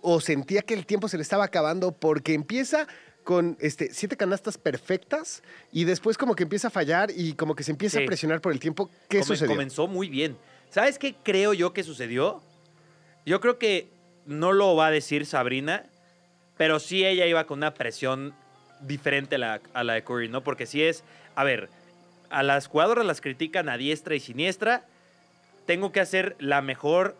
o 0.00 0.20
sentía 0.20 0.62
que 0.62 0.74
el 0.74 0.86
tiempo 0.86 1.08
se 1.08 1.16
le 1.16 1.22
estaba 1.22 1.44
acabando 1.44 1.92
porque 1.92 2.34
empieza 2.34 2.86
con 3.24 3.56
este, 3.60 3.92
siete 3.92 4.16
canastas 4.16 4.56
perfectas 4.56 5.42
y 5.72 5.84
después 5.84 6.16
como 6.16 6.34
que 6.34 6.44
empieza 6.44 6.68
a 6.68 6.70
fallar 6.70 7.10
y 7.14 7.34
como 7.34 7.54
que 7.54 7.62
se 7.62 7.72
empieza 7.72 7.98
Sí. 7.98 8.04
a 8.04 8.06
presionar 8.06 8.40
por 8.40 8.52
el 8.52 8.60
tiempo? 8.60 8.88
¿Qué 9.08 9.18
Come- 9.18 9.26
sucedió? 9.26 9.52
Comenzó 9.54 9.86
muy 9.86 10.08
bien. 10.08 10.36
¿Sabes 10.70 10.98
qué 10.98 11.14
creo 11.22 11.52
yo 11.52 11.72
que 11.72 11.82
sucedió? 11.82 12.42
Yo 13.26 13.40
creo 13.40 13.58
que 13.58 13.88
no 14.24 14.52
lo 14.52 14.76
va 14.76 14.86
a 14.86 14.90
decir 14.90 15.26
Sabrina, 15.26 15.84
pero 16.56 16.78
sí 16.80 17.04
ella 17.04 17.26
iba 17.26 17.44
con 17.46 17.58
una 17.58 17.74
presión 17.74 18.34
diferente 18.80 19.34
a 19.34 19.38
la, 19.38 19.60
a 19.74 19.84
la 19.84 19.94
de 19.94 20.04
Curry, 20.04 20.28
¿no? 20.28 20.42
Porque 20.42 20.64
sí 20.66 20.82
es, 20.82 21.02
a 21.34 21.44
ver, 21.44 21.68
a 22.30 22.42
las 22.42 22.66
jugadoras 22.66 23.04
las 23.04 23.20
critican 23.20 23.68
a 23.68 23.76
diestra 23.76 24.14
y 24.14 24.20
siniestra. 24.20 24.84
Tengo 25.66 25.92
que 25.92 26.00
hacer 26.00 26.34
la 26.38 26.62
mejor, 26.62 27.14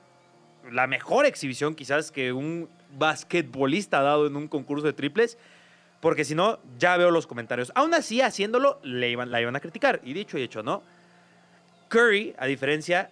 la 0.70 0.86
mejor 0.86 1.26
exhibición 1.26 1.74
quizás 1.74 2.10
que 2.10 2.32
un 2.32 2.68
basquetbolista 2.96 4.00
dado 4.02 4.26
en 4.26 4.36
un 4.36 4.48
concurso 4.48 4.86
de 4.86 4.92
triples. 4.92 5.38
Porque 6.00 6.24
si 6.24 6.34
no, 6.36 6.60
ya 6.78 6.96
veo 6.96 7.10
los 7.10 7.26
comentarios. 7.26 7.72
Aún 7.74 7.92
así, 7.92 8.20
haciéndolo, 8.20 8.78
le 8.84 9.10
iban, 9.10 9.32
la 9.32 9.40
iban 9.40 9.56
a 9.56 9.60
criticar. 9.60 10.00
Y 10.04 10.12
dicho 10.12 10.38
y 10.38 10.42
hecho, 10.42 10.62
¿no? 10.62 10.82
Curry, 11.88 12.34
a 12.38 12.46
diferencia, 12.46 13.10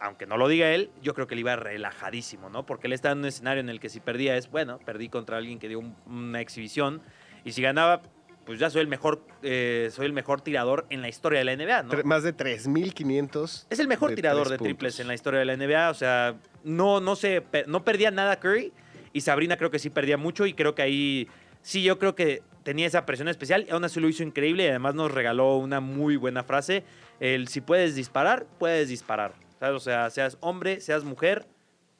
aunque 0.00 0.24
no 0.26 0.36
lo 0.38 0.48
diga 0.48 0.70
él, 0.70 0.90
yo 1.02 1.12
creo 1.14 1.26
que 1.26 1.34
él 1.34 1.40
iba 1.40 1.56
relajadísimo, 1.56 2.48
¿no? 2.48 2.64
Porque 2.64 2.86
él 2.86 2.92
está 2.94 3.10
en 3.10 3.18
un 3.18 3.24
escenario 3.26 3.60
en 3.60 3.68
el 3.68 3.80
que 3.80 3.88
si 3.90 4.00
perdía 4.00 4.36
es, 4.36 4.50
bueno, 4.50 4.78
perdí 4.86 5.08
contra 5.10 5.36
alguien 5.36 5.58
que 5.58 5.68
dio 5.68 5.80
un- 5.80 5.94
una 6.06 6.40
exhibición. 6.40 7.02
Y 7.44 7.52
si 7.52 7.60
ganaba, 7.60 8.00
pues 8.46 8.58
ya 8.58 8.70
soy 8.70 8.80
el 8.82 8.86
mejor, 8.88 9.20
eh, 9.42 9.90
soy 9.92 10.06
el 10.06 10.12
mejor 10.14 10.40
tirador 10.40 10.86
en 10.90 11.02
la 11.02 11.08
historia 11.08 11.40
de 11.40 11.44
la 11.44 11.52
NBA, 11.52 11.82
¿no? 11.82 11.92
Más 12.04 12.22
de 12.22 12.32
3.500. 12.32 13.66
Es 13.68 13.78
el 13.80 13.88
mejor 13.88 14.10
de 14.10 14.16
tirador 14.16 14.48
de 14.48 14.56
triples 14.58 14.94
puntos. 14.94 15.00
en 15.00 15.08
la 15.08 15.14
historia 15.14 15.40
de 15.40 15.46
la 15.46 15.52
NBA. 15.56 15.90
O 15.90 15.94
sea, 15.94 16.36
no, 16.62 17.00
no, 17.00 17.16
se, 17.16 17.44
no 17.66 17.84
perdía 17.84 18.10
nada 18.10 18.38
Curry. 18.40 18.72
Y 19.14 19.22
Sabrina 19.22 19.56
creo 19.56 19.70
que 19.70 19.78
sí 19.78 19.88
perdía 19.88 20.18
mucho. 20.18 20.44
Y 20.44 20.52
creo 20.52 20.74
que 20.74 20.82
ahí 20.82 21.28
sí, 21.62 21.82
yo 21.82 21.98
creo 21.98 22.14
que 22.14 22.42
tenía 22.64 22.86
esa 22.86 23.06
presión 23.06 23.28
especial. 23.28 23.64
Y 23.66 23.70
aún 23.70 23.84
así 23.84 23.98
lo 24.00 24.08
hizo 24.08 24.22
increíble. 24.22 24.64
Y 24.64 24.68
además 24.68 24.94
nos 24.94 25.10
regaló 25.10 25.56
una 25.56 25.80
muy 25.80 26.16
buena 26.16 26.44
frase. 26.44 26.84
El 27.20 27.48
si 27.48 27.62
puedes 27.62 27.94
disparar, 27.94 28.44
puedes 28.58 28.88
disparar. 28.90 29.32
¿Sabes? 29.60 29.76
O 29.76 29.80
sea, 29.80 30.10
seas 30.10 30.36
hombre, 30.40 30.80
seas 30.80 31.04
mujer, 31.04 31.46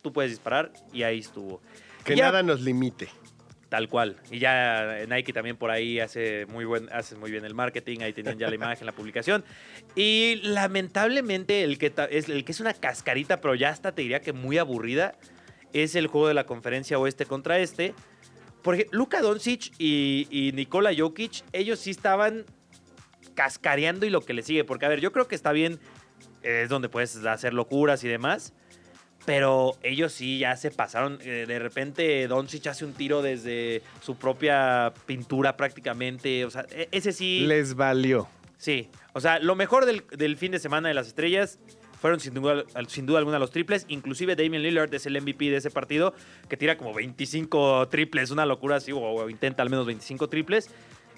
tú 0.02 0.12
puedes 0.12 0.32
disparar. 0.32 0.72
Y 0.92 1.04
ahí 1.04 1.20
estuvo. 1.20 1.62
Que 2.04 2.16
ya- 2.16 2.26
nada 2.26 2.42
nos 2.42 2.60
limite. 2.60 3.08
Tal 3.70 3.88
cual. 3.88 4.16
Y 4.30 4.38
ya 4.38 4.98
Nike 5.08 5.32
también 5.32 5.56
por 5.56 5.70
ahí 5.70 5.98
hace 5.98 6.46
muy, 6.46 6.64
buen, 6.64 6.88
hace 6.92 7.16
muy 7.16 7.30
bien 7.32 7.44
el 7.44 7.54
marketing. 7.54 8.00
Ahí 8.02 8.12
tenían 8.12 8.38
ya 8.38 8.48
la 8.48 8.54
imagen, 8.54 8.86
la 8.86 8.92
publicación. 8.92 9.44
Y 9.96 10.36
lamentablemente 10.44 11.62
el 11.64 11.78
que, 11.78 11.92
es, 12.10 12.28
el 12.28 12.44
que 12.44 12.52
es 12.52 12.60
una 12.60 12.74
cascarita, 12.74 13.40
pero 13.40 13.54
ya 13.54 13.70
hasta 13.70 13.92
te 13.92 14.02
diría 14.02 14.20
que 14.20 14.32
muy 14.32 14.58
aburrida, 14.58 15.14
es 15.74 15.94
el 15.94 16.06
juego 16.06 16.28
de 16.28 16.34
la 16.34 16.46
conferencia 16.46 16.98
oeste 16.98 17.26
contra 17.26 17.58
este. 17.58 17.94
Porque 18.62 18.86
Luka 18.92 19.20
Doncic 19.20 19.72
y, 19.78 20.26
y 20.30 20.52
Nikola 20.52 20.90
Jokic, 20.96 21.42
ellos 21.52 21.78
sí 21.80 21.90
estaban 21.90 22.46
cascareando 23.34 24.06
y 24.06 24.10
lo 24.10 24.22
que 24.22 24.32
le 24.32 24.42
sigue. 24.42 24.64
Porque, 24.64 24.86
a 24.86 24.88
ver, 24.88 25.00
yo 25.00 25.12
creo 25.12 25.28
que 25.28 25.34
está 25.34 25.52
bien, 25.52 25.78
eh, 26.42 26.62
es 26.64 26.68
donde 26.70 26.88
puedes 26.88 27.16
hacer 27.26 27.52
locuras 27.52 28.02
y 28.04 28.08
demás. 28.08 28.54
Pero 29.26 29.76
ellos 29.82 30.12
sí 30.12 30.38
ya 30.38 30.56
se 30.56 30.70
pasaron. 30.70 31.18
eh, 31.22 31.44
de 31.48 31.58
repente 31.58 32.26
Doncic 32.28 32.66
hace 32.66 32.84
un 32.84 32.92
tiro 32.92 33.22
desde 33.22 33.82
su 34.02 34.16
propia 34.16 34.92
pintura 35.06 35.56
prácticamente. 35.56 36.44
O 36.44 36.50
sea, 36.50 36.66
e- 36.70 36.88
ese 36.92 37.12
sí. 37.12 37.40
Les 37.46 37.74
valió. 37.74 38.28
Sí. 38.58 38.88
O 39.14 39.20
sea, 39.20 39.38
lo 39.40 39.54
mejor 39.56 39.84
del, 39.86 40.04
del 40.16 40.36
fin 40.36 40.52
de 40.52 40.58
semana 40.58 40.88
de 40.88 40.94
las 40.94 41.06
estrellas 41.06 41.58
fueron 42.00 42.20
sin 42.20 42.34
duda, 42.34 42.64
sin 42.88 43.06
duda 43.06 43.18
alguna 43.18 43.38
los 43.38 43.50
triples. 43.50 43.86
Inclusive 43.88 44.36
Damian 44.36 44.62
Lillard 44.62 44.92
es 44.94 45.06
el 45.06 45.20
MVP 45.20 45.50
de 45.50 45.56
ese 45.56 45.70
partido, 45.70 46.14
que 46.48 46.56
tira 46.56 46.76
como 46.76 46.94
25 46.94 47.88
triples, 47.88 48.30
una 48.30 48.46
locura 48.46 48.76
así, 48.76 48.92
o, 48.92 48.98
o 48.98 49.30
intenta 49.30 49.62
al 49.62 49.70
menos 49.70 49.86
25 49.86 50.28
triples. 50.28 50.70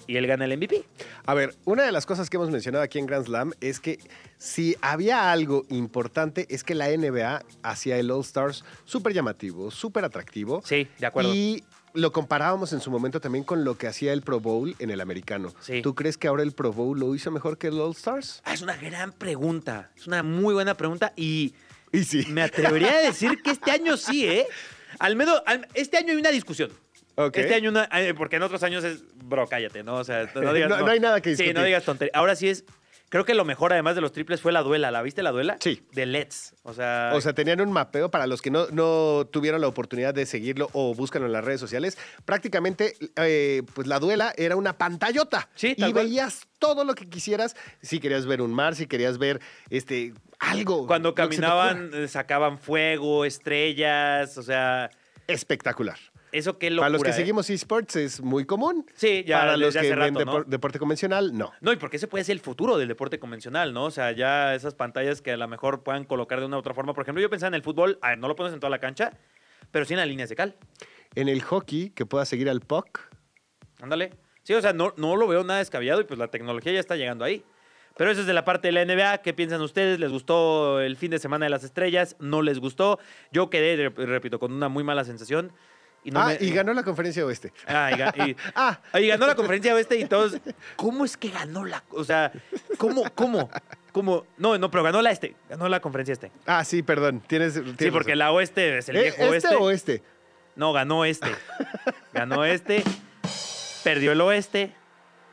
Y 0.07 0.15
él 0.15 0.25
gana 0.25 0.45
el 0.45 0.55
MVP. 0.57 0.85
A 1.25 1.33
ver, 1.33 1.55
una 1.65 1.83
de 1.83 1.91
las 1.91 2.05
cosas 2.05 2.29
que 2.29 2.37
hemos 2.37 2.49
mencionado 2.49 2.83
aquí 2.83 2.97
en 2.97 3.05
Grand 3.05 3.25
Slam 3.25 3.51
es 3.59 3.81
que 3.81 3.99
si 4.37 4.77
había 4.81 5.31
algo 5.31 5.65
importante 5.69 6.47
es 6.49 6.63
que 6.63 6.75
la 6.75 6.87
NBA 6.87 7.43
hacía 7.61 7.97
el 7.97 8.09
All 8.09 8.21
Stars 8.21 8.63
súper 8.85 9.13
llamativo, 9.13 9.69
súper 9.69 10.05
atractivo. 10.05 10.61
Sí, 10.63 10.87
de 10.97 11.05
acuerdo. 11.05 11.33
Y 11.33 11.63
lo 11.97 12.11
comparábamos 12.11 12.71
en 12.73 12.79
su 12.81 12.89
momento 12.91 13.19
también 13.19 13.43
con 13.43 13.63
lo 13.63 13.77
que 13.77 13.87
hacía 13.87 14.13
el 14.13 14.21
Pro 14.21 14.39
Bowl 14.39 14.75
en 14.79 14.89
el 14.91 15.01
americano. 15.01 15.53
Sí. 15.59 15.81
¿Tú 15.81 15.95
crees 15.95 16.17
que 16.17 16.27
ahora 16.27 16.43
el 16.43 16.51
Pro 16.53 16.71
Bowl 16.71 16.99
lo 16.99 17.13
hizo 17.15 17.31
mejor 17.31 17.57
que 17.57 17.67
el 17.67 17.79
All 17.79 17.91
Stars? 17.91 18.41
Ah, 18.45 18.53
es 18.53 18.61
una 18.61 18.77
gran 18.77 19.11
pregunta. 19.11 19.91
Es 19.97 20.07
una 20.07 20.23
muy 20.23 20.53
buena 20.53 20.75
pregunta. 20.77 21.13
Y 21.15 21.53
Y 21.91 22.03
sí. 22.03 22.25
Me 22.29 22.41
atrevería 22.43 22.93
a 22.93 22.99
decir 23.01 23.41
que 23.43 23.51
este 23.51 23.71
año 23.71 23.97
sí, 23.97 24.25
¿eh? 24.27 24.45
Al 24.99 25.15
menos, 25.15 25.41
al- 25.45 25.67
este 25.73 25.97
año 25.97 26.09
hay 26.11 26.17
una 26.17 26.31
discusión. 26.31 26.71
Ok. 27.15 27.37
Este 27.37 27.55
año, 27.55 27.69
una, 27.71 27.89
eh, 27.93 28.13
porque 28.15 28.35
en 28.35 28.43
otros 28.43 28.61
años 28.63 28.83
es, 28.83 29.03
bro, 29.15 29.47
cállate, 29.47 29.83
¿no? 29.83 29.95
O 29.95 30.03
sea, 30.03 30.29
no 30.35 30.53
digas. 30.53 30.69
No- 30.69 30.79
no 30.79 30.87
hay 30.87 30.99
nada 30.99 31.19
que 31.21 31.29
Sí, 31.29 31.43
discutir. 31.43 31.55
no 31.55 31.63
digas 31.63 31.83
tontería. 31.83 32.11
Ahora 32.13 32.35
sí 32.35 32.47
es, 32.49 32.63
Creo 33.09 33.23
que 33.23 33.33
lo 33.33 33.45
mejor, 33.45 33.71
además 33.71 33.95
de 33.95 34.01
los 34.01 34.11
triples, 34.11 34.41
fue 34.41 34.51
la 34.51 34.61
duela. 34.63 34.91
¿La 34.91 35.01
viste 35.01 35.23
la 35.23 35.31
duela? 35.31 35.57
Sí. 35.61 35.81
De 35.93 36.05
Let's. 36.05 36.53
O 36.63 36.73
sea, 36.73 37.11
O 37.15 37.21
sea, 37.21 37.33
tenían 37.33 37.61
un 37.61 37.71
mapeo 37.71 38.11
para 38.11 38.27
los 38.27 38.41
que 38.41 38.51
no, 38.51 38.67
no 38.67 39.25
tuvieron 39.31 39.61
la 39.61 39.67
oportunidad 39.67 40.13
de 40.13 40.25
seguirlo 40.25 40.69
o 40.73 40.93
búscalo 40.93 41.25
en 41.25 41.31
las 41.31 41.45
redes 41.45 41.61
sociales. 41.61 41.97
Prácticamente, 42.25 42.95
eh, 43.15 43.63
pues 43.73 43.87
la 43.87 43.99
duela 43.99 44.33
era 44.35 44.57
una 44.57 44.73
pantallota. 44.77 45.47
Sí, 45.55 45.73
y 45.77 45.81
tal 45.81 45.93
cual. 45.93 46.05
veías 46.05 46.47
todo 46.59 46.83
lo 46.83 46.95
que 46.95 47.07
quisieras. 47.07 47.55
Si 47.81 47.99
querías 47.99 48.25
ver 48.25 48.41
un 48.41 48.53
mar, 48.53 48.75
si 48.75 48.87
querías 48.87 49.17
ver 49.17 49.39
este 49.69 50.13
algo. 50.39 50.85
cuando 50.85 51.15
caminaban, 51.15 51.91
eh, 51.93 52.07
sacaban 52.09 52.59
fuego, 52.59 53.23
estrellas. 53.23 54.37
O 54.37 54.43
sea, 54.43 54.89
Espectacular. 55.27 55.97
Eso 56.37 56.57
qué 56.57 56.69
locura. 56.69 56.85
para 56.85 56.89
los 56.93 57.03
que 57.03 57.09
¿eh? 57.09 57.13
seguimos 57.13 57.49
esports 57.49 57.95
es 57.95 58.21
muy 58.21 58.45
común. 58.45 58.85
Sí, 58.95 59.23
ya 59.25 59.39
Para 59.39 59.57
los 59.57 59.75
que 59.75 59.95
ven 59.95 60.13
¿no? 60.13 60.19
depor- 60.21 60.45
deporte 60.45 60.79
convencional, 60.79 61.37
no. 61.37 61.51
No, 61.61 61.71
y 61.73 61.75
porque 61.77 61.97
ese 61.97 62.07
puede 62.07 62.23
ser 62.23 62.33
el 62.33 62.39
futuro 62.39 62.77
del 62.77 62.87
deporte 62.87 63.19
convencional, 63.19 63.73
¿no? 63.73 63.85
O 63.85 63.91
sea, 63.91 64.11
ya 64.11 64.55
esas 64.55 64.73
pantallas 64.75 65.21
que 65.21 65.31
a 65.31 65.37
lo 65.37 65.47
mejor 65.47 65.83
puedan 65.83 66.03
colocar 66.05 66.39
de 66.39 66.45
una 66.45 66.57
u 66.57 66.59
otra 66.59 66.73
forma. 66.73 66.93
Por 66.93 67.03
ejemplo, 67.03 67.21
yo 67.21 67.29
pensaba 67.29 67.47
en 67.49 67.53
el 67.55 67.61
fútbol, 67.63 67.99
a 68.01 68.09
ver, 68.09 68.17
no 68.19 68.27
lo 68.27 68.35
pones 68.35 68.53
en 68.53 68.59
toda 68.59 68.69
la 68.69 68.79
cancha, 68.79 69.13
pero 69.71 69.85
sí 69.85 69.93
en 69.93 69.99
las 69.99 70.07
líneas 70.07 70.29
de 70.29 70.35
cal. 70.35 70.55
En 71.15 71.27
el 71.29 71.41
hockey, 71.41 71.89
que 71.89 72.05
puedas 72.05 72.27
seguir 72.29 72.49
al 72.49 72.61
puck. 72.61 72.99
Ándale. 73.81 74.11
Sí, 74.43 74.53
o 74.53 74.61
sea, 74.61 74.73
no, 74.73 74.93
no 74.97 75.15
lo 75.15 75.27
veo 75.27 75.43
nada 75.43 75.59
descabellado 75.59 76.01
y 76.01 76.05
pues 76.05 76.17
la 76.19 76.29
tecnología 76.29 76.71
ya 76.71 76.79
está 76.79 76.95
llegando 76.95 77.25
ahí. 77.25 77.43
Pero 77.97 78.11
eso 78.11 78.21
es 78.21 78.27
de 78.27 78.33
la 78.33 78.45
parte 78.45 78.67
de 78.67 78.71
la 78.73 78.85
NBA. 78.85 79.23
¿Qué 79.23 79.33
piensan 79.33 79.59
ustedes? 79.61 79.99
¿Les 79.99 80.11
gustó 80.11 80.79
el 80.81 80.95
fin 80.97 81.09
de 81.11 81.17
semana 81.19 81.47
de 81.47 81.49
las 81.49 81.63
estrellas? 81.63 82.15
¿No 82.19 82.43
les 82.43 82.59
gustó? 82.59 82.99
Yo 83.31 83.49
quedé, 83.49 83.89
rep- 83.91 84.05
repito, 84.05 84.37
con 84.39 84.53
una 84.53 84.69
muy 84.69 84.83
mala 84.83 85.03
sensación. 85.03 85.51
Y 86.03 86.11
no 86.11 86.21
ah, 86.21 86.27
me- 86.27 86.37
y 86.45 86.51
ganó 86.51 86.73
la 86.73 86.83
conferencia 86.83 87.25
oeste. 87.25 87.51
Ah, 87.67 88.11
y, 88.17 88.29
y- 88.31 88.35
Ah. 88.55 88.79
y 88.93 89.07
ganó 89.07 89.27
la 89.27 89.35
conferencia 89.35 89.73
oeste 89.73 89.97
y 89.97 90.05
todos. 90.05 90.37
¿Cómo 90.75 91.03
es 91.05 91.17
que 91.17 91.29
ganó 91.29 91.65
la.? 91.65 91.83
O 91.91 92.03
sea, 92.03 92.31
¿cómo? 92.77 93.03
¿Cómo? 93.15 93.49
¿Cómo? 93.91 94.25
No, 94.37 94.57
no, 94.57 94.71
pero 94.71 94.83
ganó 94.83 95.01
la 95.01 95.11
este. 95.11 95.35
Ganó 95.49 95.67
la 95.67 95.79
conferencia 95.81 96.13
este. 96.13 96.31
Ah, 96.45 96.63
sí, 96.63 96.81
perdón. 96.83 97.21
Tienes, 97.27 97.53
Sí, 97.55 97.91
porque 97.91 98.11
razón. 98.11 98.19
la 98.19 98.31
oeste 98.31 98.77
es 98.77 98.89
el 98.89 98.95
¿Eh, 98.97 99.01
viejo 99.03 99.17
¿Este 99.33 99.47
oeste. 99.49 99.55
o 99.55 99.69
este? 99.71 100.03
No, 100.55 100.71
ganó 100.73 101.03
este. 101.05 101.29
Ganó 102.13 102.45
este. 102.45 102.83
Perdió 103.83 104.11
el 104.13 104.21
oeste. 104.21 104.73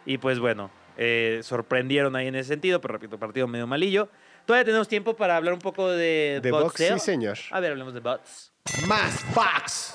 Y 0.06 0.18
pues 0.18 0.38
bueno, 0.38 0.70
eh, 0.96 1.40
sorprendieron 1.44 2.14
ahí 2.16 2.26
en 2.26 2.34
ese 2.34 2.48
sentido, 2.48 2.80
pero 2.80 2.92
repito, 2.94 3.18
partido 3.18 3.46
medio 3.46 3.66
malillo. 3.66 4.08
Todavía 4.44 4.64
tenemos 4.66 4.88
tiempo 4.88 5.14
para 5.16 5.36
hablar 5.36 5.54
un 5.54 5.60
poco 5.60 5.88
de, 5.90 6.40
De 6.42 6.50
box, 6.50 6.64
boxeo. 6.64 6.98
sí, 6.98 7.04
señor. 7.06 7.38
A 7.52 7.60
ver, 7.60 7.70
hablemos 7.72 7.94
de 7.94 8.00
bots. 8.00 8.52
Más 8.86 9.24
box. 9.34 9.94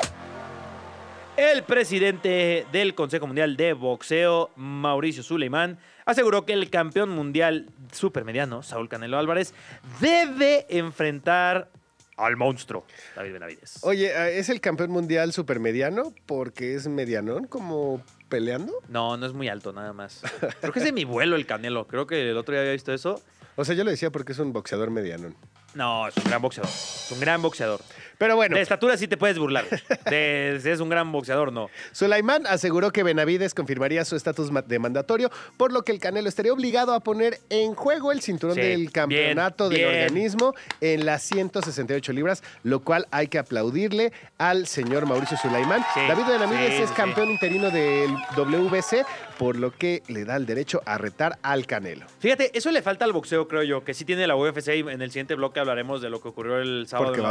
El 1.39 1.63
presidente 1.63 2.65
del 2.73 2.95
Consejo 2.95 3.25
Mundial 3.25 3.55
de 3.55 3.71
Boxeo, 3.71 4.51
Mauricio 4.57 5.23
Suleimán, 5.23 5.79
aseguró 6.05 6.45
que 6.45 6.51
el 6.51 6.69
campeón 6.69 7.11
mundial 7.11 7.69
supermediano, 7.93 8.61
Saúl 8.61 8.89
Canelo 8.89 9.17
Álvarez, 9.17 9.53
debe 10.01 10.65
enfrentar 10.67 11.69
al 12.17 12.35
monstruo, 12.35 12.85
David 13.15 13.31
Benavides. 13.31 13.77
Oye, 13.83 14.37
¿es 14.37 14.49
el 14.49 14.59
campeón 14.59 14.91
mundial 14.91 15.31
supermediano 15.31 16.13
porque 16.25 16.75
es 16.75 16.89
medianón 16.89 17.47
como 17.47 18.03
peleando? 18.27 18.73
No, 18.89 19.15
no 19.15 19.25
es 19.25 19.31
muy 19.31 19.47
alto, 19.47 19.71
nada 19.71 19.93
más. 19.93 20.21
Creo 20.59 20.73
que 20.73 20.79
es 20.79 20.85
de 20.85 20.91
mi 20.91 21.05
vuelo 21.05 21.37
el 21.37 21.45
Canelo. 21.45 21.87
Creo 21.87 22.05
que 22.05 22.31
el 22.31 22.35
otro 22.35 22.51
día 22.51 22.63
había 22.63 22.73
visto 22.73 22.93
eso. 22.93 23.23
O 23.55 23.63
sea, 23.63 23.75
yo 23.75 23.85
lo 23.85 23.91
decía 23.91 24.11
porque 24.11 24.33
es 24.33 24.39
un 24.39 24.51
boxeador 24.51 24.91
medianón. 24.91 25.37
No, 25.73 26.07
es 26.07 26.17
un 26.17 26.23
gran 26.23 26.41
boxeador. 26.41 26.69
Es 26.69 27.11
un 27.11 27.19
gran 27.19 27.41
boxeador. 27.41 27.79
Pero 28.19 28.35
bueno, 28.35 28.57
De 28.57 28.61
estatura 28.61 28.97
sí 28.97 29.07
te 29.07 29.15
puedes 29.15 29.39
burlar. 29.39 29.63
De 30.09 30.59
si 30.61 30.69
es 30.69 30.81
un 30.81 30.89
gran 30.89 31.09
boxeador, 31.09 31.53
no. 31.53 31.69
Sulaimán 31.93 32.45
aseguró 32.47 32.91
que 32.91 33.01
Benavides 33.01 33.53
confirmaría 33.53 34.03
su 34.03 34.17
estatus 34.17 34.51
de 34.67 34.77
mandatorio, 34.77 35.31
por 35.55 35.71
lo 35.71 35.83
que 35.83 35.93
el 35.93 35.99
Canelo 36.01 36.27
estaría 36.27 36.51
obligado 36.51 36.93
a 36.93 36.99
poner 36.99 37.39
en 37.49 37.75
juego 37.75 38.11
el 38.11 38.19
cinturón 38.21 38.55
Sí, 38.55 38.61
del 38.61 38.91
campeonato 38.91 39.69
bien, 39.69 39.81
del 39.83 39.91
bien. 39.91 40.03
organismo 40.03 40.53
en 40.81 41.05
las 41.05 41.23
168 41.23 42.11
libras, 42.11 42.43
lo 42.63 42.81
cual 42.81 43.07
hay 43.11 43.29
que 43.29 43.39
aplaudirle 43.39 44.11
al 44.37 44.67
señor 44.67 45.05
Mauricio 45.05 45.37
Sulaimán. 45.37 45.81
Sí, 45.93 46.01
David 46.05 46.23
Benavides 46.27 46.75
sí, 46.75 46.83
es 46.83 46.91
campeón 46.91 47.31
interino 47.31 47.69
del 47.71 48.11
WBC, 48.35 49.05
por 49.37 49.55
lo 49.55 49.71
que 49.71 50.03
le 50.09 50.25
da 50.25 50.35
el 50.35 50.45
derecho 50.45 50.81
a 50.85 50.97
retar 50.97 51.39
al 51.41 51.65
Canelo. 51.65 52.05
Fíjate, 52.19 52.51
eso 52.53 52.69
le 52.71 52.81
falta 52.81 53.05
al 53.05 53.13
boxeo, 53.13 53.47
creo 53.47 53.63
yo, 53.63 53.85
que 53.85 53.93
sí 53.93 54.03
tiene 54.03 54.27
la 54.27 54.35
UFC 54.35 54.67
y 54.75 54.79
en 54.79 55.01
el 55.01 55.09
siguiente 55.11 55.35
bloque 55.35 55.61
hablaremos 55.61 56.01
de 56.01 56.09
lo 56.09 56.21
que 56.21 56.27
ocurrió 56.27 56.57
el 56.57 56.85
sábado. 56.85 57.15
en 57.15 57.23
la 57.23 57.29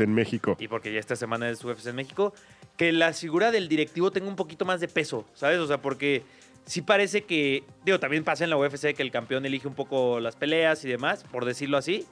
en 0.00 0.12
México. 0.12 0.23
Y 0.58 0.68
porque 0.68 0.92
ya 0.92 1.00
esta 1.00 1.16
semana 1.16 1.48
es 1.48 1.64
UFC 1.64 1.86
en 1.88 1.96
México, 1.96 2.34
que 2.76 2.92
la 2.92 3.12
figura 3.12 3.50
del 3.50 3.68
directivo 3.68 4.10
tenga 4.10 4.28
un 4.28 4.36
poquito 4.36 4.64
más 4.64 4.80
de 4.80 4.88
peso, 4.88 5.26
¿sabes? 5.34 5.58
O 5.58 5.66
sea, 5.66 5.78
porque 5.80 6.22
sí 6.66 6.82
parece 6.82 7.24
que, 7.24 7.64
digo, 7.84 8.00
también 8.00 8.24
pasa 8.24 8.44
en 8.44 8.50
la 8.50 8.56
UFC 8.56 8.94
que 8.94 9.02
el 9.02 9.10
campeón 9.10 9.44
elige 9.46 9.68
un 9.68 9.74
poco 9.74 10.20
las 10.20 10.36
peleas 10.36 10.84
y 10.84 10.88
demás, 10.88 11.24
por 11.24 11.44
decirlo 11.44 11.76
así. 11.76 12.06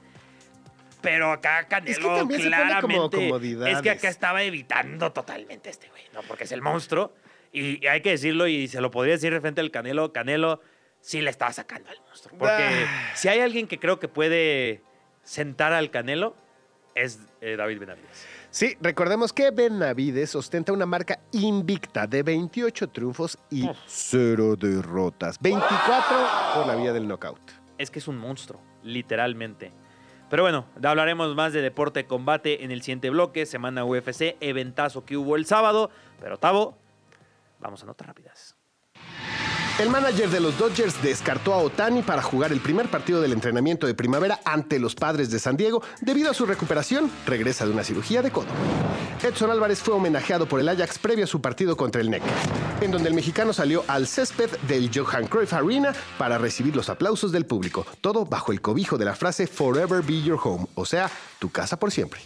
Pero 1.01 1.31
acá 1.33 1.67
Canelo 1.67 1.91
Es 1.91 1.99
que 1.99 2.05
también 2.07 2.41
se 2.41 2.49
pone 2.49 2.81
como 2.81 3.09
claramente 3.09 3.71
es 3.71 3.81
que 3.81 3.89
acá 3.89 4.07
estaba 4.07 4.43
evitando 4.43 5.11
totalmente 5.11 5.69
este 5.69 5.89
güey, 5.89 6.03
¿no? 6.13 6.21
Porque 6.21 6.45
es 6.45 6.51
el 6.53 6.61
monstruo 6.61 7.13
y 7.51 7.85
hay 7.87 8.01
que 8.01 8.11
decirlo 8.11 8.47
y 8.47 8.67
se 8.69 8.79
lo 8.79 8.89
podría 8.89 9.15
decir 9.15 9.33
de 9.33 9.41
frente 9.41 9.59
al 9.59 9.69
Canelo, 9.69 10.13
Canelo 10.13 10.61
sí 11.01 11.19
le 11.21 11.29
estaba 11.29 11.51
sacando 11.51 11.89
al 11.89 11.99
monstruo, 12.07 12.37
porque 12.39 12.53
Ah. 12.87 13.11
si 13.15 13.27
hay 13.27 13.41
alguien 13.41 13.67
que 13.67 13.79
creo 13.79 13.99
que 13.99 14.07
puede 14.07 14.81
sentar 15.23 15.73
al 15.73 15.91
Canelo 15.91 16.37
es 16.95 17.19
eh, 17.41 17.55
David 17.55 17.79
Benavides. 17.79 18.25
Sí, 18.49 18.77
recordemos 18.81 19.33
que 19.33 19.51
Benavides 19.51 20.35
ostenta 20.35 20.71
una 20.73 20.85
marca 20.85 21.19
invicta 21.31 22.05
de 22.07 22.21
28 22.23 22.89
triunfos 22.89 23.37
y 23.49 23.67
Uf. 23.67 23.77
0 23.87 24.55
derrotas. 24.55 25.37
24 25.39 26.17
por 26.55 26.67
la 26.67 26.75
vía 26.75 26.93
del 26.93 27.07
knockout. 27.07 27.41
es 27.77 27.89
que 27.89 27.99
es 27.99 28.07
un 28.07 28.17
monstruo, 28.17 28.61
literalmente. 28.83 29.71
Pero 30.29 30.43
bueno, 30.43 30.65
hablaremos 30.83 31.35
más 31.35 31.53
de 31.53 31.61
deporte 31.61 32.01
de 32.01 32.07
combate 32.07 32.63
en 32.63 32.71
el 32.71 32.81
siguiente 32.81 33.09
bloque, 33.09 33.45
semana 33.45 33.85
UFC, 33.85 34.35
eventazo 34.39 35.05
que 35.05 35.17
hubo 35.17 35.35
el 35.35 35.45
sábado. 35.45 35.91
Pero 36.19 36.37
Tavo, 36.37 36.77
vamos 37.59 37.83
a 37.83 37.85
notas 37.85 38.07
rápidas. 38.07 38.55
El 39.79 39.89
manager 39.89 40.29
de 40.29 40.39
los 40.39 40.55
Dodgers 40.59 41.01
descartó 41.01 41.51
a 41.51 41.57
Otani 41.57 42.03
para 42.03 42.21
jugar 42.21 42.51
el 42.51 42.59
primer 42.59 42.89
partido 42.89 43.21
del 43.21 43.33
entrenamiento 43.33 43.87
de 43.87 43.95
primavera 43.95 44.39
ante 44.45 44.77
los 44.77 44.93
padres 44.93 45.31
de 45.31 45.39
San 45.39 45.57
Diego. 45.57 45.81
Debido 45.99 46.29
a 46.29 46.35
su 46.35 46.45
recuperación, 46.45 47.09
regresa 47.25 47.65
de 47.65 47.71
una 47.71 47.83
cirugía 47.83 48.21
de 48.21 48.29
codo. 48.29 48.45
Edson 49.23 49.49
Álvarez 49.49 49.79
fue 49.79 49.95
homenajeado 49.95 50.45
por 50.45 50.59
el 50.59 50.69
Ajax 50.69 50.99
previo 50.99 51.23
a 51.23 51.27
su 51.27 51.41
partido 51.41 51.75
contra 51.75 52.01
el 52.01 52.11
NEC, 52.11 52.21
en 52.81 52.91
donde 52.91 53.09
el 53.09 53.15
mexicano 53.15 53.51
salió 53.51 53.83
al 53.87 54.05
césped 54.05 54.51
del 54.67 54.91
Johan 54.93 55.25
Cruyff 55.25 55.53
Arena 55.53 55.93
para 56.19 56.37
recibir 56.37 56.75
los 56.75 56.89
aplausos 56.89 57.31
del 57.31 57.47
público, 57.47 57.83
todo 57.99 58.25
bajo 58.25 58.51
el 58.51 58.61
cobijo 58.61 58.99
de 58.99 59.05
la 59.05 59.15
frase 59.15 59.47
Forever 59.47 60.03
be 60.03 60.21
your 60.21 60.39
home, 60.41 60.67
o 60.75 60.85
sea, 60.85 61.09
tu 61.39 61.49
casa 61.49 61.79
por 61.79 61.91
siempre. 61.91 62.21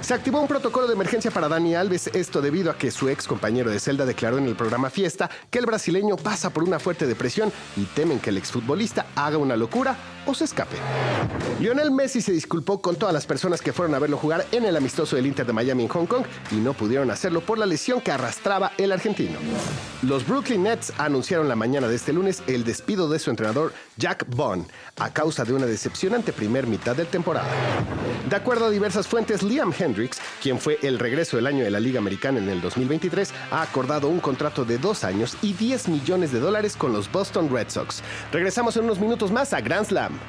Se 0.00 0.14
activó 0.14 0.40
un 0.40 0.48
protocolo 0.48 0.86
de 0.86 0.94
emergencia 0.94 1.30
para 1.30 1.48
Dani 1.48 1.74
Alves, 1.74 2.08
esto 2.08 2.40
debido 2.40 2.70
a 2.70 2.76
que 2.76 2.90
su 2.90 3.08
ex 3.08 3.28
compañero 3.28 3.70
de 3.70 3.78
celda 3.78 4.04
declaró 4.04 4.38
en 4.38 4.46
el 4.46 4.56
programa 4.56 4.90
Fiesta 4.90 5.30
que 5.50 5.58
el 5.58 5.66
brasileño 5.66 6.16
pasa 6.16 6.50
por 6.50 6.64
una 6.64 6.80
fuerte 6.80 7.06
depresión 7.06 7.52
y 7.76 7.84
temen 7.84 8.18
que 8.18 8.30
el 8.30 8.38
exfutbolista 8.38 9.06
haga 9.14 9.38
una 9.38 9.56
locura 9.56 9.96
o 10.30 10.44
escape. 10.44 10.76
Lionel 11.58 11.90
Messi 11.90 12.20
se 12.20 12.32
disculpó 12.32 12.80
con 12.80 12.96
todas 12.96 13.12
las 13.12 13.26
personas 13.26 13.60
que 13.60 13.72
fueron 13.72 13.94
a 13.94 13.98
verlo 13.98 14.16
jugar 14.16 14.46
en 14.52 14.64
el 14.64 14.76
amistoso 14.76 15.16
del 15.16 15.26
Inter 15.26 15.44
de 15.44 15.52
Miami 15.52 15.82
en 15.82 15.88
Hong 15.88 16.06
Kong 16.06 16.24
y 16.52 16.56
no 16.56 16.72
pudieron 16.72 17.10
hacerlo 17.10 17.40
por 17.40 17.58
la 17.58 17.66
lesión 17.66 18.00
que 18.00 18.12
arrastraba 18.12 18.72
el 18.78 18.92
argentino. 18.92 19.38
Los 20.02 20.26
Brooklyn 20.26 20.62
Nets 20.62 20.92
anunciaron 20.98 21.48
la 21.48 21.56
mañana 21.56 21.88
de 21.88 21.96
este 21.96 22.12
lunes 22.12 22.42
el 22.46 22.64
despido 22.64 23.08
de 23.08 23.18
su 23.18 23.30
entrenador 23.30 23.72
Jack 23.96 24.24
Bond 24.28 24.66
a 24.98 25.12
causa 25.12 25.44
de 25.44 25.52
una 25.52 25.66
decepcionante 25.66 26.32
primer 26.32 26.66
mitad 26.66 26.94
de 26.94 27.04
temporada. 27.04 27.48
De 28.28 28.36
acuerdo 28.36 28.66
a 28.66 28.70
diversas 28.70 29.08
fuentes, 29.08 29.42
Liam 29.42 29.72
Hendricks, 29.76 30.20
quien 30.42 30.58
fue 30.58 30.78
el 30.82 30.98
regreso 30.98 31.36
del 31.36 31.46
año 31.46 31.64
de 31.64 31.70
la 31.70 31.80
Liga 31.80 31.98
Americana 31.98 32.38
en 32.38 32.48
el 32.48 32.60
2023, 32.60 33.32
ha 33.50 33.62
acordado 33.62 34.08
un 34.08 34.20
contrato 34.20 34.64
de 34.64 34.78
dos 34.78 35.04
años 35.04 35.36
y 35.42 35.52
10 35.54 35.88
millones 35.88 36.30
de 36.32 36.40
dólares 36.40 36.76
con 36.76 36.92
los 36.92 37.10
Boston 37.10 37.50
Red 37.50 37.70
Sox. 37.70 38.02
Regresamos 38.30 38.76
en 38.76 38.84
unos 38.84 39.00
minutos 39.00 39.32
más 39.32 39.52
a 39.52 39.60
Grand 39.60 39.86
Slam. 39.86 40.19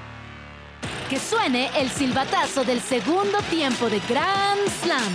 Que 1.10 1.20
suene 1.20 1.70
el 1.78 1.90
silbatazo 1.90 2.64
del 2.64 2.80
segundo 2.80 3.40
tiempo 3.50 3.90
de 3.90 4.00
Grand 4.08 4.70
Slam. 4.82 5.14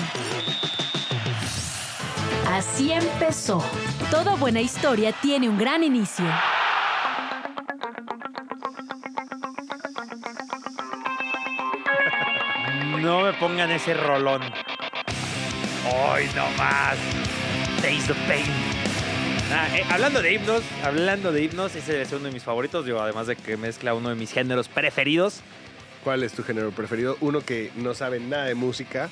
Así 2.52 2.92
empezó. 2.92 3.62
Toda 4.10 4.34
buena 4.34 4.60
historia 4.60 5.12
tiene 5.12 5.48
un 5.48 5.58
gran 5.58 5.82
inicio. 5.82 6.24
No 13.00 13.20
me 13.20 13.32
pongan 13.34 13.70
ese 13.70 13.94
rolón. 13.94 14.42
Hoy 15.92 16.28
no 16.34 16.48
más. 16.56 16.96
Taste 17.80 18.12
the 18.12 18.14
pain. 18.26 18.75
Ah, 19.52 19.68
eh, 19.76 19.84
hablando 19.90 20.20
de 20.22 20.34
himnos, 20.34 20.62
hablando 20.82 21.30
de 21.32 21.42
himnos, 21.44 21.74
ese 21.76 22.02
es 22.02 22.12
uno 22.12 22.24
de 22.24 22.32
mis 22.32 22.42
favoritos, 22.42 22.84
digo, 22.84 23.00
además 23.00 23.26
de 23.28 23.36
que 23.36 23.56
mezcla 23.56 23.94
uno 23.94 24.08
de 24.08 24.14
mis 24.14 24.32
géneros 24.32 24.68
preferidos, 24.68 25.40
¿Cuál 26.04 26.22
es 26.22 26.34
tu 26.34 26.44
género 26.44 26.70
preferido? 26.70 27.16
Uno 27.20 27.40
que 27.40 27.72
no 27.74 27.92
sabe 27.92 28.20
nada 28.20 28.44
de 28.44 28.54
música, 28.54 29.08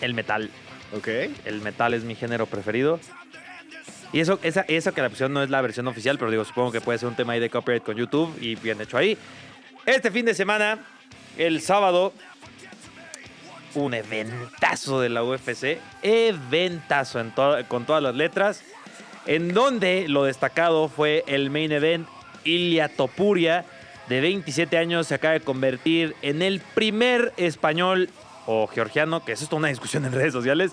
el 0.00 0.14
metal. 0.14 0.48
¿ok? 0.96 1.06
El 1.44 1.60
metal 1.60 1.92
es 1.92 2.02
mi 2.02 2.14
género 2.14 2.46
preferido. 2.46 2.98
Y 4.10 4.20
eso, 4.20 4.38
esa, 4.42 4.62
esa 4.62 4.92
que 4.92 5.02
la 5.02 5.08
opción 5.08 5.34
no 5.34 5.42
es 5.42 5.50
la 5.50 5.60
versión 5.60 5.86
oficial, 5.86 6.16
pero 6.18 6.30
digo, 6.30 6.42
supongo 6.46 6.72
que 6.72 6.80
puede 6.80 6.98
ser 6.98 7.08
un 7.08 7.14
tema 7.14 7.34
ahí 7.34 7.40
de 7.40 7.50
copyright 7.50 7.82
con 7.84 7.94
YouTube 7.94 8.34
y 8.40 8.54
bien 8.54 8.80
hecho 8.80 8.96
ahí. 8.96 9.18
Este 9.84 10.10
fin 10.10 10.24
de 10.24 10.32
semana, 10.32 10.78
el 11.36 11.60
sábado, 11.60 12.14
un 13.74 13.92
eventazo 13.92 14.98
de 14.98 15.10
la 15.10 15.22
UFC, 15.22 15.78
eventazo 16.00 17.20
en 17.20 17.32
to- 17.32 17.58
con 17.68 17.84
todas 17.84 18.02
las 18.02 18.14
letras, 18.14 18.62
en 19.30 19.54
donde 19.54 20.08
lo 20.08 20.24
destacado 20.24 20.88
fue 20.88 21.22
el 21.28 21.50
main 21.50 21.70
event, 21.70 22.08
Ilia 22.42 22.88
Topuria, 22.88 23.64
de 24.08 24.20
27 24.20 24.76
años, 24.76 25.06
se 25.06 25.14
acaba 25.14 25.34
de 25.34 25.40
convertir 25.40 26.16
en 26.20 26.42
el 26.42 26.58
primer 26.58 27.32
español 27.36 28.10
o 28.46 28.66
georgiano, 28.66 29.24
que 29.24 29.30
eso 29.30 29.44
es 29.44 29.48
toda 29.48 29.60
una 29.60 29.68
discusión 29.68 30.04
en 30.04 30.10
redes 30.10 30.32
sociales, 30.32 30.72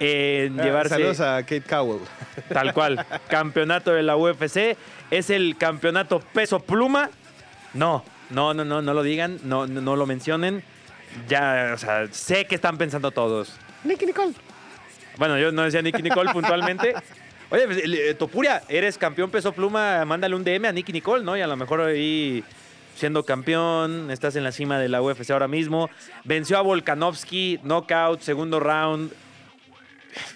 en 0.00 0.58
Ah, 0.58 0.62
llevarse... 0.62 0.94
Saludos 0.94 1.20
a 1.20 1.42
Kate 1.42 1.60
Cowell. 1.68 2.00
Tal 2.48 2.72
cual. 2.72 3.04
campeonato 3.28 3.92
de 3.92 4.02
la 4.02 4.16
UFC. 4.16 4.74
Es 5.10 5.28
el 5.28 5.58
campeonato 5.58 6.20
peso 6.20 6.60
pluma. 6.60 7.10
No, 7.74 8.02
no, 8.30 8.54
no, 8.54 8.64
no, 8.64 8.80
no 8.80 8.94
lo 8.94 9.02
digan, 9.02 9.38
no, 9.44 9.66
no, 9.66 9.82
no 9.82 9.96
lo 9.96 10.06
mencionen. 10.06 10.64
Ya, 11.28 11.72
o 11.74 11.76
sea, 11.76 12.06
sé 12.10 12.46
que 12.46 12.54
están 12.54 12.78
pensando 12.78 13.10
todos. 13.10 13.54
Nicky 13.84 14.06
Nicole. 14.06 14.32
Bueno, 15.18 15.38
yo 15.38 15.52
no 15.52 15.62
decía 15.62 15.82
Nicky 15.82 16.02
Nicole 16.02 16.32
puntualmente. 16.32 16.94
Oye, 17.52 17.66
pues, 17.66 17.82
eh, 17.84 18.14
Topuria, 18.14 18.62
eres 18.66 18.96
campeón 18.96 19.30
peso 19.30 19.52
pluma, 19.52 20.06
mándale 20.06 20.34
un 20.34 20.42
DM 20.42 20.64
a 20.64 20.72
Nicky 20.72 20.90
Nicole, 20.90 21.22
¿no? 21.22 21.36
Y 21.36 21.42
a 21.42 21.46
lo 21.46 21.54
mejor 21.54 21.82
ahí 21.82 22.42
siendo 22.94 23.26
campeón, 23.26 24.10
estás 24.10 24.36
en 24.36 24.44
la 24.44 24.52
cima 24.52 24.78
de 24.78 24.88
la 24.88 25.02
UFC 25.02 25.30
ahora 25.32 25.48
mismo. 25.48 25.90
Venció 26.24 26.56
a 26.56 26.62
Volkanovski, 26.62 27.60
knockout, 27.62 28.22
segundo 28.22 28.58
round. 28.58 29.12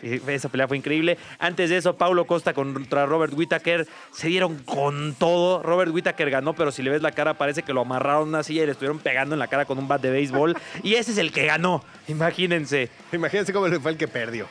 Esa 0.26 0.50
pelea 0.50 0.68
fue 0.68 0.76
increíble. 0.76 1.16
Antes 1.38 1.70
de 1.70 1.78
eso, 1.78 1.96
Paulo 1.96 2.26
Costa 2.26 2.52
contra 2.52 3.06
Robert 3.06 3.32
Whittaker 3.32 3.86
se 4.12 4.28
dieron 4.28 4.58
con 4.58 5.14
todo. 5.14 5.62
Robert 5.62 5.92
Whittaker 5.94 6.28
ganó, 6.28 6.52
pero 6.52 6.70
si 6.70 6.82
le 6.82 6.90
ves 6.90 7.00
la 7.00 7.12
cara, 7.12 7.32
parece 7.32 7.62
que 7.62 7.72
lo 7.72 7.80
amarraron 7.80 8.24
a 8.24 8.28
una 8.28 8.42
silla 8.42 8.64
y 8.64 8.66
le 8.66 8.72
estuvieron 8.72 8.98
pegando 8.98 9.34
en 9.34 9.38
la 9.38 9.46
cara 9.46 9.64
con 9.64 9.78
un 9.78 9.88
bat 9.88 10.02
de 10.02 10.10
béisbol. 10.10 10.54
y 10.82 10.96
ese 10.96 11.12
es 11.12 11.18
el 11.18 11.32
que 11.32 11.46
ganó. 11.46 11.82
Imagínense. 12.08 12.90
Imagínense 13.10 13.54
cómo 13.54 13.68
le 13.68 13.80
fue 13.80 13.92
el 13.92 13.96
que 13.96 14.06
perdió. 14.06 14.46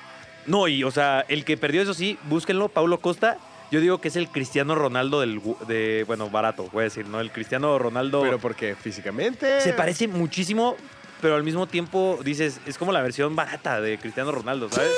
No, 0.47 0.67
y 0.67 0.83
o 0.83 0.91
sea, 0.91 1.25
el 1.27 1.43
que 1.45 1.57
perdió, 1.57 1.81
eso 1.81 1.93
sí, 1.93 2.17
búsquenlo, 2.23 2.69
Paulo 2.69 2.99
Costa. 2.99 3.37
Yo 3.71 3.79
digo 3.81 3.99
que 3.99 4.09
es 4.09 4.15
el 4.15 4.29
Cristiano 4.29 4.75
Ronaldo 4.75 5.21
del, 5.21 5.41
de, 5.67 6.03
bueno, 6.05 6.29
barato, 6.29 6.69
voy 6.71 6.81
a 6.81 6.83
decir, 6.83 7.07
¿no? 7.07 7.19
El 7.19 7.31
Cristiano 7.31 7.77
Ronaldo 7.79 8.21
Pero 8.21 8.39
porque 8.39 8.75
físicamente. 8.75 9.59
se 9.59 9.73
parece 9.73 10.07
muchísimo, 10.07 10.75
pero 11.19 11.35
al 11.35 11.43
mismo 11.43 11.67
tiempo 11.67 12.19
dices, 12.23 12.61
es 12.67 12.77
como 12.77 12.91
la 12.91 13.01
versión 13.01 13.35
barata 13.35 13.81
de 13.81 13.97
Cristiano 13.97 14.31
Ronaldo, 14.31 14.69
¿sabes? 14.69 14.91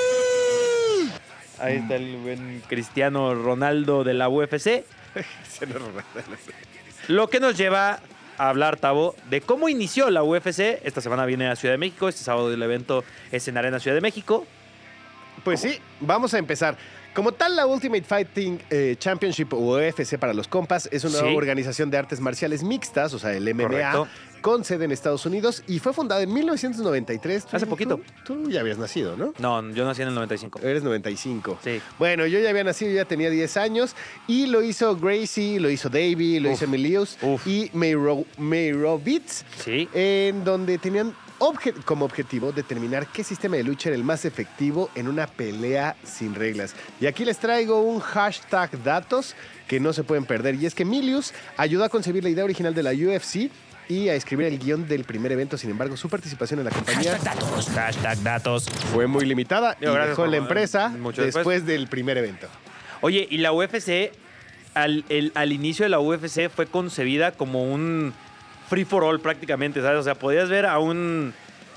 Ahí 1.60 1.78
está 1.78 1.96
el 1.96 2.18
buen 2.18 2.62
Cristiano 2.68 3.34
Ronaldo 3.34 4.04
de 4.04 4.14
la 4.14 4.30
UFC. 4.30 4.84
Lo 7.08 7.30
que 7.30 7.40
nos 7.40 7.58
lleva 7.58 8.00
a 8.38 8.50
hablar, 8.50 8.78
Tavo, 8.78 9.16
de 9.30 9.42
cómo 9.42 9.70
inició 9.70 10.10
la 10.10 10.24
UFC. 10.24 10.80
Esta 10.84 11.02
semana 11.02 11.26
viene 11.26 11.48
a 11.48 11.56
Ciudad 11.56 11.74
de 11.74 11.80
México, 11.80 12.10
este 12.10 12.24
sábado 12.24 12.54
el 12.54 12.62
evento 12.62 13.04
es 13.32 13.48
en 13.48 13.58
Arena 13.58 13.80
Ciudad 13.80 13.96
de 13.96 14.02
México. 14.02 14.46
Pues 15.44 15.62
sí, 15.62 15.80
vamos 16.00 16.34
a 16.34 16.38
empezar. 16.38 16.78
Como 17.14 17.32
tal, 17.32 17.56
la 17.56 17.66
Ultimate 17.66 18.04
Fighting 18.04 18.62
eh, 18.70 18.96
Championship 19.00 19.52
o 19.54 19.58
UFC 19.78 20.18
para 20.20 20.34
los 20.36 20.48
compas 20.48 20.88
es 20.92 21.04
una 21.04 21.18
Sí. 21.20 21.36
organización 21.36 21.90
de 21.90 21.98
artes 21.98 22.20
marciales 22.20 22.62
mixtas, 22.64 23.12
o 23.16 23.18
sea, 23.20 23.34
el 23.34 23.48
MMA, 23.56 23.64
Correcto. 23.68 24.08
con 24.42 24.64
sede 24.64 24.86
en 24.86 24.92
Estados 24.92 25.26
Unidos 25.26 25.64
y 25.68 25.80
fue 25.80 25.94
fundada 25.94 26.22
en 26.22 26.32
1993. 26.32 27.46
Tú- 27.48 27.56
Hace 27.58 27.66
poquito. 27.66 28.00
Tú, 28.24 28.44
tú 28.44 28.50
ya 28.52 28.60
habías 28.60 28.78
nacido, 28.78 29.18
¿no? 29.18 29.34
No, 29.40 29.68
yo 29.72 29.84
nací 29.84 30.04
en 30.04 30.10
el 30.10 30.14
95. 30.14 30.60
Eres 30.62 30.84
95. 30.84 31.58
Sí. 31.64 31.82
Bueno, 31.98 32.28
yo 32.28 32.38
ya 32.40 32.52
había 32.52 32.64
nacido, 32.64 32.92
ya 32.92 33.06
tenía 33.06 33.32
10 33.32 33.58
años 33.58 33.96
y 34.28 34.46
lo 34.46 34.62
hizo 34.62 34.96
Gracie, 34.96 35.60
lo 35.60 35.72
hizo 35.72 35.90
Davey, 35.90 36.40
lo 36.40 36.50
Uf, 36.50 36.56
hizo 36.56 36.66
Emilius 36.66 37.18
uf. 37.24 37.48
y 37.48 37.72
Mayro, 37.74 38.26
Mayrovitz, 38.38 39.44
Sí. 39.64 39.90
en 39.94 40.44
donde 40.44 40.78
tenían 40.78 41.16
obje- 41.40 41.74
como 41.86 42.06
objetivo 42.06 42.52
determinar 42.52 43.08
qué 43.08 43.24
sistema 43.24 43.56
de 43.58 43.64
lucha 43.64 43.90
era 43.90 43.96
el 43.96 44.04
más 44.04 44.26
efectivo 44.26 44.90
en 44.96 45.08
una 45.08 45.28
pelea 45.28 45.96
sin 46.04 46.36
reglas. 46.36 46.74
Y 47.00 47.06
aquí 47.06 47.26
les 47.26 47.38
traigo 47.38 47.82
un 47.82 48.00
hashtag 48.00 48.84
datos 48.84 49.36
que 49.68 49.80
no 49.80 49.94
se 49.94 50.04
pueden 50.04 50.26
perder 50.26 50.56
y 50.56 50.66
es 50.66 50.74
que 50.76 50.84
Emilius 50.84 51.34
ayudó 51.58 51.84
a 51.84 51.90
concebir 51.90 52.24
la 52.24 52.30
idea 52.30 52.44
original 52.44 52.74
de 52.74 52.84
la 52.84 52.92
UFC 52.92 53.50
y 53.90 54.10
a 54.10 54.16
escribir 54.16 54.48
el 54.48 54.60
guion 54.60 54.88
del 54.88 55.04
primer 55.06 55.32
evento. 55.32 55.58
Sin 55.58 55.70
embargo, 55.70 55.96
su 55.96 56.10
participación 56.10 56.60
en 56.60 56.66
la 56.66 56.72
compañía 56.72 57.18
datos. 57.24 57.70
Hashtag 57.74 58.22
datos. 58.22 58.66
fue 58.94 59.08
muy 59.08 59.26
limitada 59.26 59.78
y 59.80 59.86
gracias 59.86 60.10
dejó 60.10 60.26
la 60.28 60.38
empresa 60.38 60.90
mucho 60.90 61.22
después. 61.22 61.46
después. 61.46 61.66
del 61.66 61.88
primer 61.88 62.18
evento. 62.18 62.48
Oye, 63.02 63.28
y 63.30 63.38
la 63.38 63.54
UFC, 63.54 64.12
al, 64.74 65.06
el- 65.10 65.32
al 65.36 65.52
inicio 65.54 65.86
de 65.86 65.90
la 65.90 66.00
UFC 66.00 66.50
fue 66.50 66.66
concebida 66.66 67.32
como 67.32 67.64
un 67.72 68.14
free 68.68 68.86
for 68.86 69.04
all 69.04 69.20
prácticamente, 69.20 69.82
¿sabes? 69.82 70.00
O 70.00 70.04
sea, 70.04 70.16
podías 70.16 70.50
ver 70.50 70.66
a 70.66 70.80
un 70.80 71.34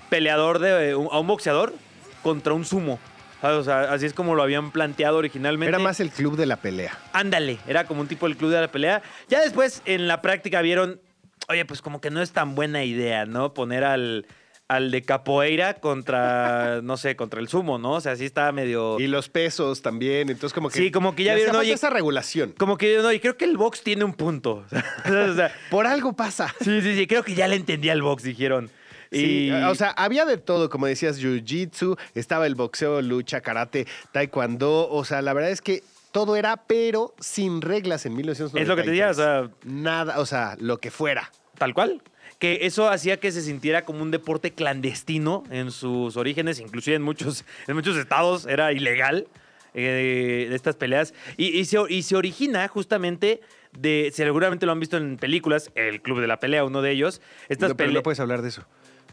peleador, 0.09 0.59
de, 0.59 0.93
a 0.93 1.19
un 1.19 1.27
boxeador 1.27 1.75
contra 2.23 2.53
un 2.53 2.65
sumo. 2.65 2.99
¿sabes? 3.41 3.59
O 3.59 3.65
sea, 3.65 3.93
así 3.93 4.07
es 4.07 4.13
como 4.13 4.35
lo 4.35 4.43
habían 4.43 4.71
planteado 4.71 5.17
originalmente. 5.19 5.71
Era 5.71 5.79
más 5.79 6.01
el 6.01 6.11
club 6.11 6.37
de 6.37 6.47
la 6.47 6.57
pelea. 6.57 6.99
Ándale, 7.13 7.59
era 7.67 7.85
como 7.85 8.01
un 8.03 8.09
tipo 8.09 8.27
del 8.27 8.37
club 8.37 8.51
de 8.51 8.61
la 8.61 8.69
pelea. 8.69 9.03
Ya 9.29 9.41
después, 9.41 9.83
en 9.87 10.09
la 10.09 10.21
práctica, 10.21 10.61
vieron, 10.63 11.01
oye, 11.49 11.65
pues 11.65 11.81
como 11.81 12.01
que 12.01 12.11
no 12.11 12.21
es 12.21 12.33
tan 12.33 12.55
buena 12.55 12.85
idea, 12.85 13.25
¿no? 13.25 13.55
Poner 13.55 13.85
al, 13.85 14.27
al 14.71 14.93
de 14.93 15.03
capoeira 15.03 15.75
contra, 15.75 16.81
no 16.83 16.97
sé, 16.97 17.17
contra 17.17 17.41
el 17.41 17.49
sumo, 17.49 17.79
¿no? 17.79 17.93
O 17.95 18.01
sea, 18.01 18.15
sí 18.15 18.25
estaba 18.25 18.53
medio... 18.53 19.01
Y 19.01 19.09
los 19.09 19.29
pesos 19.29 19.83
también. 19.83 20.31
Entonces, 20.31 20.55
como 20.55 20.69
que. 20.71 20.79
Sí, 20.79 20.91
como 20.93 21.17
que 21.17 21.25
ya 21.25 21.35
vieron, 21.35 21.57
oye- 21.57 21.73
esa 21.73 21.91
regulación. 21.91 22.55
Como 22.57 22.79
que, 22.79 22.99
no, 22.99 23.11
y 23.13 23.19
creo 23.19 23.37
que 23.37 23.45
el 23.47 23.57
box 23.57 23.83
tiene 23.83 24.05
un 24.05 24.15
punto. 24.15 24.65
o 25.05 25.35
sea, 25.35 25.53
Por 25.71 25.87
algo 25.89 26.13
pasa. 26.15 26.55
sí, 26.61 26.81
sí, 26.83 26.95
sí, 26.95 27.07
creo 27.09 27.25
que 27.25 27.35
ya 27.35 27.49
le 27.49 27.57
entendía 27.57 27.93
el 27.93 28.03
box, 28.03 28.23
dijeron. 28.23 28.71
Sí, 29.13 29.49
Y, 29.49 29.51
o 29.65 29.75
sea, 29.75 29.91
había 29.91 30.25
de 30.25 30.37
todo, 30.37 30.71
como 30.71 30.87
decías, 30.87 31.21
jiu-jitsu, 31.21 31.99
estaba 32.15 32.47
el 32.47 32.55
boxeo, 32.55 33.03
lucha, 33.03 33.41
karate, 33.41 33.89
taekwondo, 34.13 34.89
o 34.89 35.05
sea, 35.05 35.21
la 35.21 35.33
verdad 35.33 35.51
es 35.51 35.61
que 35.61 35.83
todo 36.13 36.37
era, 36.37 36.57
pero 36.69 37.15
sin 37.19 37.61
reglas 37.61 38.07
en 38.07 38.15
1993. 38.15 38.63
es 38.63 38.69
lo 38.69 38.77
que 38.77 38.83
te 38.85 38.91
decía, 38.91 39.11
o 39.11 39.15
sea, 39.15 39.51
Nada, 39.65 40.21
o 40.21 40.27
sea, 40.27 40.57
lo 40.61 40.79
que 40.79 40.93
fuera. 40.93 41.33
tal 41.59 41.75
cual. 41.75 42.01
Que 42.41 42.61
eso 42.63 42.89
hacía 42.89 43.19
que 43.19 43.31
se 43.31 43.43
sintiera 43.43 43.85
como 43.85 44.03
un 44.03 44.11
deporte 44.11 44.51
clandestino 44.51 45.45
en 45.51 45.71
sus 45.71 46.17
orígenes, 46.17 46.59
inclusive 46.59 46.97
en 46.97 47.03
muchos, 47.03 47.45
en 47.69 47.77
muchos 47.77 47.97
estados 47.97 48.47
era 48.47 48.73
ilegal 48.73 49.29
eh, 49.75 50.49
estas 50.53 50.75
peleas. 50.75 51.15
Y, 51.37 51.57
y 51.57 51.65
se, 51.67 51.79
y 51.89 52.03
se 52.03 52.17
origina 52.17 52.67
justamente 52.67 53.41
de, 53.79 54.11
seguramente 54.13 54.67
lo 54.67 54.73
han 54.73 54.81
visto 54.81 54.97
en 54.97 55.17
películas, 55.17 55.71
El 55.77 56.03
Club 56.03 56.21
de 56.21 56.27
la 56.27 56.41
Pelea, 56.41 56.65
uno 56.65 56.83
de 56.83 56.91
ellos. 56.91 57.21
Estas 57.49 57.71
No, 57.71 57.77
pero 57.77 57.93
no 57.93 58.03
puedes 58.03 58.19
hablar 58.19 58.43
de 58.43 58.49
eso. 58.49 58.67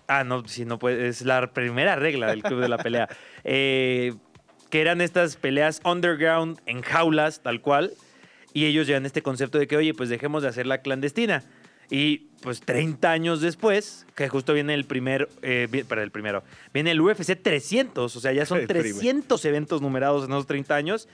Ah, 0.08 0.24
no, 0.24 0.48
sí, 0.48 0.66
no 0.66 0.80
puede. 0.80 1.10
Es 1.10 1.22
la 1.24 1.52
primera 1.52 1.96
regla 1.96 2.28
del 2.28 2.42
club 2.42 2.62
de 2.62 2.70
la 2.70 2.78
pelea. 2.78 3.08
Eh, 3.50 4.14
que 4.70 4.82
eran 4.82 5.00
estas 5.00 5.38
peleas 5.38 5.80
underground 5.86 6.60
en 6.66 6.82
jaulas, 6.82 7.42
tal 7.42 7.62
cual. 7.62 7.94
Y 8.54 8.66
ellos 8.66 8.88
llevan 8.88 9.06
este 9.06 9.22
concepto 9.22 9.58
de 9.58 9.68
que, 9.68 9.78
oye, 9.78 9.94
pues 9.94 10.10
dejemos 10.10 10.44
de 10.44 10.50
hacerla 10.50 10.80
clandestina. 10.80 11.44
Y 11.90 12.28
pues 12.42 12.62
30 12.62 13.10
años 13.10 13.42
después, 13.42 14.06
que 14.16 14.30
justo 14.30 14.54
viene 14.54 14.74
el 14.74 14.86
primer, 14.86 15.30
eh, 15.42 15.84
para 15.88 16.04
el 16.04 16.12
primero, 16.12 16.44
viene 16.74 16.92
el 16.92 17.02
UFC 17.02 17.42
300, 17.42 18.16
o 18.16 18.20
sea, 18.20 18.32
ya 18.34 18.46
son 18.46 18.60
El 18.62 18.68
primer. 18.68 18.94
300 18.94 19.46
eventos 19.46 19.82
numerados 19.82 20.26
en 20.26 20.32
esos 20.32 20.48
30 20.48 20.76
años, 20.76 21.08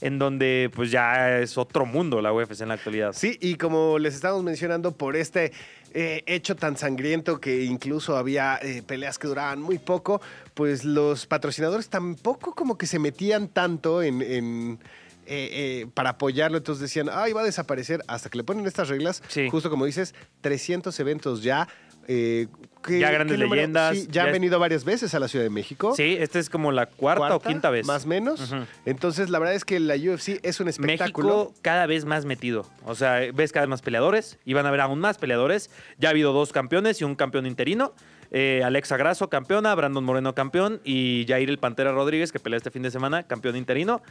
en 0.00 0.18
donde 0.18 0.70
pues 0.74 0.90
ya 0.90 1.38
es 1.38 1.56
otro 1.56 1.86
mundo 1.86 2.20
la 2.20 2.32
UFC 2.32 2.60
en 2.62 2.68
la 2.68 2.74
actualidad. 2.74 3.12
Sí, 3.12 3.38
y 3.40 3.54
como 3.56 3.98
les 3.98 4.14
estábamos 4.14 4.44
mencionando, 4.44 4.92
por 4.92 5.16
este 5.16 5.52
eh, 5.92 6.22
hecho 6.26 6.56
tan 6.56 6.76
sangriento 6.76 7.40
que 7.40 7.64
incluso 7.64 8.16
había 8.16 8.58
eh, 8.60 8.82
peleas 8.84 9.18
que 9.18 9.28
duraban 9.28 9.62
muy 9.62 9.78
poco, 9.78 10.20
pues 10.54 10.84
los 10.84 11.26
patrocinadores 11.26 11.88
tampoco 11.88 12.54
como 12.54 12.76
que 12.76 12.86
se 12.86 12.98
metían 12.98 13.48
tanto 13.48 14.02
en... 14.02 14.20
en, 14.22 14.78
eh, 15.26 15.82
eh, 15.82 15.86
para 15.94 16.10
apoyarlo, 16.10 16.58
entonces 16.58 16.80
decían, 16.82 17.08
ay, 17.12 17.32
va 17.32 17.40
a 17.42 17.44
desaparecer 17.44 18.02
hasta 18.08 18.30
que 18.30 18.38
le 18.38 18.44
ponen 18.44 18.66
estas 18.66 18.88
reglas. 18.88 19.22
Sí. 19.28 19.48
Justo 19.50 19.70
como 19.70 19.84
dices, 19.86 20.14
300 20.40 20.98
eventos 21.00 21.42
ya. 21.42 21.68
eh, 22.06 22.48
¿qué- 22.86 22.98
Ya 23.00 23.10
grandes 23.10 23.38
qué 23.38 23.46
leyendas, 23.46 23.96
Sí, 23.96 24.04
ya, 24.08 24.12
ya 24.12 24.22
han 24.24 24.28
es- 24.28 24.32
venido 24.34 24.58
varias 24.58 24.84
veces 24.84 25.14
a 25.14 25.18
la 25.18 25.26
Ciudad 25.26 25.42
de 25.42 25.48
México. 25.48 25.94
Sí, 25.96 26.18
esta 26.20 26.38
es 26.38 26.50
como 26.50 26.70
la 26.70 26.84
cuarta, 26.84 27.34
o 27.34 27.40
quinta 27.40 27.70
vez. 27.70 27.86
Más 27.86 28.04
o 28.04 28.08
menos. 28.08 28.54
Entonces, 28.84 29.30
la 29.30 29.38
verdad 29.38 29.54
es 29.54 29.64
que 29.64 29.80
la 29.80 29.94
UFC 29.96 30.38
es 30.42 30.60
un 30.60 30.68
espectáculo. 30.68 31.28
México 31.46 31.54
cada 31.62 31.86
vez 31.86 32.04
más 32.04 32.26
metido. 32.26 32.66
O 32.84 32.94
sea, 32.94 33.20
ves 33.32 33.52
cada 33.52 33.64
vez 33.64 33.70
más 33.70 33.80
peleadores 33.80 34.38
y 34.44 34.52
van 34.52 34.66
a 34.66 34.68
haber 34.68 34.82
aún 34.82 34.98
más 35.00 35.16
peleadores. 35.16 35.70
Ya 35.98 36.08
ha 36.08 36.10
habido 36.10 36.34
dos 36.34 36.52
campeones 36.52 37.00
y 37.00 37.04
un 37.04 37.14
campeón 37.14 37.46
interino. 37.46 37.94
Eh, 38.30 38.60
Alexa 38.62 38.98
Grasso, 38.98 39.30
campeona, 39.30 39.74
Brandon 39.74 40.04
Moreno, 40.04 40.34
campeón, 40.34 40.82
y 40.84 41.24
Jair 41.26 41.48
el 41.48 41.58
Pantera 41.58 41.92
Rodríguez, 41.92 42.32
que 42.32 42.38
pelea 42.38 42.58
este 42.58 42.70
fin 42.70 42.82
de 42.82 42.90
semana, 42.90 43.22
campeón 43.22 43.56
interino. 43.56 44.02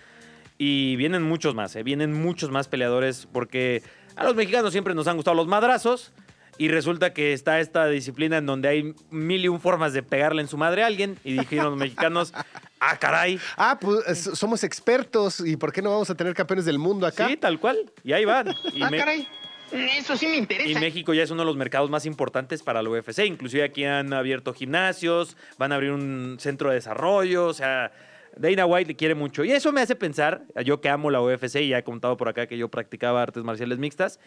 Y 0.57 0.95
vienen 0.97 1.23
muchos 1.23 1.55
más, 1.55 1.75
eh, 1.75 1.83
vienen 1.83 2.13
muchos 2.13 2.51
más 2.51 2.67
peleadores 2.67 3.27
porque 3.31 3.81
a 4.15 4.23
los 4.23 4.35
mexicanos 4.35 4.71
siempre 4.71 4.93
nos 4.93 5.07
han 5.07 5.15
gustado 5.15 5.35
los 5.35 5.47
madrazos. 5.47 6.11
Y 6.59 6.67
resulta 6.67 7.13
que 7.13 7.33
está 7.33 7.59
esta 7.59 7.87
disciplina 7.87 8.37
en 8.37 8.45
donde 8.45 8.67
hay 8.69 8.93
mil 9.09 9.43
y 9.43 9.47
un 9.47 9.59
formas 9.59 9.91
de 9.93 10.03
pegarle 10.03 10.39
en 10.43 10.47
su 10.47 10.55
madre 10.55 10.83
a 10.83 10.85
alguien. 10.87 11.17
Y 11.23 11.33
dijeron 11.33 11.71
los 11.71 11.77
mexicanos, 11.77 12.31
ah, 12.79 12.97
caray. 12.99 13.39
Ah, 13.57 13.79
pues 13.81 14.07
es- 14.07 14.37
somos 14.37 14.63
expertos. 14.63 15.39
¿Y 15.39 15.57
por 15.57 15.73
qué 15.73 15.81
no 15.81 15.89
vamos 15.89 16.11
a 16.11 16.15
tener 16.15 16.35
campeones 16.35 16.65
del 16.65 16.77
mundo 16.77 17.07
acá? 17.07 17.27
Sí, 17.27 17.37
tal 17.37 17.59
cual. 17.59 17.91
Y 18.03 18.13
ahí 18.13 18.23
van. 18.25 18.53
Y 18.71 18.83
Ah, 18.83 18.89
me- 18.91 18.97
caray. 18.99 19.27
Eso 19.71 20.15
sí 20.15 20.27
me 20.27 20.35
Y 20.35 20.37
interesa. 20.37 20.79
México 20.79 21.15
ya 21.15 21.23
es 21.23 21.31
uno 21.31 21.41
de 21.41 21.47
los 21.47 21.55
mercados 21.57 21.89
más 21.89 22.05
importantes 22.05 22.61
para 22.61 22.83
la 22.83 22.89
UFC. 22.91 23.25
Inclusive 23.25 23.63
aquí 23.63 23.85
han 23.85 24.13
abierto 24.13 24.53
gimnasios, 24.53 25.35
van 25.57 25.71
a 25.71 25.75
abrir 25.75 25.89
un 25.91 26.37
centro 26.39 26.69
de 26.69 26.75
desarrollo. 26.75 27.47
O 27.47 27.53
sea, 27.55 27.91
Dana 28.38 28.65
White 28.65 28.88
le 28.89 28.96
quiere 28.96 29.15
mucho. 29.15 29.43
Y 29.43 29.52
eso 29.52 29.72
me 29.72 29.82
hace 29.82 29.96
pensar, 29.96 30.43
yo 30.65 30.82
que 30.82 30.89
amo 30.89 31.10
la 31.12 31.22
UFC 31.22 31.56
y 31.62 31.69
ya 31.69 31.78
he 31.80 31.84
contado 31.84 32.17
por 32.17 32.28
acá 32.30 32.48
que 32.48 32.58
yo 32.58 32.69
practicaba 32.69 33.22
artes 33.22 33.43
marciales 33.43 33.78
mixtas, 33.80 34.19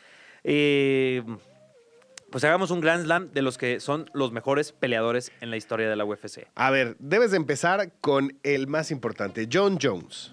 eh, 0.45 1.23
pues 2.31 2.43
hagamos 2.45 2.71
un 2.71 2.81
Grand 2.81 3.05
Slam 3.05 3.31
de 3.33 3.43
los 3.43 3.57
que 3.57 3.81
son 3.81 4.11
los 4.13 4.33
mejores 4.33 4.73
peleadores 4.73 5.33
en 5.41 5.51
la 5.51 5.57
historia 5.57 5.89
de 5.89 5.97
la 5.97 6.05
UFC. 6.05 6.47
A 6.55 6.71
ver, 6.71 6.97
debes 6.99 7.31
de 7.31 7.37
empezar 7.37 7.93
con 8.01 8.37
el 8.43 8.67
más 8.67 8.91
importante, 8.91 9.49
John 9.53 9.79
Jones. 9.81 10.33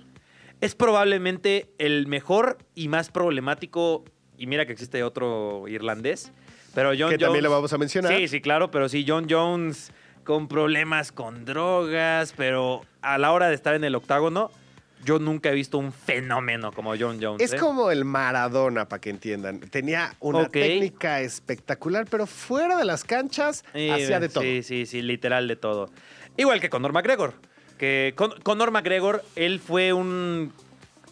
Es 0.59 0.75
probablemente 0.75 1.69
el 1.77 2.07
mejor 2.07 2.57
y 2.73 2.87
más 2.87 3.09
problemático, 3.11 4.05
y 4.37 4.47
mira 4.47 4.65
que 4.65 4.73
existe 4.73 5.03
otro 5.03 5.67
irlandés, 5.67 6.31
pero 6.73 6.89
John 6.97 7.09
Que 7.11 7.17
también 7.17 7.29
Jones- 7.29 7.43
lo 7.43 7.51
vamos 7.51 7.73
a 7.73 7.77
mencionar. 7.77 8.15
Sí, 8.15 8.27
sí, 8.27 8.41
claro, 8.41 8.71
pero 8.71 8.89
sí, 8.89 9.05
John 9.07 9.27
Jones 9.29 9.91
con 10.23 10.47
problemas 10.47 11.11
con 11.11 11.45
drogas, 11.45 12.33
pero 12.35 12.81
a 13.01 13.17
la 13.17 13.31
hora 13.31 13.49
de 13.49 13.55
estar 13.55 13.75
en 13.75 13.83
el 13.83 13.95
octágono, 13.95 14.51
yo 15.03 15.19
nunca 15.19 15.49
he 15.49 15.53
visto 15.53 15.77
un 15.77 15.91
fenómeno 15.91 16.71
como 16.71 16.95
John 16.97 17.19
Jones. 17.21 17.41
Es 17.41 17.53
¿eh? 17.53 17.57
como 17.57 17.91
el 17.91 18.05
Maradona, 18.05 18.87
para 18.87 19.01
que 19.01 19.09
entiendan. 19.09 19.59
Tenía 19.59 20.15
una 20.19 20.47
técnica 20.47 21.21
espectacular, 21.21 22.07
pero 22.09 22.25
fuera 22.25 22.77
de 22.77 22.85
las 22.85 23.03
canchas 23.03 23.63
hacía 23.73 24.19
de 24.19 24.29
todo. 24.29 24.43
Sí, 24.43 24.63
sí, 24.63 24.85
sí, 24.85 25.01
literal 25.01 25.47
de 25.47 25.55
todo. 25.55 25.89
Igual 26.37 26.59
que 26.59 26.69
Conor 26.69 26.93
McGregor. 26.93 27.33
Que 27.77 28.13
Con- 28.15 28.39
Conor 28.41 28.71
McGregor, 28.71 29.23
él 29.35 29.59
fue 29.59 29.93
un. 29.93 30.53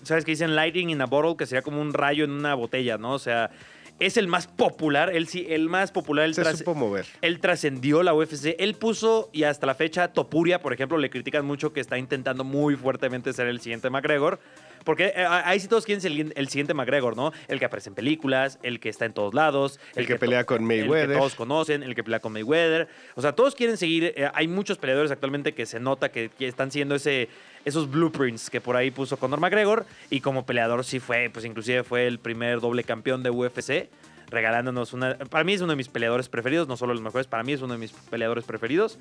¿Sabes 0.03 0.25
qué 0.25 0.31
dicen? 0.31 0.55
Lighting 0.55 0.89
in 0.89 1.01
a 1.01 1.05
bottle, 1.05 1.35
que 1.37 1.45
sería 1.45 1.61
como 1.61 1.81
un 1.81 1.93
rayo 1.93 2.23
en 2.23 2.31
una 2.31 2.55
botella, 2.55 2.97
¿no? 2.97 3.13
O 3.13 3.19
sea, 3.19 3.51
es 4.01 4.17
el 4.17 4.27
más 4.27 4.47
popular, 4.47 5.15
él 5.15 5.27
sí, 5.27 5.45
el 5.47 5.69
más 5.69 5.91
popular. 5.91 6.25
Él, 6.25 6.33
Se 6.33 6.57
supo 6.57 6.73
mover. 6.73 7.05
él 7.21 7.39
trascendió 7.39 8.01
la 8.01 8.15
UFC. 8.15 8.55
Él 8.57 8.73
puso, 8.73 9.29
y 9.31 9.43
hasta 9.43 9.67
la 9.67 9.75
fecha, 9.75 10.11
Topuria, 10.11 10.59
por 10.59 10.73
ejemplo, 10.73 10.97
le 10.97 11.11
critican 11.11 11.45
mucho 11.45 11.71
que 11.71 11.79
está 11.79 11.99
intentando 11.99 12.43
muy 12.43 12.75
fuertemente 12.75 13.31
ser 13.31 13.47
el 13.47 13.61
siguiente 13.61 13.91
McGregor. 13.91 14.39
Porque 14.83 15.13
eh, 15.15 15.25
ahí 15.25 15.59
sí 15.59 15.67
todos 15.67 15.85
quieren 15.85 16.01
ser 16.01 16.11
el, 16.11 16.33
el 16.35 16.47
siguiente 16.49 16.73
McGregor, 16.73 17.15
¿no? 17.15 17.31
El 17.47 17.59
que 17.59 17.65
aparece 17.65 17.89
en 17.89 17.95
películas, 17.95 18.57
el 18.63 18.79
que 18.79 18.89
está 18.89 19.05
en 19.05 19.13
todos 19.13 19.33
lados. 19.33 19.79
El 19.95 20.07
que 20.07 20.15
pelea 20.15 20.43
con 20.45 20.57
El 20.61 20.67
Mayweather. 20.67 21.09
que 21.09 21.15
todos 21.17 21.35
conocen, 21.35 21.83
el 21.83 21.93
que 21.95 22.03
pelea 22.03 22.19
con 22.19 22.33
Mayweather. 22.33 22.87
O 23.15 23.21
sea, 23.21 23.33
todos 23.33 23.53
quieren 23.55 23.77
seguir. 23.77 24.13
eh, 24.15 24.29
hay 24.33 24.47
muchos 24.47 24.77
peleadores 24.77 25.11
actualmente 25.11 25.53
que 25.53 25.65
se 25.65 25.79
nota 25.79 26.09
que, 26.09 26.29
que 26.29 26.47
están 26.47 26.71
siguiendo 26.71 26.95
ese, 26.95 27.29
esos 27.65 27.89
blueprints 27.91 28.49
que 28.49 28.59
por 28.61 28.75
ahí 28.75 28.89
puso 28.91 29.17
Conor 29.17 29.39
McGregor. 29.39 29.85
Y 30.09 30.21
como 30.21 30.45
peleador 30.45 30.83
sí 30.83 30.99
fue, 30.99 31.29
pues 31.31 31.45
inclusive 31.45 31.83
fue 31.83 32.07
el 32.07 32.17
primer 32.19 32.59
doble 32.59 32.83
campeón 32.83 33.23
de 33.23 33.29
UFC. 33.29 33.89
Regalándonos 34.29 34.93
una. 34.93 35.17
Para 35.17 35.43
mí 35.43 35.53
es 35.53 35.61
uno 35.61 35.71
de 35.71 35.75
mis 35.75 35.89
peleadores 35.89 36.29
preferidos, 36.29 36.67
no 36.67 36.77
solo 36.77 36.93
los 36.93 37.01
mejores, 37.01 37.27
para 37.27 37.43
mí 37.43 37.51
es 37.51 37.61
uno 37.61 37.73
de 37.73 37.79
mis 37.79 37.91
peleadores 37.91 38.45
preferidos. 38.45 38.97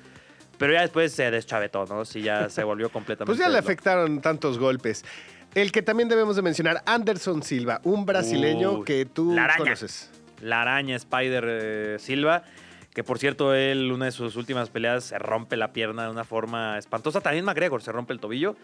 Pero 0.57 0.73
ya 0.73 0.81
después 0.81 1.13
se 1.13 1.31
deschavetó, 1.31 1.85
¿no? 1.85 2.03
Sí, 2.05 2.21
ya 2.21 2.49
se 2.49 2.63
volvió 2.63 2.89
completamente. 2.89 3.25
Pues 3.25 3.39
ya 3.39 3.49
le 3.49 3.57
afectaron 3.57 4.21
tantos 4.21 4.59
golpes. 4.59 5.03
El 5.53 5.71
que 5.71 5.81
también 5.81 6.07
debemos 6.07 6.35
de 6.37 6.41
mencionar, 6.41 6.81
Anderson 6.85 7.43
Silva, 7.43 7.81
un 7.83 8.05
brasileño 8.05 8.79
Uy, 8.79 8.85
que 8.85 9.05
tú 9.05 9.33
la 9.33 9.45
araña. 9.45 9.59
conoces. 9.59 10.09
La 10.41 10.61
araña 10.61 10.95
Spider 10.95 11.45
eh, 11.47 11.95
Silva. 11.99 12.43
Que 12.93 13.03
por 13.05 13.19
cierto, 13.19 13.53
él, 13.53 13.91
una 13.91 14.05
de 14.05 14.11
sus 14.11 14.35
últimas 14.35 14.69
peleas, 14.69 15.05
se 15.05 15.19
rompe 15.19 15.55
la 15.55 15.71
pierna 15.71 16.03
de 16.03 16.09
una 16.11 16.25
forma 16.25 16.77
espantosa. 16.77 17.21
También 17.21 17.45
McGregor 17.45 17.81
se 17.81 17.91
rompe 17.91 18.11
el 18.11 18.19
tobillo. 18.19 18.55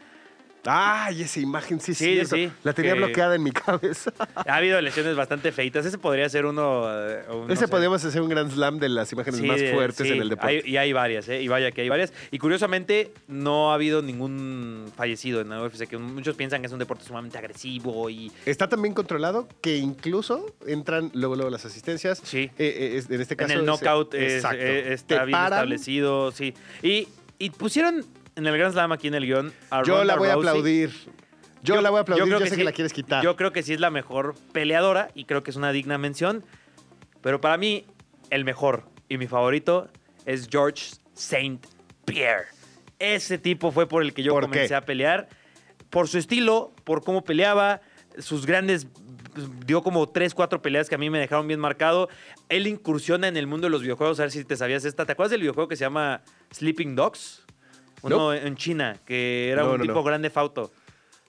Ay, 0.65 1.21
esa 1.21 1.39
imagen, 1.39 1.79
sí, 1.79 1.93
Sí, 1.93 2.19
sí. 2.21 2.25
sí, 2.25 2.51
La 2.63 2.73
tenía 2.73 2.93
que- 2.93 2.99
bloqueada 2.99 3.35
en 3.35 3.43
mi 3.43 3.51
cabeza. 3.51 4.11
Ha 4.35 4.55
habido 4.55 4.81
lesiones 4.81 5.15
bastante 5.15 5.51
feitas. 5.51 5.85
Ese 5.85 5.97
podría 5.97 6.27
ser 6.27 6.45
uno. 6.45 6.83
eh, 6.89 7.23
no 7.29 7.45
Ese 7.47 7.61
sé. 7.65 7.67
podríamos 7.69 8.03
hacer 8.03 8.21
un 8.21 8.29
gran 8.29 8.51
slam 8.51 8.77
de 8.79 8.89
las 8.89 9.11
imágenes 9.13 9.39
Sí, 9.39 9.47
más 9.47 9.61
fuertes 9.71 10.05
sí, 10.07 10.13
en 10.13 10.21
el 10.21 10.29
deporte. 10.29 10.61
hay- 10.65 10.69
y 10.71 10.77
hay 10.77 10.91
varias, 10.93 11.29
¿eh? 11.29 11.41
Y 11.41 11.47
vaya 11.47 11.71
que 11.71 11.81
hay 11.81 11.89
varias. 11.89 12.11
Y 12.31 12.37
curiosamente, 12.39 13.11
no 13.27 13.71
ha 13.71 13.75
habido 13.75 14.01
ningún 14.01 14.91
fallecido 14.95 15.39
en 15.41 15.49
la 15.49 15.61
UFC, 15.61 15.87
que 15.87 15.97
muchos 15.97 16.35
piensan 16.35 16.61
que 16.61 16.67
es 16.67 16.73
un 16.73 16.79
deporte 16.79 17.05
sumamente 17.05 17.37
agresivo 17.37 18.09
y. 18.09 18.31
Está 18.45 18.67
tan 18.67 18.81
bien 18.81 18.93
controlado 18.93 19.47
que 19.61 19.77
incluso 19.77 20.53
entran 20.65 21.11
luego, 21.13 21.35
luego 21.35 21.49
las 21.49 21.65
asistencias. 21.65 22.19
Sí. 22.23 22.51
Eh, 22.57 22.97
eh, 22.97 23.03
en 23.09 23.21
este 23.21 23.35
caso. 23.37 23.53
en 23.53 23.59
el 23.59 23.65
knockout 23.65 24.13
es- 24.15 24.43
está 24.43 24.49
Te 25.19 25.25
bien 25.25 25.31
paran. 25.31 25.53
establecido, 25.59 26.31
sí. 26.31 26.53
Y, 26.81 27.07
y 27.39 27.49
pusieron 27.51 28.05
en 28.37 28.47
el 28.47 28.57
Grand 28.57 28.73
Slam 28.73 28.91
aquí 28.91 29.07
en 29.07 29.15
el 29.15 29.25
guion 29.25 29.51
a 29.69 29.83
Yo 29.83 29.97
Ronda 29.97 30.05
la 30.05 30.15
voy 30.15 30.29
a 30.29 30.33
aplaudir. 30.33 30.91
Yo, 31.63 31.81
la 31.81 31.89
voy 31.89 31.97
a 31.97 32.01
aplaudir. 32.01 32.23
Yo, 32.25 32.27
creo 32.37 32.39
sé 32.39 32.51
que 32.51 32.55
sí- 32.61 32.63
la 32.63 32.71
quieres 32.71 32.93
quitar. 32.93 33.23
Yo 33.23 33.35
creo 33.35 33.51
que 33.51 33.63
sí 33.63 33.73
es 33.73 33.79
la 33.79 33.89
mejor 33.89 34.35
peleadora 34.53 35.09
y 35.15 35.25
creo 35.25 35.43
que 35.43 35.51
es 35.51 35.57
una 35.57 35.71
digna 35.71 35.97
mención. 35.97 36.45
Pero 37.21 37.41
para 37.41 37.57
mí, 37.57 37.85
el 38.29 38.45
mejor 38.45 38.83
y 39.09 39.17
mi 39.17 39.27
favorito 39.27 39.89
es 40.25 40.47
George 40.49 40.91
Saint 41.13 41.65
Pierre. 42.05 42.45
Ese 42.99 43.37
tipo 43.37 43.71
fue 43.71 43.87
por 43.87 44.01
el 44.03 44.13
que 44.13 44.23
yo 44.23 44.31
¿Por 44.33 44.43
comencé 44.43 44.69
qué? 44.69 44.75
a 44.75 44.81
pelear. 44.81 45.27
Por 45.89 46.07
su 46.07 46.17
estilo, 46.17 46.73
por 46.83 47.03
cómo 47.03 47.23
peleaba, 47.23 47.81
sus 48.17 48.45
grandes. 48.45 48.87
Dio 49.65 49.83
como 49.83 50.07
tres, 50.09 50.33
cuatro 50.33 50.61
peleas 50.61 50.89
que 50.89 50.95
a 50.95 50.97
mí 50.97 51.09
me 51.09 51.19
dejaron 51.19 51.47
bien 51.47 51.59
marcado. 51.59 52.09
Él 52.49 52.65
incursiona 52.67 53.27
en 53.27 53.37
el 53.37 53.45
mundo 53.45 53.65
de 53.67 53.71
los 53.71 53.81
videojuegos. 53.81 54.19
A 54.19 54.23
ver 54.23 54.31
si 54.31 54.43
te 54.45 54.55
sabías 54.55 54.83
esta. 54.85 55.05
¿Te 55.05 55.11
acuerdas 55.11 55.31
del 55.31 55.41
videojuego 55.41 55.67
que 55.67 55.75
se 55.75 55.81
llama 55.85 56.21
Sleeping 56.51 56.95
Dogs? 56.95 57.43
Uno 58.01 58.17
No. 58.17 58.33
en 58.33 58.55
China, 58.55 58.99
que 59.05 59.49
era 59.51 59.63
No, 59.63 59.71
un 59.71 59.77
no, 59.79 59.83
tipo 59.83 60.03
grande 60.03 60.29
fauto. 60.29 60.71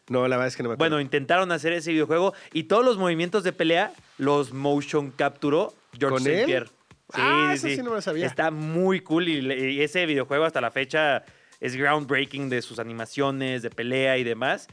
No, 0.08 0.26
la 0.26 0.36
verdad 0.36 0.48
es 0.48 0.56
que 0.56 0.62
no 0.62 0.70
me 0.70 0.74
acuerdo. 0.74 0.90
Bueno, 0.96 1.00
intentaron 1.02 1.52
hacer 1.52 1.72
ese 1.74 1.92
videojuego 1.92 2.34
y 2.52 2.64
todos 2.64 2.84
los 2.84 2.96
movimientos 2.96 3.44
de 3.44 3.52
pelea 3.52 3.92
los 4.16 4.52
motion 4.52 5.10
capturó 5.10 5.74
George 5.98 6.14
¿Con 6.24 6.26
St. 6.26 6.46
Pierre. 6.46 6.66
Ah, 7.14 7.52
eso 7.54 7.68
sí 7.68 7.78
no 7.78 7.90
me 7.90 7.96
lo 7.96 8.02
sabía. 8.02 8.26
Está 8.26 8.50
muy 8.50 9.00
cool 9.00 9.28
y, 9.28 9.38
y 9.52 9.80
ese 9.82 10.04
videojuego 10.06 10.44
hasta 10.44 10.60
la 10.60 10.70
fecha 10.70 11.24
es 11.60 11.74
groundbreaking 11.76 12.48
de 12.50 12.62
sus 12.62 12.78
animaciones, 12.78 13.62
de 13.62 13.70
pelea 13.70 14.16
y 14.18 14.24
demás. 14.24 14.68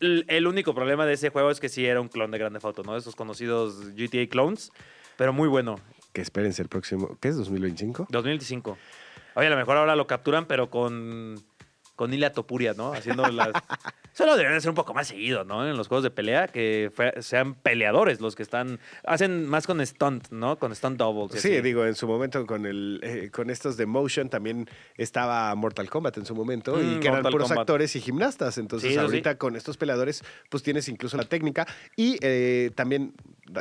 L- 0.00 0.24
El 0.28 0.46
único 0.46 0.74
problema 0.74 1.06
de 1.06 1.14
ese 1.14 1.30
juego 1.30 1.50
es 1.50 1.60
que 1.60 1.68
sí 1.68 1.84
era 1.86 2.00
un 2.00 2.08
clon 2.08 2.30
de 2.30 2.38
Grande 2.38 2.60
Auto, 2.62 2.82
¿no? 2.82 2.96
Esos 2.96 3.14
conocidos 3.16 3.94
GTA 3.96 4.26
clones, 4.28 4.72
pero 5.16 5.32
muy 5.32 5.48
bueno. 5.48 5.78
Que 6.12 6.20
espérense 6.22 6.62
el 6.62 6.68
próximo. 6.68 7.16
¿Qué 7.20 7.28
es 7.28 7.36
2025? 7.36 8.06
2025. 8.10 8.78
Oye, 9.34 9.46
a 9.46 9.50
lo 9.50 9.56
mejor 9.56 9.76
ahora 9.76 9.96
lo 9.96 10.06
capturan, 10.06 10.46
pero 10.46 10.68
con, 10.70 11.36
con 12.02 12.12
Ilia 12.12 12.32
Topuria, 12.32 12.74
¿no? 12.74 12.92
Haciendo 12.94 13.24
las... 13.28 13.50
Solo 14.12 14.32
deberían 14.32 14.56
hacer 14.58 14.68
un 14.70 14.74
poco 14.74 14.92
más 14.92 15.06
seguido, 15.06 15.44
¿no? 15.44 15.66
En 15.66 15.76
los 15.76 15.86
juegos 15.86 16.02
de 16.02 16.10
pelea, 16.10 16.48
que 16.48 16.90
sean 17.20 17.54
peleadores 17.54 18.20
los 18.20 18.34
que 18.34 18.42
están... 18.42 18.80
Hacen 19.04 19.46
más 19.46 19.68
con 19.68 19.84
stunt, 19.86 20.30
¿no? 20.32 20.58
Con 20.58 20.74
stunt 20.74 20.98
doubles. 20.98 21.40
Sí, 21.40 21.52
así. 21.52 21.60
digo, 21.62 21.86
en 21.86 21.94
su 21.94 22.08
momento 22.08 22.44
con 22.44 22.66
el 22.66 22.98
eh, 23.04 23.30
con 23.32 23.50
estos 23.50 23.76
de 23.76 23.86
Motion 23.86 24.28
también 24.28 24.68
estaba 24.96 25.54
Mortal 25.54 25.88
Kombat 25.88 26.18
en 26.18 26.26
su 26.26 26.34
momento 26.34 26.80
y 26.82 26.96
Mm, 26.96 27.00
que 27.00 27.06
eran 27.08 27.22
puros 27.22 27.48
Kombat. 27.48 27.60
actores 27.60 27.94
y 27.96 28.00
gimnastas. 28.00 28.58
Entonces 28.58 28.88
Sí, 28.88 28.94
eso 28.94 29.02
sí. 29.02 29.06
ahorita 29.06 29.38
con 29.38 29.54
estos 29.54 29.76
peleadores 29.76 30.24
pues 30.50 30.64
tienes 30.64 30.88
incluso 30.88 31.16
la 31.16 31.24
técnica 31.24 31.66
y 31.96 32.18
eh, 32.20 32.72
también 32.74 33.14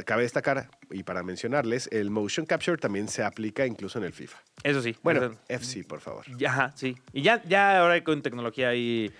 cabe 0.06 0.24
destacar 0.24 0.70
y 0.90 1.04
para 1.04 1.22
mencionarles 1.24 1.88
el 1.92 2.10
motion 2.10 2.46
capture 2.46 2.78
también 2.78 3.08
se 3.08 3.24
aplica 3.24 3.66
incluso 3.66 4.00
en 4.00 4.06
el 4.06 4.14
FIFA. 4.14 4.38
Eso 4.64 4.82
sí. 4.82 4.96
Bueno, 5.04 5.24
Eso- 5.26 5.38
FC 5.48 5.84
por 5.86 6.02
favor. 6.02 6.26
Ajá, 6.46 6.72
sí. 6.76 6.96
Y 7.14 7.22
ya, 7.22 7.42
ya 7.46 7.80
ahora 7.80 8.04
con 8.04 8.22
tecnología 8.32 8.70
ahí 8.70 9.12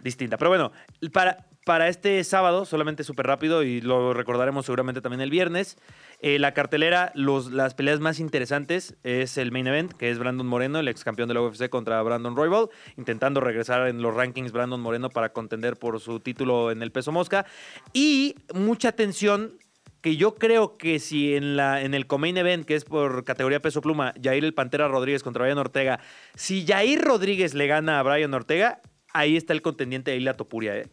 distinta. 0.00 0.36
Pero 0.36 0.50
bueno, 0.50 0.72
para, 1.12 1.46
para 1.64 1.88
este 1.88 2.22
sábado, 2.24 2.64
solamente 2.64 3.04
súper 3.04 3.26
rápido, 3.26 3.62
y 3.62 3.80
lo 3.80 4.12
recordaremos 4.12 4.66
seguramente 4.66 5.00
también 5.00 5.20
el 5.20 5.30
viernes, 5.30 5.78
eh, 6.20 6.38
la 6.38 6.54
cartelera, 6.54 7.12
los, 7.14 7.52
las 7.52 7.74
peleas 7.74 8.00
más 8.00 8.20
interesantes 8.20 8.94
es 9.02 9.38
el 9.38 9.52
main 9.52 9.66
event, 9.66 9.92
que 9.92 10.10
es 10.10 10.18
Brandon 10.18 10.46
Moreno, 10.46 10.78
el 10.78 10.88
ex 10.88 11.04
campeón 11.04 11.28
de 11.28 11.34
la 11.34 11.42
UFC 11.42 11.68
contra 11.68 12.00
Brandon 12.02 12.36
Royval, 12.36 12.68
intentando 12.96 13.40
regresar 13.40 13.88
en 13.88 14.02
los 14.02 14.14
rankings 14.14 14.52
Brandon 14.52 14.80
Moreno 14.80 15.10
para 15.10 15.32
contender 15.32 15.76
por 15.76 16.00
su 16.00 16.20
título 16.20 16.70
en 16.70 16.82
el 16.82 16.92
peso 16.92 17.12
mosca. 17.12 17.46
Y 17.92 18.36
mucha 18.54 18.88
atención 18.88 19.58
que 20.04 20.16
yo 20.16 20.34
creo 20.34 20.76
que 20.76 20.98
si 20.98 21.34
en, 21.34 21.56
la, 21.56 21.80
en 21.80 21.94
el 21.94 22.06
Comain 22.06 22.36
Event, 22.36 22.66
que 22.66 22.74
es 22.74 22.84
por 22.84 23.24
categoría 23.24 23.62
peso 23.62 23.80
pluma, 23.80 24.12
Jair 24.22 24.44
el 24.44 24.52
Pantera 24.52 24.86
Rodríguez 24.86 25.22
contra 25.22 25.44
Brian 25.44 25.56
Ortega, 25.56 25.98
si 26.34 26.66
Jair 26.66 27.00
Rodríguez 27.00 27.54
le 27.54 27.66
gana 27.66 27.98
a 27.98 28.02
Brian 28.02 28.34
Ortega, 28.34 28.82
ahí 29.14 29.34
está 29.34 29.54
el 29.54 29.62
contendiente 29.62 30.10
de 30.10 30.18
Isla 30.18 30.34
Topuria. 30.34 30.76
¿eh? 30.76 30.88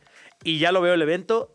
Y 0.45 0.59
ya 0.59 0.71
lo 0.71 0.79
veo 0.79 0.93
el 0.93 1.01
evento. 1.01 1.53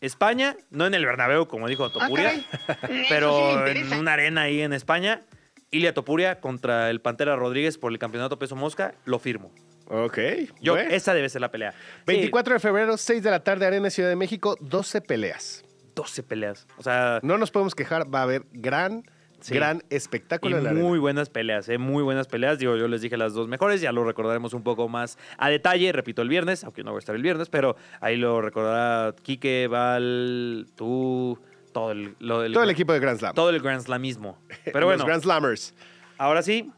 España, 0.00 0.56
no 0.70 0.86
en 0.86 0.94
el 0.94 1.04
Bernabéu, 1.04 1.46
como 1.46 1.68
dijo 1.68 1.90
Topuria. 1.90 2.32
Eso 2.32 2.46
sí 2.88 3.02
pero 3.10 3.66
en 3.66 3.92
una 3.92 4.14
arena 4.14 4.40
ahí 4.40 4.62
en 4.62 4.72
España. 4.72 5.26
Ilia 5.70 5.92
Topuria 5.92 6.40
contra 6.40 6.88
el 6.88 7.02
Pantera 7.02 7.36
Rodríguez 7.36 7.76
por 7.76 7.92
el 7.92 7.98
campeonato 7.98 8.38
peso 8.38 8.56
mosca, 8.56 8.94
lo 9.04 9.18
firmo. 9.18 9.52
Ok. 9.88 10.18
Yo, 10.62 10.72
bueno. 10.72 10.88
esa 10.90 11.12
debe 11.12 11.28
ser 11.28 11.42
la 11.42 11.50
pelea. 11.50 11.72
Sí, 11.72 11.76
24 12.06 12.54
de 12.54 12.60
febrero, 12.60 12.96
6 12.96 13.22
de 13.22 13.30
la 13.30 13.44
tarde, 13.44 13.66
Arena 13.66 13.90
Ciudad 13.90 14.08
de 14.08 14.16
México, 14.16 14.56
12 14.62 15.02
peleas. 15.02 15.63
12 15.94 16.22
peleas. 16.22 16.66
O 16.78 16.82
sea, 16.82 17.20
No 17.22 17.38
nos 17.38 17.50
podemos 17.50 17.74
quejar, 17.74 18.12
va 18.12 18.20
a 18.20 18.22
haber 18.22 18.44
gran 18.52 19.04
Sí. 19.40 19.52
gran 19.54 19.82
Y 19.90 19.94
espectáculo 19.96 20.56
en 20.56 20.64
la 20.64 20.70
arena. 20.70 20.86
muy 20.86 20.98
buenas 20.98 21.28
peleas, 21.28 21.68
¿eh? 21.68 21.76
muy 21.76 22.02
buenas 22.02 22.28
peleas. 22.28 22.58
Digo, 22.58 22.76
yo 22.76 22.88
les 22.88 23.02
dije 23.02 23.18
las 23.18 23.34
dos 23.34 23.46
mejores, 23.46 23.82
ya 23.82 23.92
lo 23.92 24.02
recordaremos 24.02 24.54
un 24.54 24.62
poco 24.62 24.88
más 24.88 25.18
a 25.36 25.50
detalle, 25.50 25.92
repito, 25.92 26.22
el 26.22 26.30
viernes, 26.30 26.64
aunque 26.64 26.82
no 26.82 26.92
voy 26.92 26.98
a 26.98 27.00
estar 27.00 27.14
el 27.14 27.20
viernes, 27.20 27.50
pero 27.50 27.76
ahí 28.00 28.16
lo 28.16 28.40
recordará 28.40 29.14
Quique, 29.22 29.66
Val, 29.68 30.66
tú, 30.76 31.38
todo 31.74 31.90
el, 31.92 32.16
lo 32.20 32.50
Todo 32.52 32.62
el 32.62 32.70
equipo 32.70 32.94
de 32.94 33.00
Grand 33.00 33.18
Slam. 33.18 33.34
todo 33.34 33.50
el 33.50 33.60
Grand 33.60 33.82
Slam 33.82 34.00
mismo. 34.00 34.38
Pero 34.64 34.80
Los 34.80 34.86
bueno, 34.88 35.04
Grand 35.04 35.22
Slammers. 35.22 35.74
ahora 36.16 36.40
sí, 36.40 36.72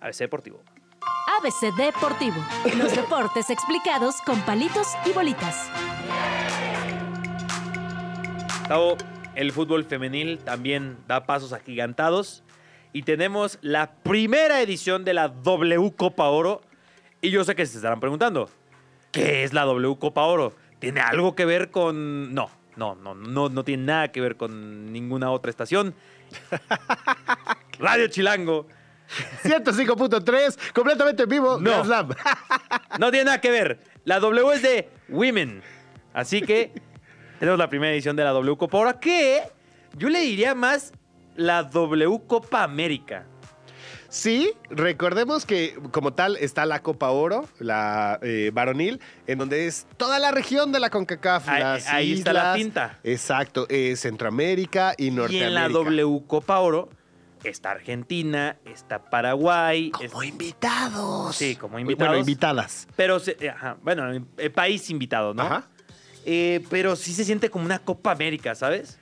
ABC 0.00 0.18
Deportivo. 0.18 0.60
ABC 1.38 1.72
Deportivo. 1.76 2.44
Los 2.78 2.96
deportes 2.96 3.48
explicados 3.48 4.16
con 4.26 4.40
palitos 4.40 4.88
y 5.06 5.12
bolitas. 5.12 5.70
El 9.34 9.52
fútbol 9.52 9.84
femenil 9.84 10.40
también 10.40 10.98
da 11.06 11.24
pasos 11.24 11.54
agigantados 11.54 12.42
y 12.92 13.02
tenemos 13.02 13.58
la 13.62 13.92
primera 14.02 14.60
edición 14.60 15.06
de 15.06 15.14
la 15.14 15.28
W 15.28 15.90
Copa 15.96 16.24
Oro. 16.24 16.60
Y 17.22 17.30
yo 17.30 17.44
sé 17.44 17.54
que 17.54 17.64
se 17.64 17.76
estarán 17.76 17.98
preguntando, 17.98 18.50
¿qué 19.10 19.44
es 19.44 19.54
la 19.54 19.64
W 19.64 19.96
Copa 19.98 20.24
Oro? 20.24 20.52
¿Tiene 20.80 21.00
algo 21.00 21.34
que 21.34 21.46
ver 21.46 21.70
con...? 21.70 22.34
No, 22.34 22.50
no, 22.76 22.94
no, 22.94 23.14
no, 23.14 23.48
no 23.48 23.64
tiene 23.64 23.84
nada 23.84 24.12
que 24.12 24.20
ver 24.20 24.36
con 24.36 24.92
ninguna 24.92 25.30
otra 25.30 25.50
estación. 25.50 25.94
Radio 27.78 28.08
Chilango. 28.08 28.66
105.3, 29.44 30.72
completamente 30.74 31.22
en 31.22 31.28
vivo. 31.30 31.58
No. 31.58 31.84
No 32.98 33.10
tiene 33.10 33.24
nada 33.24 33.40
que 33.40 33.50
ver. 33.50 33.80
La 34.04 34.20
W 34.20 34.52
es 34.52 34.60
de 34.60 34.90
Women. 35.08 35.62
Así 36.12 36.42
que 36.42 36.72
tenemos 37.38 37.58
la 37.58 37.68
primera 37.68 37.92
edición 37.92 38.16
de 38.16 38.24
la 38.24 38.30
W 38.30 38.56
Copa 38.56 38.78
Oro, 38.78 39.00
que 39.00 39.42
yo 39.96 40.08
le 40.08 40.20
diría 40.20 40.54
más 40.54 40.92
la 41.36 41.62
W 41.64 42.20
Copa 42.26 42.62
América. 42.64 43.26
Sí, 44.10 44.52
recordemos 44.70 45.44
que 45.44 45.78
como 45.92 46.14
tal 46.14 46.36
está 46.38 46.64
la 46.64 46.80
Copa 46.82 47.10
Oro, 47.10 47.46
la 47.58 48.18
eh, 48.22 48.50
varonil, 48.54 49.00
en 49.26 49.38
donde 49.38 49.66
es 49.66 49.86
toda 49.98 50.18
la 50.18 50.30
región 50.30 50.72
de 50.72 50.80
la 50.80 50.88
CONCACAF. 50.88 51.46
Ahí- 51.48 51.60
las 51.62 51.86
ahí 51.88 52.12
está 52.14 52.32
la 52.32 52.54
pinta. 52.54 52.98
Exacto, 53.04 53.66
eh, 53.68 53.96
Centroamérica 53.96 54.94
y 54.96 55.08
Y 55.08 55.10
Norteamérica. 55.10 55.46
en 55.48 55.54
la 55.54 55.68
W 55.68 56.22
Copa 56.26 56.58
Oro 56.60 56.88
está 57.44 57.72
Argentina, 57.72 58.56
está 58.64 59.10
Paraguay. 59.10 59.90
Como 59.90 60.22
es- 60.22 60.28
invitados. 60.30 61.36
Sí, 61.36 61.54
como 61.56 61.72
Bueno, 61.74 61.90
invitados. 61.90 62.18
invitadas. 62.18 62.88
pero, 62.96 63.20
se- 63.20 63.36
eh, 63.40 63.50
ajá, 63.50 63.76
bueno, 63.82 64.26
eh, 64.38 64.48
país 64.50 64.88
invitado, 64.88 65.34
¿no? 65.34 65.42
Ajá. 65.42 65.68
Eh, 66.30 66.62
pero 66.68 66.94
sí 66.94 67.14
se 67.14 67.24
siente 67.24 67.48
como 67.48 67.64
una 67.64 67.78
Copa 67.78 68.12
América, 68.12 68.54
¿sabes? 68.54 68.98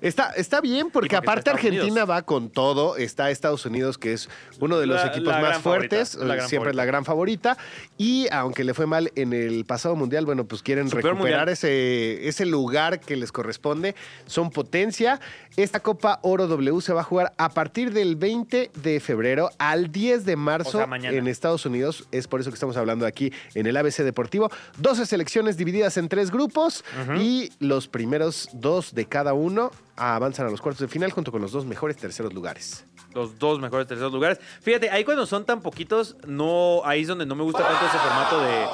Está, 0.00 0.30
está 0.36 0.60
bien 0.60 0.90
porque, 0.90 1.16
aparte 1.16 1.50
Argentina 1.50 1.82
Unidos. 1.84 2.08
va 2.10 2.22
con 2.22 2.50
todo. 2.50 2.96
Está 2.96 3.30
Estados 3.30 3.66
Unidos, 3.66 3.98
que 3.98 4.12
es 4.12 4.28
uno 4.60 4.78
de 4.78 4.86
los 4.86 4.96
La- 5.02 5.08
equipos 5.08 5.32
la 5.32 5.40
más 5.40 5.58
fuertes. 5.58 6.12
favorita, 6.12 6.36
la 6.36 6.44
eh, 6.44 6.48
siempre 6.48 6.70
es 6.70 6.76
la 6.76 6.82
favorita. 6.82 6.84
gran 6.84 7.04
favorita. 7.04 7.58
Y 7.96 8.28
aunque 8.30 8.62
le 8.62 8.74
fue 8.74 8.86
mal 8.86 9.10
en 9.16 9.32
el 9.32 9.64
pasado 9.64 9.96
mundial, 9.96 10.24
bueno, 10.24 10.44
pues 10.44 10.62
quieren 10.62 10.88
recuperar 10.88 11.16
mundial. 11.16 11.48
ese, 11.48 12.28
ese 12.28 12.46
lugar 12.46 13.00
que 13.00 13.16
les 13.16 13.32
corresponde. 13.32 13.96
Son 14.26 14.50
potencia. 14.50 15.20
Esta 15.56 15.80
Copa 15.80 16.20
Oro 16.22 16.46
W 16.46 16.80
se 16.80 16.92
va 16.92 17.00
a 17.00 17.04
jugar 17.04 17.32
a 17.36 17.48
partir 17.48 17.92
del 17.92 18.14
20 18.14 18.70
de 18.80 19.00
febrero 19.00 19.50
al 19.58 19.90
10 19.90 20.24
de 20.24 20.36
marzo 20.36 20.68
O 20.68 20.72
sea, 20.80 20.86
mañana. 20.86 21.16
en 21.16 21.26
Estados 21.26 21.66
Unidos. 21.66 22.06
Es 22.12 22.28
por 22.28 22.40
eso 22.40 22.50
que 22.50 22.54
estamos 22.54 22.76
hablando 22.76 23.04
aquí 23.04 23.32
en 23.54 23.66
el 23.66 23.76
ABC 23.76 24.04
Deportivo. 24.04 24.48
12 24.76 25.06
selecciones 25.06 25.56
divididas 25.56 25.96
en 25.96 26.08
tres 26.08 26.30
grupos 26.30 26.84
y 27.18 27.50
los 27.58 27.88
primeros 27.88 28.48
dos 28.52 28.94
de 28.94 29.04
cada 29.06 29.32
uno 29.34 29.72
avanzan 29.98 30.46
a 30.46 30.50
los 30.50 30.60
cuartos 30.60 30.80
de 30.80 30.88
final 30.88 31.10
junto 31.10 31.32
con 31.32 31.42
los 31.42 31.52
dos 31.52 31.64
mejores 31.66 31.96
terceros 31.96 32.32
lugares. 32.32 32.84
los 33.14 33.38
dos 33.38 33.58
mejores 33.58 33.86
terceros 33.86 34.12
lugares. 34.12 34.38
Fíjate, 34.60 34.90
ahí 34.90 35.02
cuando 35.02 35.26
son 35.26 35.44
tan 35.44 35.60
poquitos, 35.60 36.16
no, 36.26 36.82
ahí 36.84 37.02
es 37.02 37.08
donde 37.08 37.26
no 37.26 37.34
me 37.34 37.42
gusta 37.42 37.66
tanto 37.66 37.86
ese 37.86 37.98
formato 37.98 38.40
de 38.40 38.66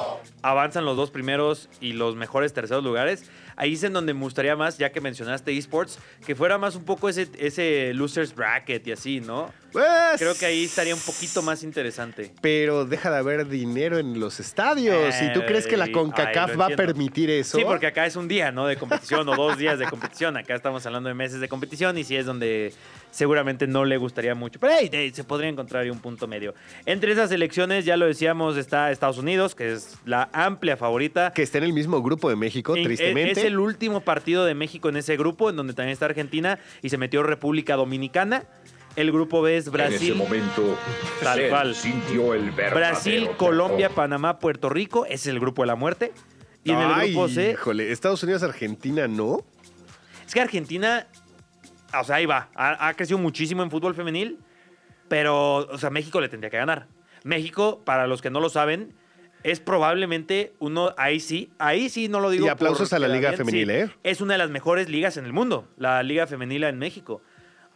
avanzan 0.43 0.85
los 0.85 0.95
dos 0.95 1.09
primeros 1.09 1.69
y 1.81 1.93
los 1.93 2.15
mejores 2.15 2.53
terceros 2.53 2.83
lugares. 2.83 3.29
Ahí 3.57 3.73
es 3.73 3.83
en 3.83 3.93
donde 3.93 4.13
me 4.13 4.19
gustaría 4.21 4.55
más, 4.55 4.77
ya 4.77 4.91
que 4.91 4.99
mencionaste 5.01 5.57
esports, 5.57 5.99
que 6.25 6.35
fuera 6.35 6.57
más 6.57 6.75
un 6.75 6.83
poco 6.83 7.07
ese, 7.07 7.29
ese 7.39 7.93
losers 7.93 8.35
bracket 8.35 8.85
y 8.87 8.91
así, 8.91 9.21
¿no? 9.21 9.53
Pues, 9.71 9.85
Creo 10.17 10.35
que 10.35 10.45
ahí 10.45 10.63
estaría 10.63 10.95
un 10.95 11.01
poquito 11.01 11.41
más 11.41 11.63
interesante. 11.63 12.33
Pero 12.41 12.85
deja 12.85 13.11
de 13.11 13.17
haber 13.17 13.47
dinero 13.47 13.97
en 13.97 14.19
los 14.19 14.39
estadios. 14.39 15.13
¿Y 15.21 15.33
tú 15.33 15.41
crees 15.45 15.67
que 15.67 15.75
la 15.75 15.85
Ay, 15.85 15.91
CONCACAF 15.91 16.59
va 16.59 16.67
a 16.67 16.69
permitir 16.69 17.29
eso? 17.29 17.57
Sí, 17.57 17.65
porque 17.65 17.87
acá 17.87 18.05
es 18.05 18.15
un 18.15 18.27
día, 18.27 18.51
¿no? 18.51 18.67
De 18.67 18.77
competición 18.77 19.27
o 19.27 19.35
dos 19.35 19.57
días 19.57 19.77
de 19.77 19.85
competición. 19.85 20.37
Acá 20.37 20.55
estamos 20.55 20.85
hablando 20.85 21.09
de 21.09 21.15
meses 21.15 21.41
de 21.41 21.49
competición 21.49 21.97
y 21.97 22.03
sí 22.03 22.15
es 22.15 22.25
donde 22.25 22.73
seguramente 23.15 23.65
no 23.65 23.85
le 23.85 23.95
gustaría 23.97 24.35
mucho. 24.35 24.59
Pero 24.59 24.73
hey, 24.77 24.89
hey, 24.91 25.11
se 25.13 25.23
podría 25.23 25.49
encontrar 25.49 25.83
ahí 25.83 25.89
un 25.89 25.99
punto 25.99 26.27
medio. 26.27 26.53
Entre 26.85 27.13
esas 27.13 27.31
elecciones, 27.31 27.85
ya 27.85 27.95
lo 27.95 28.05
decíamos, 28.05 28.57
está 28.57 28.91
Estados 28.91 29.17
Unidos, 29.17 29.55
que 29.55 29.71
es 29.71 29.95
la 30.05 30.29
amplia 30.33 30.75
favorita. 30.75 31.31
Que 31.31 31.41
está 31.43 31.57
en 31.59 31.63
el 31.63 31.73
mismo 31.73 32.01
grupo 32.03 32.29
de 32.29 32.35
México, 32.35 32.75
En- 32.75 32.83
tristemente. 32.83 33.31
Es 33.31 33.37
el 33.45 33.57
último 33.57 34.01
partido 34.01 34.43
de 34.45 34.53
México 34.53 34.89
en 34.89 34.97
ese 34.97 35.15
grupo, 35.15 35.49
en 35.49 35.55
donde 35.55 35.73
también 35.73 35.93
está 35.93 36.05
Argentina 36.07 36.59
y 36.81 36.89
se 36.89 36.97
metió 36.97 37.23
República 37.23 37.75
Dominicana. 37.77 38.43
El 38.97 39.11
grupo 39.11 39.41
B 39.41 39.57
es 39.57 39.67
En 39.67 39.73
ese 39.75 39.77
Brasil, 39.89 40.15
momento, 40.15 40.77
Tal 41.23 41.49
cual. 41.49 41.73
sintió 41.75 42.33
el 42.33 42.51
verdadero 42.51 42.75
Brasil, 42.75 43.19
terror. 43.21 43.37
Colombia, 43.37 43.89
Panamá, 43.89 44.39
Puerto 44.39 44.67
Rico. 44.69 45.05
Ese 45.05 45.13
es 45.15 45.27
el 45.27 45.39
grupo 45.39 45.63
de 45.63 45.67
la 45.67 45.75
muerte. 45.75 46.11
Y 46.65 46.71
en 46.71 46.79
el 46.79 46.93
grupo 47.11 47.29
C, 47.29 47.51
Híjole, 47.51 47.91
Estados 47.91 48.23
Unidos, 48.23 48.43
Argentina, 48.43 49.07
¿no? 49.07 49.43
Es 50.27 50.33
que 50.33 50.41
Argentina, 50.41 51.07
o 52.01 52.03
sea, 52.03 52.17
ahí 52.17 52.25
va, 52.25 52.49
ha, 52.55 52.87
ha 52.87 52.93
crecido 52.93 53.17
muchísimo 53.17 53.63
en 53.63 53.71
fútbol 53.71 53.95
femenil, 53.95 54.39
pero, 55.07 55.57
o 55.57 55.77
sea, 55.77 55.89
México 55.89 56.19
le 56.21 56.29
tendría 56.29 56.49
que 56.49 56.57
ganar. 56.57 56.87
México, 57.23 57.81
para 57.85 58.07
los 58.07 58.21
que 58.21 58.29
no 58.29 58.39
lo 58.39 58.49
saben, 58.49 58.93
es 59.45 59.59
probablemente 59.59 60.53
uno, 60.57 60.93
ahí 60.97 61.19
sí, 61.19 61.51
ahí 61.59 61.89
sí 61.89 62.07
no 62.07 62.19
lo 62.19 62.31
digo. 62.31 62.47
Y 62.47 62.49
aplausos 62.49 62.89
por 62.89 62.95
a 62.95 62.99
la 62.99 63.07
Liga 63.07 63.33
Femenil, 63.33 63.67
sí, 63.67 63.73
¿eh? 63.75 63.89
Es 64.03 64.19
una 64.19 64.33
de 64.33 64.37
las 64.39 64.49
mejores 64.49 64.89
ligas 64.89 65.17
en 65.17 65.25
el 65.25 65.33
mundo, 65.33 65.67
la 65.77 66.01
Liga 66.01 66.25
Femenil 66.25 66.63
en 66.63 66.79
México. 66.79 67.21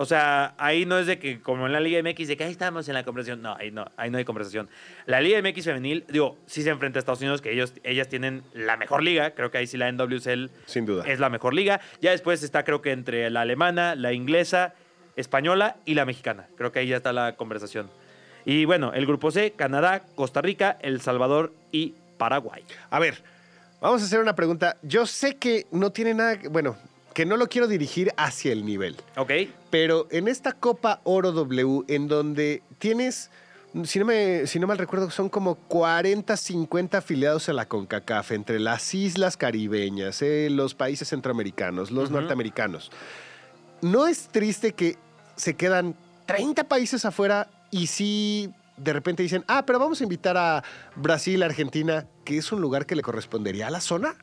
O 0.01 0.05
sea, 0.05 0.53
ahí 0.57 0.85
no 0.85 0.97
es 0.97 1.07
de 1.07 1.19
que, 1.19 1.41
como 1.41 1.65
en 1.65 1.73
la 1.73 1.81
Liga 1.81 2.01
MX, 2.01 2.29
de 2.29 2.37
que 2.37 2.45
ahí 2.45 2.51
estamos 2.51 2.87
en 2.87 2.93
la 2.93 3.03
conversación. 3.03 3.41
No, 3.41 3.53
ahí 3.55 3.69
no, 3.69 3.85
ahí 3.97 4.09
no 4.09 4.17
hay 4.17 4.23
conversación. 4.23 4.69
La 5.05 5.19
Liga 5.19 5.41
MX 5.41 5.65
femenil, 5.65 6.05
digo, 6.07 6.37
sí 6.45 6.63
se 6.63 6.69
enfrenta 6.69 6.99
a 6.99 7.01
Estados 7.01 7.19
Unidos, 7.19 7.41
que 7.41 7.51
ellos, 7.51 7.73
ellas 7.83 8.07
tienen 8.07 8.43
la 8.53 8.77
mejor 8.77 9.03
liga. 9.03 9.31
Creo 9.31 9.51
que 9.51 9.57
ahí 9.57 9.67
sí 9.67 9.75
la 9.75 9.91
NWSL 9.91 10.51
Sin 10.67 10.85
duda. 10.85 11.03
es 11.05 11.19
la 11.19 11.29
mejor 11.29 11.53
liga. 11.53 11.81
Ya 11.99 12.11
después 12.11 12.41
está, 12.43 12.63
creo 12.63 12.81
que 12.81 12.93
entre 12.93 13.29
la 13.29 13.41
alemana, 13.41 13.95
la 13.95 14.13
inglesa, 14.13 14.73
española 15.17 15.75
y 15.83 15.95
la 15.95 16.05
mexicana. 16.05 16.47
Creo 16.55 16.71
que 16.71 16.79
ahí 16.79 16.87
ya 16.87 16.95
está 16.95 17.11
la 17.11 17.35
conversación. 17.35 17.89
Y 18.45 18.63
bueno, 18.63 18.93
el 18.93 19.05
grupo 19.05 19.31
C, 19.31 19.51
Canadá, 19.51 20.03
Costa 20.15 20.41
Rica, 20.41 20.77
El 20.79 21.01
Salvador 21.01 21.53
y 21.73 21.95
Paraguay. 22.17 22.63
A 22.89 22.99
ver, 22.99 23.21
vamos 23.81 24.01
a 24.01 24.05
hacer 24.05 24.21
una 24.21 24.33
pregunta. 24.33 24.77
Yo 24.81 25.05
sé 25.05 25.35
que 25.35 25.67
no 25.71 25.91
tiene 25.91 26.13
nada, 26.13 26.39
bueno, 26.49 26.77
que 27.13 27.25
no 27.25 27.37
lo 27.37 27.47
quiero 27.47 27.67
dirigir 27.67 28.13
hacia 28.17 28.51
el 28.51 28.65
nivel, 28.65 28.97
¿Ok? 29.17 29.31
pero 29.69 30.07
en 30.11 30.27
esta 30.27 30.53
Copa 30.53 31.01
Oro 31.03 31.31
W, 31.31 31.83
en 31.87 32.07
donde 32.07 32.61
tienes, 32.77 33.29
si 33.83 33.99
no, 33.99 34.05
me, 34.05 34.47
si 34.47 34.59
no 34.59 34.67
mal 34.67 34.77
recuerdo, 34.77 35.09
son 35.09 35.29
como 35.29 35.55
40, 35.55 36.35
50 36.37 36.97
afiliados 36.97 37.49
a 37.49 37.53
la 37.53 37.67
CONCACAF, 37.67 38.31
entre 38.31 38.59
las 38.59 38.93
islas 38.93 39.37
caribeñas, 39.37 40.21
eh, 40.21 40.49
los 40.51 40.75
países 40.75 41.09
centroamericanos, 41.09 41.91
los 41.91 42.11
norteamericanos. 42.11 42.91
¿No 43.81 44.07
es 44.07 44.27
triste 44.27 44.73
que 44.73 44.97
se 45.35 45.55
quedan 45.55 45.95
30 46.25 46.65
países 46.65 47.05
afuera 47.05 47.49
y 47.71 47.87
sí 47.87 48.51
de 48.79 48.93
repente 48.93 49.23
dicen, 49.23 49.43
ah, 49.47 49.65
pero 49.65 49.79
vamos 49.79 49.99
a 49.99 50.03
invitar 50.03 50.37
a 50.37 50.63
Brasil, 50.95 51.43
Argentina, 51.43 52.05
que 52.23 52.37
es 52.37 52.51
un 52.51 52.61
lugar 52.61 52.85
que 52.85 52.95
le 52.95 53.01
correspondería 53.01 53.67
a 53.67 53.71
la 53.71 53.81
zona? 53.81 54.15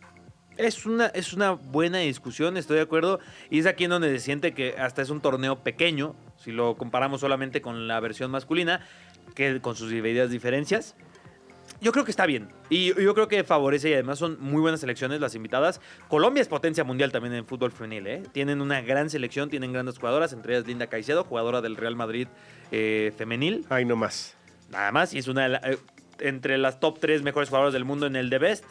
Es 0.56 0.86
una, 0.86 1.06
es 1.06 1.32
una 1.34 1.50
buena 1.52 1.98
discusión, 1.98 2.56
estoy 2.56 2.76
de 2.76 2.82
acuerdo. 2.82 3.20
Y 3.50 3.58
es 3.58 3.66
aquí 3.66 3.84
en 3.84 3.90
donde 3.90 4.08
se 4.10 4.18
siente 4.24 4.54
que 4.54 4.74
hasta 4.78 5.02
es 5.02 5.10
un 5.10 5.20
torneo 5.20 5.62
pequeño, 5.62 6.14
si 6.38 6.50
lo 6.52 6.76
comparamos 6.76 7.20
solamente 7.20 7.60
con 7.60 7.88
la 7.88 8.00
versión 8.00 8.30
masculina, 8.30 8.80
que 9.34 9.60
con 9.60 9.76
sus 9.76 9.90
divididas 9.90 10.30
diferencias. 10.30 10.96
Yo 11.80 11.92
creo 11.92 12.04
que 12.06 12.10
está 12.10 12.24
bien. 12.24 12.48
Y 12.70 12.94
yo 13.02 13.12
creo 13.14 13.28
que 13.28 13.44
favorece 13.44 13.90
y 13.90 13.92
además 13.94 14.18
son 14.18 14.38
muy 14.40 14.60
buenas 14.62 14.80
selecciones 14.80 15.20
las 15.20 15.34
invitadas. 15.34 15.80
Colombia 16.08 16.40
es 16.40 16.48
potencia 16.48 16.84
mundial 16.84 17.12
también 17.12 17.34
en 17.34 17.44
fútbol 17.44 17.70
femenil. 17.72 18.06
¿eh? 18.06 18.22
Tienen 18.32 18.62
una 18.62 18.80
gran 18.80 19.10
selección, 19.10 19.50
tienen 19.50 19.72
grandes 19.72 19.98
jugadoras, 19.98 20.32
entre 20.32 20.54
ellas 20.54 20.66
Linda 20.66 20.86
Caicedo, 20.86 21.24
jugadora 21.24 21.60
del 21.60 21.76
Real 21.76 21.96
Madrid 21.96 22.28
eh, 22.70 23.12
femenil. 23.18 23.66
Ay, 23.68 23.84
no 23.84 23.94
más. 23.96 24.36
Nada 24.70 24.90
más, 24.90 25.12
y 25.12 25.18
es 25.18 25.28
una 25.28 25.42
de 25.42 25.48
la- 25.50 25.60
eh, 25.64 25.78
entre 26.20 26.56
las 26.56 26.80
top 26.80 26.98
3 26.98 27.22
mejores 27.22 27.50
jugadoras 27.50 27.74
del 27.74 27.84
mundo 27.84 28.06
en 28.06 28.16
el 28.16 28.30
The 28.30 28.38
Best. 28.38 28.64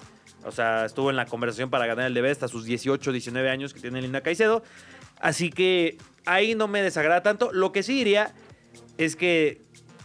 O 0.45 0.51
sea, 0.51 0.85
estuvo 0.85 1.09
en 1.09 1.15
la 1.15 1.25
conversación 1.25 1.69
para 1.69 1.85
ganar 1.87 2.05
el 2.05 2.13
The 2.13 2.21
Best 2.21 2.43
a 2.43 2.47
sus 2.47 2.65
18, 2.65 3.11
19 3.11 3.49
años 3.49 3.73
que 3.73 3.79
tiene 3.79 4.01
Linda 4.01 4.21
Caicedo. 4.21 4.63
Así 5.19 5.49
que 5.49 5.97
ahí 6.25 6.55
no 6.55 6.67
me 6.67 6.81
desagrada 6.81 7.23
tanto. 7.23 7.51
Lo 7.51 7.71
que 7.71 7.83
sí 7.83 7.93
diría 7.93 8.33
es 8.97 9.15
que 9.15 9.61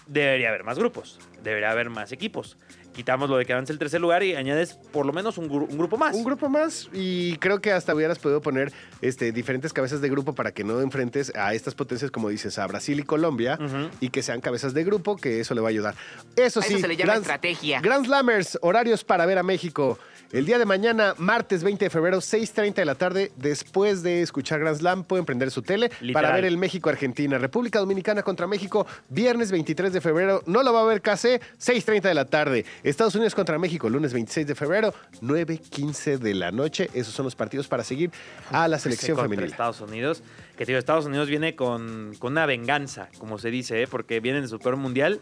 debería 0.07 0.49
haber 0.49 0.65
más 0.65 0.79
grupos, 0.79 1.19
debería 1.43 1.71
haber 1.71 1.91
más 1.91 2.11
equipos. 2.13 2.57
quitamos 2.93 3.31
lo 3.31 3.37
de 3.37 3.47
que 3.47 3.53
avance 3.53 3.73
el 3.73 3.79
tercer 3.79 4.01
lugar 4.01 4.23
y 4.25 4.35
añades 4.35 4.75
por 4.93 5.07
lo 5.07 5.13
menos 5.13 5.39
un, 5.39 5.49
gru- 5.49 5.69
un 5.71 5.79
grupo 5.79 5.97
más. 5.97 6.15
Un 6.17 6.25
grupo 6.25 6.49
más 6.49 6.89
y 6.93 7.37
creo 7.37 7.61
que 7.61 7.71
hasta 7.73 7.95
hubieras 7.95 8.19
podido 8.19 8.43
poner 8.43 8.73
este, 9.01 9.31
diferentes 9.31 9.73
cabezas 9.73 10.01
de 10.01 10.09
grupo 10.11 10.35
para 10.35 10.53
que 10.53 10.65
no 10.65 10.81
enfrentes 10.81 11.33
a 11.37 11.55
estas 11.55 11.75
potencias, 11.77 12.11
como 12.11 12.29
dices, 12.29 12.59
a 12.59 12.67
Brasil 12.67 12.99
y 12.99 13.05
Colombia 13.05 13.59
y 14.01 14.11
que 14.11 14.23
sean 14.23 14.41
cabezas 14.41 14.75
de 14.75 14.83
grupo, 14.85 15.17
que 15.17 15.39
eso 15.41 15.55
le 15.55 15.61
va 15.61 15.69
a 15.69 15.71
ayudar. 15.71 15.95
Eso 16.37 16.61
A 16.61 16.63
sí, 16.65 16.73
eso 16.75 16.83
se 16.83 16.89
le 16.89 16.97
llama 16.97 17.13
Grand- 17.13 17.23
estrategia. 17.23 17.81
Grand 17.81 18.05
Slammers, 18.07 18.59
horarios 18.61 19.05
para 19.05 19.25
ver 19.25 19.39
a 19.39 19.43
México. 19.45 19.99
El 20.33 20.47
día 20.47 20.61
de 20.61 20.65
mañana, 20.65 21.15
martes 21.19 21.65
20 21.65 21.87
de 21.87 21.91
febrero, 21.91 22.19
6.30 22.19 22.75
de 22.75 22.85
la 22.85 22.95
tarde, 22.95 23.33
después 23.35 24.05
de 24.05 24.23
escuchar 24.23 24.61
Grand 24.61 24.77
Slam, 24.77 25.03
pueden 25.03 25.25
prender 25.25 25.51
su 25.51 25.63
tele 25.63 25.91
Literal. 26.01 26.13
para 26.13 26.35
ver 26.37 26.45
el 26.45 26.57
México-Argentina. 26.57 27.37
República 27.37 27.81
Dominicana 27.81 28.23
contra 28.23 28.47
México, 28.47 28.87
viernes 29.09 29.51
23 29.51 29.93
de 29.93 30.01
febrero. 30.01 30.45
No 30.47 30.63
lo 30.63 30.73
va 30.73 30.83
a 30.83 30.85
ver 30.85 31.03
KC, 31.03 31.41
6.30 31.59 32.03
de 32.03 32.15
la 32.15 32.27
tarde. 32.27 32.65
Estados 32.85 33.17
Unidos 33.17 33.35
contra 33.35 33.59
México, 33.59 33.89
lunes 33.89 34.13
26 34.13 34.47
de 34.47 34.55
febrero, 34.55 34.95
9.15 35.21 36.19
de 36.19 36.35
la 36.35 36.53
noche. 36.53 36.89
Esos 36.95 37.13
son 37.13 37.25
los 37.25 37.35
partidos 37.35 37.67
para 37.67 37.83
seguir 37.83 38.13
a 38.53 38.69
la 38.69 38.79
selección 38.79 39.17
contra 39.17 39.31
femenil. 39.31 39.51
Estados 39.51 39.81
Unidos. 39.81 40.23
Que 40.57 40.65
digo, 40.65 40.79
Estados 40.79 41.07
Unidos 41.07 41.29
viene 41.29 41.57
con, 41.57 42.15
con 42.21 42.35
una 42.35 42.47
venganza, 42.47 43.09
como 43.19 43.39
se 43.39 43.51
dice, 43.51 43.83
¿eh? 43.83 43.89
porque 43.89 44.21
vienen 44.21 44.43
de 44.43 44.49
su 44.49 44.61
peor 44.61 44.77
mundial 44.77 45.19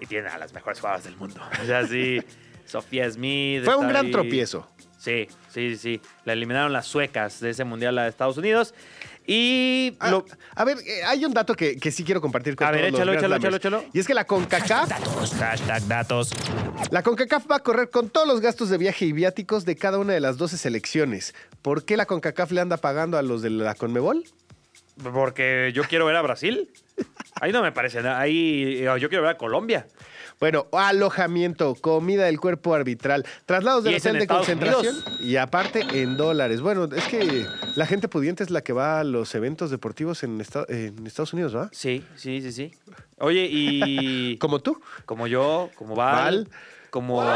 y 0.00 0.06
tienen 0.06 0.32
a 0.32 0.38
las 0.38 0.54
mejores 0.54 0.80
jugadoras 0.80 1.04
del 1.04 1.16
mundo. 1.16 1.38
O 1.62 1.66
sea, 1.66 1.86
sí, 1.86 2.22
Sofía 2.68 3.10
Smith. 3.10 3.64
Fue 3.64 3.76
un 3.76 3.88
gran 3.88 4.06
ahí. 4.06 4.12
tropiezo. 4.12 4.70
Sí, 4.98 5.26
sí, 5.52 5.76
sí. 5.76 6.00
La 6.24 6.32
eliminaron 6.34 6.72
las 6.72 6.86
suecas 6.86 7.40
de 7.40 7.50
ese 7.50 7.64
mundial 7.64 7.98
a 7.98 8.06
Estados 8.08 8.36
Unidos. 8.36 8.74
Y 9.30 9.94
Ah, 10.00 10.10
lo- 10.10 10.24
a 10.54 10.64
ver, 10.64 10.78
eh, 10.86 11.02
hay 11.04 11.24
un 11.24 11.34
dato 11.34 11.54
que, 11.54 11.76
que 11.76 11.90
sí 11.90 12.02
quiero 12.02 12.20
compartir 12.20 12.56
con 12.56 12.66
A 12.66 12.70
ver, 12.70 12.80
todos 12.88 12.94
échalo, 13.00 13.12
échalo, 13.12 13.36
échalo, 13.36 13.56
échalo. 13.56 13.84
Y 13.92 13.98
es 14.00 14.06
que 14.06 14.14
la 14.14 14.24
CONCACAF 14.24 14.88
Hashtag 15.38 15.86
datos. 15.86 16.30
La 16.90 17.02
CONCACAF 17.02 17.44
va 17.50 17.56
a 17.56 17.58
correr 17.60 17.90
con 17.90 18.08
todos 18.08 18.26
los 18.26 18.40
gastos 18.40 18.70
de 18.70 18.78
viaje 18.78 19.04
y 19.04 19.12
viáticos 19.12 19.66
de 19.66 19.76
cada 19.76 19.98
una 19.98 20.14
de 20.14 20.20
las 20.20 20.38
12 20.38 20.56
selecciones. 20.56 21.34
¿Por 21.60 21.84
qué 21.84 21.96
la 21.98 22.06
CONCACAF 22.06 22.52
le 22.52 22.62
anda 22.62 22.78
pagando 22.78 23.18
a 23.18 23.22
los 23.22 23.42
de 23.42 23.50
la 23.50 23.74
CONMEBOL? 23.74 24.24
Porque 25.12 25.72
yo 25.74 25.84
quiero 25.84 26.06
ver 26.06 26.16
a 26.16 26.22
Brasil. 26.22 26.70
Ahí 27.40 27.52
no 27.52 27.62
me 27.62 27.70
parece 27.70 28.02
nada. 28.02 28.18
Ahí 28.20 28.78
eh, 28.80 28.98
yo 28.98 29.08
quiero 29.08 29.22
ver 29.22 29.32
a 29.32 29.36
Colombia. 29.38 29.86
Bueno, 30.40 30.66
alojamiento, 30.72 31.74
comida 31.74 32.24
del 32.26 32.38
cuerpo 32.38 32.74
arbitral, 32.74 33.24
traslados 33.44 33.84
es 33.86 34.04
en 34.06 34.10
hotel 34.12 34.20
de 34.20 34.26
concentración 34.28 34.94
Unidos. 34.96 35.20
y 35.20 35.36
aparte 35.36 35.84
en 36.00 36.16
dólares. 36.16 36.60
Bueno, 36.60 36.84
es 36.84 37.04
que 37.08 37.44
la 37.74 37.86
gente 37.86 38.08
pudiente 38.08 38.42
es 38.44 38.50
la 38.50 38.60
que 38.62 38.72
va 38.72 39.00
a 39.00 39.04
los 39.04 39.34
eventos 39.34 39.70
deportivos 39.70 40.22
en, 40.22 40.40
esta- 40.40 40.64
en 40.68 41.06
Estados 41.06 41.32
Unidos, 41.32 41.56
¿va? 41.56 41.68
Sí, 41.72 42.04
sí, 42.14 42.40
sí, 42.40 42.52
sí. 42.52 42.70
Oye, 43.18 43.48
y. 43.50 44.36
Como 44.40 44.60
tú. 44.60 44.80
Como 45.06 45.26
yo, 45.26 45.70
como 45.74 45.94
Val, 45.96 46.44
Val. 46.44 46.48
como 46.90 47.14
bueno, 47.16 47.32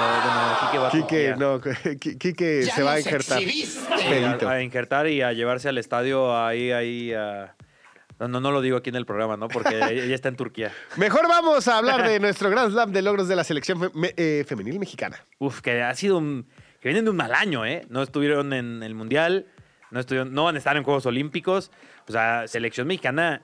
Quique 0.60 0.78
va 0.78 0.88
a 0.88 0.90
Quique, 0.90 1.34
no, 1.36 1.60
Qui- 1.60 2.18
Quique 2.18 2.62
se 2.62 2.82
va 2.84 2.92
a 2.92 2.98
injertar. 3.00 3.42
A, 4.46 4.50
a 4.52 4.62
injertar 4.62 5.08
y 5.08 5.22
a 5.22 5.32
llevarse 5.32 5.68
al 5.68 5.78
estadio 5.78 6.36
ahí, 6.36 6.70
ahí. 6.70 7.12
a- 7.12 7.54
No, 8.20 8.28
no, 8.28 8.40
no 8.40 8.50
lo 8.52 8.60
digo 8.60 8.76
aquí 8.76 8.90
en 8.90 8.96
el 8.96 9.06
programa, 9.06 9.36
¿no? 9.36 9.48
Porque 9.48 9.76
ella 9.90 10.14
está 10.14 10.28
en 10.28 10.36
Turquía. 10.36 10.72
Mejor 10.96 11.26
vamos 11.28 11.66
a 11.68 11.78
hablar 11.78 12.06
de 12.08 12.20
nuestro 12.20 12.50
Grand 12.50 12.70
Slam 12.72 12.92
de 12.92 13.02
logros 13.02 13.28
de 13.28 13.36
la 13.36 13.44
selección 13.44 13.80
fe- 13.80 13.90
me- 13.94 14.14
eh, 14.16 14.44
femenil 14.46 14.78
mexicana. 14.78 15.24
Uf, 15.38 15.60
que 15.60 15.82
ha 15.82 15.94
sido 15.94 16.18
un. 16.18 16.46
que 16.80 16.88
vienen 16.88 17.04
de 17.04 17.10
un 17.10 17.16
mal 17.16 17.34
año, 17.34 17.64
¿eh? 17.66 17.86
No 17.88 18.02
estuvieron 18.02 18.52
en 18.52 18.82
el 18.82 18.94
Mundial, 18.94 19.46
no, 19.90 20.00
estuvieron, 20.00 20.32
no 20.32 20.44
van 20.44 20.54
a 20.54 20.58
estar 20.58 20.76
en 20.76 20.82
Juegos 20.84 21.06
Olímpicos. 21.06 21.70
O 22.08 22.12
sea, 22.12 22.46
selección 22.48 22.86
mexicana 22.86 23.42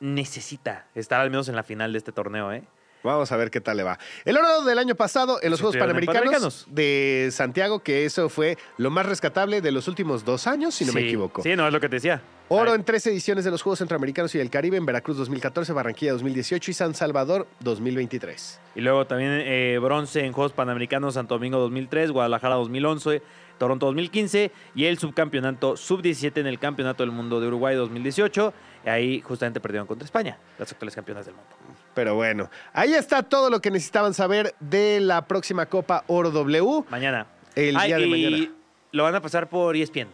necesita 0.00 0.86
estar 0.94 1.20
al 1.20 1.30
menos 1.30 1.48
en 1.48 1.56
la 1.56 1.62
final 1.62 1.92
de 1.92 1.98
este 1.98 2.12
torneo, 2.12 2.52
¿eh? 2.52 2.62
Vamos 3.04 3.30
a 3.30 3.36
ver 3.36 3.50
qué 3.50 3.60
tal 3.60 3.76
le 3.76 3.82
va. 3.82 3.98
El 4.24 4.36
oro 4.38 4.64
del 4.64 4.78
año 4.78 4.94
pasado 4.94 5.38
en 5.42 5.50
los 5.50 5.60
Juegos 5.60 5.76
Panamericanos, 5.76 6.20
Panamericanos. 6.20 6.66
de 6.70 7.28
Santiago, 7.32 7.80
que 7.80 8.06
eso 8.06 8.30
fue 8.30 8.56
lo 8.78 8.90
más 8.90 9.04
rescatable 9.04 9.60
de 9.60 9.72
los 9.72 9.88
últimos 9.88 10.24
dos 10.24 10.46
años, 10.46 10.74
si 10.74 10.86
no 10.86 10.92
me 10.94 11.02
equivoco. 11.02 11.42
Sí, 11.42 11.54
no, 11.54 11.66
es 11.66 11.72
lo 11.72 11.80
que 11.80 11.90
te 11.90 11.96
decía. 11.96 12.22
Oro 12.48 12.74
en 12.74 12.84
tres 12.84 13.06
ediciones 13.06 13.44
de 13.44 13.50
los 13.50 13.62
Juegos 13.62 13.78
Centroamericanos 13.78 14.34
y 14.34 14.38
del 14.38 14.50
Caribe 14.50 14.76
en 14.76 14.86
Veracruz 14.86 15.16
2014, 15.18 15.72
Barranquilla 15.72 16.12
2018 16.12 16.70
y 16.70 16.74
San 16.74 16.94
Salvador 16.94 17.46
2023. 17.60 18.60
Y 18.74 18.80
luego 18.80 19.06
también 19.06 19.32
eh, 19.44 19.78
bronce 19.82 20.24
en 20.24 20.32
Juegos 20.32 20.52
Panamericanos 20.52 21.14
Santo 21.14 21.34
Domingo 21.34 21.58
2003, 21.58 22.10
Guadalajara 22.10 22.56
2011, 22.56 23.22
Toronto 23.58 23.86
2015 23.86 24.50
y 24.74 24.84
el 24.84 24.98
subcampeonato 24.98 25.76
sub-17 25.76 26.38
en 26.38 26.46
el 26.46 26.58
Campeonato 26.58 27.02
del 27.02 27.12
Mundo 27.12 27.40
de 27.40 27.48
Uruguay 27.48 27.76
2018. 27.76 28.52
Y 28.84 28.88
ahí 28.88 29.20
justamente 29.20 29.60
perdieron 29.60 29.86
contra 29.86 30.04
España, 30.04 30.36
las 30.58 30.70
actuales 30.70 30.94
campeonas 30.94 31.24
del 31.26 31.34
mundo. 31.34 31.50
Pero 31.94 32.14
bueno, 32.16 32.50
ahí 32.72 32.92
está 32.94 33.22
todo 33.22 33.48
lo 33.50 33.60
que 33.60 33.70
necesitaban 33.70 34.12
saber 34.14 34.54
de 34.60 35.00
la 35.00 35.24
próxima 35.26 35.66
Copa 35.66 36.04
Oro 36.06 36.30
W. 36.30 36.84
Mañana. 36.90 37.26
El 37.54 37.76
Ah, 37.76 37.84
día 37.84 37.96
de 37.98 38.06
y 38.06 38.10
mañana. 38.10 38.52
Lo 38.92 39.04
van 39.04 39.14
a 39.14 39.20
pasar 39.22 39.48
por 39.48 39.74
ESPN. 39.76 40.08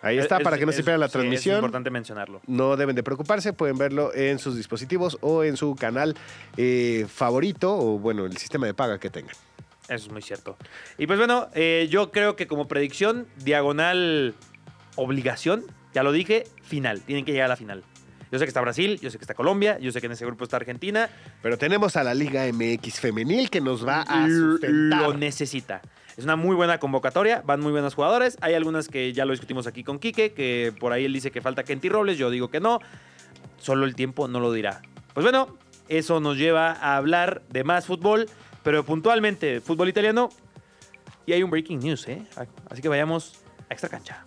Ahí 0.00 0.18
está, 0.18 0.38
Es- 0.38 0.42
para 0.42 0.58
que 0.58 0.66
no 0.66 0.72
se 0.72 0.82
pierda 0.82 0.98
la 0.98 1.06
sí, 1.08 1.12
transmisión. 1.12 1.56
Es 1.56 1.58
importante 1.60 1.90
mencionarlo. 1.90 2.40
No 2.46 2.76
deben 2.76 2.96
de 2.96 3.02
preocuparse, 3.04 3.52
pueden 3.52 3.78
verlo 3.78 4.12
en 4.14 4.38
sus 4.40 4.56
dispositivos 4.56 5.16
o 5.20 5.44
en 5.44 5.56
su 5.56 5.76
canal 5.76 6.16
eh, 6.56 7.06
favorito 7.08 7.72
o 7.76 7.98
bueno, 7.98 8.24
el 8.26 8.36
sistema 8.36 8.66
de 8.66 8.74
paga 8.74 8.98
que 8.98 9.10
tengan. 9.10 9.34
Eso 9.88 10.06
es 10.06 10.10
muy 10.10 10.22
cierto. 10.22 10.56
Y 10.98 11.06
pues 11.06 11.18
bueno, 11.18 11.48
eh, 11.54 11.86
yo 11.90 12.10
creo 12.10 12.34
que 12.36 12.46
como 12.48 12.66
predicción, 12.66 13.26
diagonal 13.44 14.34
obligación, 14.96 15.64
ya 15.94 16.02
lo 16.02 16.10
dije, 16.12 16.44
final. 16.72 17.02
Tienen 17.02 17.26
que 17.26 17.32
llegar 17.32 17.44
a 17.44 17.48
la 17.48 17.56
final. 17.56 17.84
Yo 18.30 18.38
sé 18.38 18.46
que 18.46 18.48
está 18.48 18.62
Brasil, 18.62 18.98
yo 18.98 19.10
sé 19.10 19.18
que 19.18 19.24
está 19.24 19.34
Colombia, 19.34 19.78
yo 19.78 19.92
sé 19.92 20.00
que 20.00 20.06
en 20.06 20.12
ese 20.12 20.24
grupo 20.24 20.44
está 20.44 20.56
Argentina. 20.56 21.10
Pero 21.42 21.58
tenemos 21.58 21.96
a 21.96 22.02
la 22.02 22.14
Liga 22.14 22.50
MX 22.50 22.98
femenil 22.98 23.50
que 23.50 23.60
nos 23.60 23.86
va 23.86 24.00
a 24.00 24.26
sustentar. 24.26 25.02
Lo 25.02 25.12
necesita. 25.12 25.82
Es 26.16 26.24
una 26.24 26.34
muy 26.36 26.56
buena 26.56 26.78
convocatoria, 26.78 27.42
van 27.44 27.60
muy 27.60 27.72
buenos 27.72 27.94
jugadores. 27.94 28.38
Hay 28.40 28.54
algunas 28.54 28.88
que 28.88 29.12
ya 29.12 29.26
lo 29.26 29.32
discutimos 29.32 29.66
aquí 29.66 29.84
con 29.84 29.98
Quique, 29.98 30.32
que 30.32 30.72
por 30.80 30.94
ahí 30.94 31.04
él 31.04 31.12
dice 31.12 31.30
que 31.30 31.42
falta 31.42 31.62
Kenty 31.62 31.90
Robles, 31.90 32.16
yo 32.16 32.30
digo 32.30 32.48
que 32.48 32.58
no. 32.58 32.78
Solo 33.58 33.84
el 33.84 33.94
tiempo 33.94 34.26
no 34.28 34.40
lo 34.40 34.50
dirá. 34.50 34.80
Pues 35.12 35.24
bueno, 35.24 35.58
eso 35.90 36.18
nos 36.20 36.38
lleva 36.38 36.72
a 36.72 36.96
hablar 36.96 37.42
de 37.50 37.64
más 37.64 37.84
fútbol, 37.84 38.30
pero 38.62 38.82
puntualmente 38.82 39.60
fútbol 39.60 39.90
italiano. 39.90 40.30
Y 41.26 41.34
hay 41.34 41.42
un 41.42 41.50
breaking 41.50 41.80
news, 41.80 42.08
¿eh? 42.08 42.22
Así 42.70 42.80
que 42.80 42.88
vayamos 42.88 43.42
a 43.68 43.74
extra 43.74 43.90
cancha. 43.90 44.24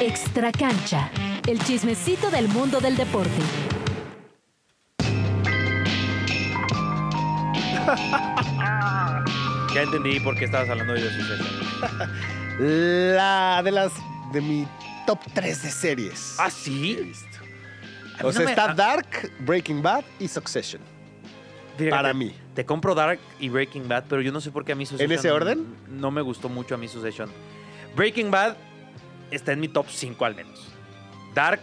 Extra 0.00 0.50
cancha. 0.52 1.10
El 1.46 1.58
chismecito 1.64 2.30
del 2.30 2.48
mundo 2.48 2.80
del 2.80 2.96
deporte. 2.96 3.30
Ya 9.74 9.82
entendí 9.82 10.20
por 10.20 10.36
qué 10.36 10.44
estabas 10.44 10.68
hablando 10.68 10.92
de 10.92 11.00
Succession. 11.00 11.48
La 13.16 13.62
de 13.64 13.70
las 13.70 13.92
de 14.32 14.40
mi 14.42 14.66
top 15.06 15.18
3 15.32 15.62
de 15.62 15.70
series. 15.70 16.36
¿Ah, 16.38 16.44
que 16.44 16.50
he 16.50 16.52
sí? 16.52 16.96
visto. 17.02 17.26
A 18.18 18.22
mí 18.22 18.28
O 18.28 18.32
sea, 18.32 18.44
me- 18.44 18.50
está 18.50 18.74
Dark, 18.74 19.32
Breaking 19.40 19.82
Bad 19.82 20.04
y 20.18 20.28
Succession. 20.28 20.82
fíjate, 21.78 21.90
para 21.90 22.12
mí. 22.12 22.34
Te 22.54 22.66
compro 22.66 22.94
Dark 22.94 23.18
y 23.40 23.48
Breaking 23.48 23.88
Bad, 23.88 24.04
pero 24.08 24.20
yo 24.20 24.30
no 24.30 24.40
sé 24.42 24.50
por 24.50 24.64
qué 24.64 24.72
a 24.72 24.74
mí 24.74 24.84
Succession... 24.84 25.18
ese 25.18 25.30
orden? 25.30 25.64
No 25.88 26.10
me 26.10 26.20
gustó 26.20 26.50
mucho 26.50 26.74
a 26.74 26.78
mí 26.78 26.86
Succession. 26.88 27.30
Breaking 27.96 28.30
Bad 28.30 28.56
está 29.32 29.52
en 29.52 29.60
mi 29.60 29.68
top 29.68 29.86
5 29.88 30.24
al 30.24 30.34
menos. 30.34 30.68
Dark 31.34 31.60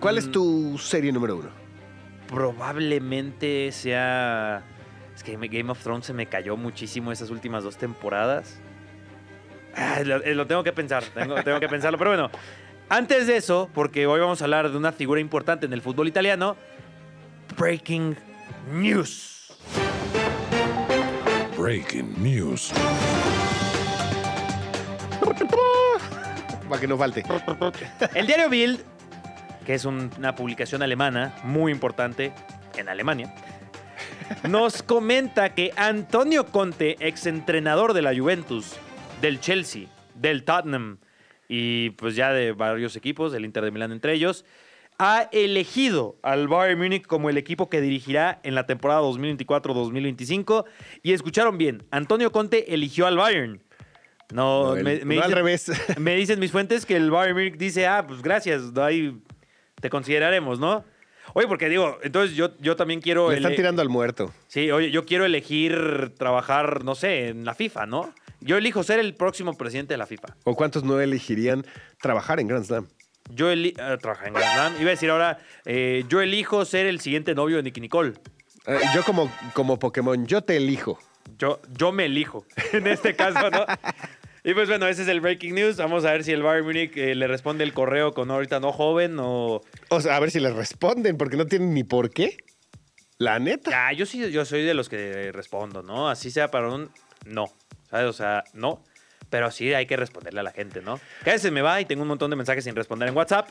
¿Cuál 0.00 0.18
es 0.18 0.26
Mm. 0.26 0.32
tu 0.32 0.78
serie 0.78 1.12
número 1.12 1.36
uno? 1.36 1.48
probablemente 2.28 3.70
sea... 3.72 4.64
Es 5.14 5.22
que 5.22 5.36
Game 5.36 5.70
of 5.70 5.78
Thrones 5.82 6.06
se 6.06 6.14
me 6.14 6.26
cayó 6.26 6.56
muchísimo 6.56 7.12
esas 7.12 7.28
últimas 7.28 7.62
dos 7.62 7.76
temporadas. 7.76 8.58
Ah, 9.76 10.00
lo, 10.04 10.16
eh, 10.22 10.34
lo 10.34 10.46
tengo 10.46 10.64
que 10.64 10.72
pensar, 10.72 11.04
tengo, 11.04 11.34
tengo 11.44 11.60
que 11.60 11.68
pensarlo. 11.68 11.98
Pero 11.98 12.10
bueno, 12.10 12.30
antes 12.88 13.26
de 13.26 13.36
eso, 13.36 13.68
porque 13.74 14.06
hoy 14.06 14.18
vamos 14.18 14.40
a 14.40 14.44
hablar 14.44 14.70
de 14.70 14.76
una 14.78 14.92
figura 14.92 15.20
importante 15.20 15.66
en 15.66 15.74
el 15.74 15.82
fútbol 15.82 16.08
italiano, 16.08 16.56
Breaking 17.58 18.16
News. 18.72 19.52
Breaking 21.58 22.14
news. 22.22 22.72
Para 26.72 26.80
que 26.80 26.88
no 26.88 26.96
falte. 26.96 27.22
El 28.14 28.26
diario 28.26 28.48
Bild, 28.48 28.80
que 29.66 29.74
es 29.74 29.84
un- 29.84 30.10
una 30.16 30.34
publicación 30.34 30.82
alemana 30.82 31.34
muy 31.44 31.70
importante 31.70 32.32
en 32.78 32.88
Alemania, 32.88 33.34
nos 34.48 34.82
comenta 34.82 35.54
que 35.54 35.72
Antonio 35.76 36.46
Conte, 36.46 36.96
exentrenador 37.00 37.92
de 37.92 38.00
la 38.00 38.16
Juventus, 38.16 38.72
del 39.20 39.38
Chelsea, 39.38 39.86
del 40.14 40.44
Tottenham 40.44 40.96
y 41.46 41.90
pues 41.90 42.16
ya 42.16 42.32
de 42.32 42.52
varios 42.52 42.96
equipos, 42.96 43.32
del 43.32 43.44
Inter 43.44 43.64
de 43.64 43.70
Milán 43.70 43.92
entre 43.92 44.14
ellos, 44.14 44.46
ha 44.98 45.28
elegido 45.30 46.16
al 46.22 46.48
Bayern 46.48 46.80
Múnich 46.80 47.06
como 47.06 47.28
el 47.28 47.36
equipo 47.36 47.68
que 47.68 47.82
dirigirá 47.82 48.40
en 48.44 48.54
la 48.54 48.64
temporada 48.64 49.02
2024-2025. 49.02 50.64
Y 51.02 51.12
escucharon 51.12 51.58
bien, 51.58 51.84
Antonio 51.90 52.32
Conte 52.32 52.72
eligió 52.72 53.06
al 53.06 53.18
Bayern. 53.18 53.62
No, 54.32 54.68
No, 54.70 54.76
el- 54.76 54.84
me, 54.84 55.04
me 55.04 55.16
no 55.16 55.22
al 55.22 55.28
dicen- 55.30 55.34
revés. 55.34 55.70
me 55.98 56.14
dicen 56.14 56.38
mis 56.40 56.52
fuentes 56.52 56.86
que 56.86 56.96
el 56.96 57.10
Bayern 57.10 57.36
Múnich 57.36 57.56
dice, 57.56 57.86
ah, 57.86 58.04
pues 58.06 58.22
gracias, 58.22 58.62
ahí 58.76 59.16
te 59.80 59.90
consideraremos, 59.90 60.58
¿no? 60.58 60.84
Oye, 61.34 61.46
porque 61.46 61.68
digo, 61.68 61.98
entonces 62.02 62.36
yo, 62.36 62.56
yo 62.58 62.76
también 62.76 63.00
quiero... 63.00 63.30
Le 63.30 63.36
están 63.36 63.54
tirando 63.54 63.80
al 63.80 63.88
muerto. 63.88 64.32
Sí, 64.48 64.70
oye, 64.70 64.90
yo 64.90 65.06
quiero 65.06 65.24
elegir 65.24 66.12
trabajar, 66.18 66.84
no 66.84 66.94
sé, 66.94 67.28
en 67.28 67.44
la 67.44 67.54
FIFA, 67.54 67.86
¿no? 67.86 68.12
Yo 68.40 68.56
elijo 68.56 68.82
ser 68.82 68.98
el 68.98 69.14
próximo 69.14 69.56
presidente 69.56 69.94
de 69.94 69.98
la 69.98 70.06
FIFA. 70.06 70.34
¿O 70.44 70.56
cuántos 70.56 70.82
no 70.82 71.00
elegirían 71.00 71.64
trabajar 72.00 72.40
en 72.40 72.48
Grand 72.48 72.64
Slam? 72.64 72.88
Yo 73.30 73.50
elijo... 73.50 73.76
trabajar 73.98 74.28
en 74.28 74.34
Grand 74.34 74.52
Slam. 74.52 74.72
Iba 74.80 74.88
a 74.88 74.90
decir 74.90 75.10
ahora, 75.10 75.38
eh, 75.64 76.04
yo 76.08 76.20
elijo 76.20 76.64
ser 76.64 76.86
el 76.86 77.00
siguiente 77.00 77.34
novio 77.36 77.56
de 77.58 77.62
Nicky 77.62 77.80
Nicole. 77.80 78.14
Eh, 78.66 78.80
yo 78.94 79.04
como, 79.04 79.30
como 79.54 79.78
Pokémon, 79.78 80.26
yo 80.26 80.42
te 80.42 80.56
elijo. 80.56 80.98
Yo, 81.38 81.60
yo 81.76 81.92
me 81.92 82.06
elijo, 82.06 82.46
en 82.72 82.86
este 82.86 83.14
caso, 83.14 83.50
¿no? 83.50 83.64
Y 84.44 84.54
pues 84.54 84.68
bueno, 84.68 84.88
ese 84.88 85.02
es 85.02 85.08
el 85.08 85.20
breaking 85.20 85.54
news. 85.54 85.76
Vamos 85.76 86.04
a 86.04 86.10
ver 86.12 86.24
si 86.24 86.32
el 86.32 86.42
Bayern 86.42 86.66
Munich 86.66 86.96
eh, 86.96 87.14
le 87.14 87.26
responde 87.28 87.62
el 87.64 87.72
correo 87.72 88.12
con 88.12 88.30
ahorita 88.30 88.58
no 88.60 88.72
joven 88.72 89.16
o... 89.20 89.60
O 89.88 90.00
sea, 90.00 90.16
a 90.16 90.20
ver 90.20 90.30
si 90.32 90.40
les 90.40 90.52
responden, 90.54 91.16
porque 91.16 91.36
no 91.36 91.46
tienen 91.46 91.72
ni 91.74 91.84
por 91.84 92.10
qué. 92.10 92.38
La 93.18 93.38
neta. 93.38 93.70
Ya, 93.70 93.92
yo 93.92 94.04
sí, 94.04 94.30
yo 94.32 94.44
soy 94.44 94.62
de 94.62 94.74
los 94.74 94.88
que 94.88 95.30
respondo, 95.32 95.82
¿no? 95.82 96.08
Así 96.08 96.32
sea 96.32 96.50
para 96.50 96.68
un 96.70 96.90
no, 97.24 97.44
¿sabes? 97.88 98.06
O 98.06 98.12
sea, 98.12 98.42
no. 98.52 98.82
Pero 99.30 99.50
sí 99.52 99.72
hay 99.72 99.86
que 99.86 99.96
responderle 99.96 100.40
a 100.40 100.42
la 100.42 100.50
gente, 100.50 100.82
¿no? 100.82 100.98
Que 101.22 101.30
a 101.30 101.32
veces 101.34 101.52
me 101.52 101.62
va 101.62 101.80
y 101.80 101.84
tengo 101.84 102.02
un 102.02 102.08
montón 102.08 102.28
de 102.30 102.36
mensajes 102.36 102.64
sin 102.64 102.74
responder 102.74 103.08
en 103.08 103.16
WhatsApp, 103.16 103.48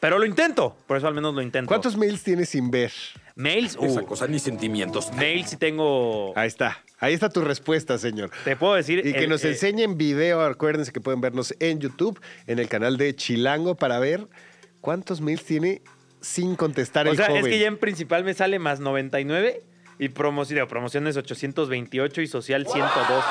pero 0.00 0.18
lo 0.18 0.26
intento. 0.26 0.76
Por 0.86 0.98
eso 0.98 1.08
al 1.08 1.14
menos 1.14 1.34
lo 1.34 1.40
intento. 1.40 1.66
¿Cuántos 1.68 1.96
mails 1.96 2.22
tienes 2.22 2.50
sin 2.50 2.70
ver? 2.70 2.92
mails? 3.36 3.78
Esa 3.80 4.02
Uh, 4.02 4.06
cosa 4.06 4.26
ni 4.28 4.38
sentimientos. 4.38 5.10
mails 5.14 5.48
sí 5.50 5.56
tengo... 5.56 6.32
Ahí 6.36 6.46
está. 6.48 6.84
Ahí 6.98 7.12
está 7.14 7.28
tu 7.28 7.42
respuesta, 7.42 7.98
señor. 7.98 8.30
Te 8.44 8.56
puedo 8.56 8.74
decir... 8.74 9.00
Y 9.04 9.12
que 9.12 9.24
el- 9.24 9.28
nos 9.30 9.44
eh, 9.44 9.50
enseñen 9.50 9.98
video. 9.98 10.40
Acuérdense 10.42 10.92
que 10.92 11.00
pueden 11.00 11.20
vernos 11.20 11.54
en 11.60 11.78
YouTube, 11.80 12.18
en 12.46 12.58
el 12.58 12.68
canal 12.68 12.96
de 12.96 13.14
Chilango, 13.14 13.74
para 13.74 13.98
ver 13.98 14.26
cuántos 14.80 15.20
mails 15.20 15.44
tiene 15.44 15.82
sin 16.20 16.56
contestar 16.56 17.06
O 17.06 17.10
el 17.10 17.16
sea, 17.16 17.26
joven. 17.26 17.44
es 17.44 17.48
que 17.52 17.58
ya 17.58 17.66
en 17.68 17.76
principal 17.78 18.24
me 18.24 18.32
sale 18.34 18.58
más 18.58 18.80
99 18.80 19.62
y 19.98 20.08
promoción, 20.08 20.66
promociones 20.68 21.16
828 21.16 22.22
y 22.22 22.26
social 22.26 22.66
102. 22.66 23.24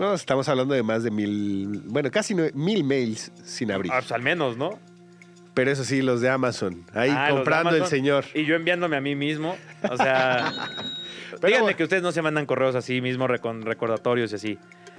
No, 0.00 0.12
estamos 0.14 0.48
hablando 0.48 0.74
de 0.74 0.82
más 0.82 1.04
de 1.04 1.10
mil, 1.10 1.82
bueno, 1.86 2.10
casi 2.10 2.34
nueve- 2.34 2.52
mil 2.54 2.84
mails 2.84 3.30
sin 3.44 3.70
abrir. 3.70 3.92
Pues 3.92 4.10
al 4.12 4.22
menos, 4.22 4.56
¿no? 4.56 4.78
Pero 5.54 5.70
eso 5.70 5.84
sí, 5.84 6.02
los 6.02 6.20
de 6.20 6.28
Amazon. 6.28 6.84
Ahí 6.94 7.10
Ah, 7.12 7.28
comprando 7.30 7.76
el 7.76 7.86
señor. 7.86 8.24
Y 8.34 8.44
yo 8.44 8.56
enviándome 8.56 8.96
a 8.96 9.00
mí 9.00 9.14
mismo. 9.14 9.56
O 9.88 9.96
sea, 9.96 10.52
Pero 11.30 11.46
díganme 11.46 11.62
bueno. 11.62 11.76
que 11.76 11.84
ustedes 11.84 12.02
no 12.02 12.10
se 12.12 12.22
mandan 12.22 12.44
correos 12.44 12.74
así 12.74 13.00
mismo 13.00 13.26
con 13.40 13.62
recordatorios 13.62 14.32
y 14.32 14.34
así. 14.34 14.58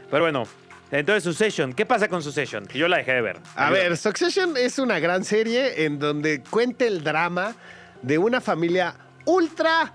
Pero 0.10 0.24
bueno, 0.24 0.44
entonces 0.92 1.24
Succession. 1.24 1.74
¿Qué 1.74 1.86
pasa 1.86 2.08
con 2.08 2.24
Succession? 2.24 2.66
Que 2.68 2.78
yo 2.80 2.88
la 2.88 2.98
dejé 2.98 3.14
de 3.16 3.22
ver. 3.22 3.38
A 3.56 3.70
ver, 3.70 3.98
Succession 3.98 4.56
es 4.56 4.80
una 4.80 5.00
gran 5.00 5.26
serie 5.26 5.84
en 5.86 6.00
donde 6.00 6.42
cuenta 6.50 6.86
el 6.86 7.04
drama 7.04 7.54
de 8.02 8.18
una 8.18 8.40
familia 8.40 8.96
ultra, 9.26 9.94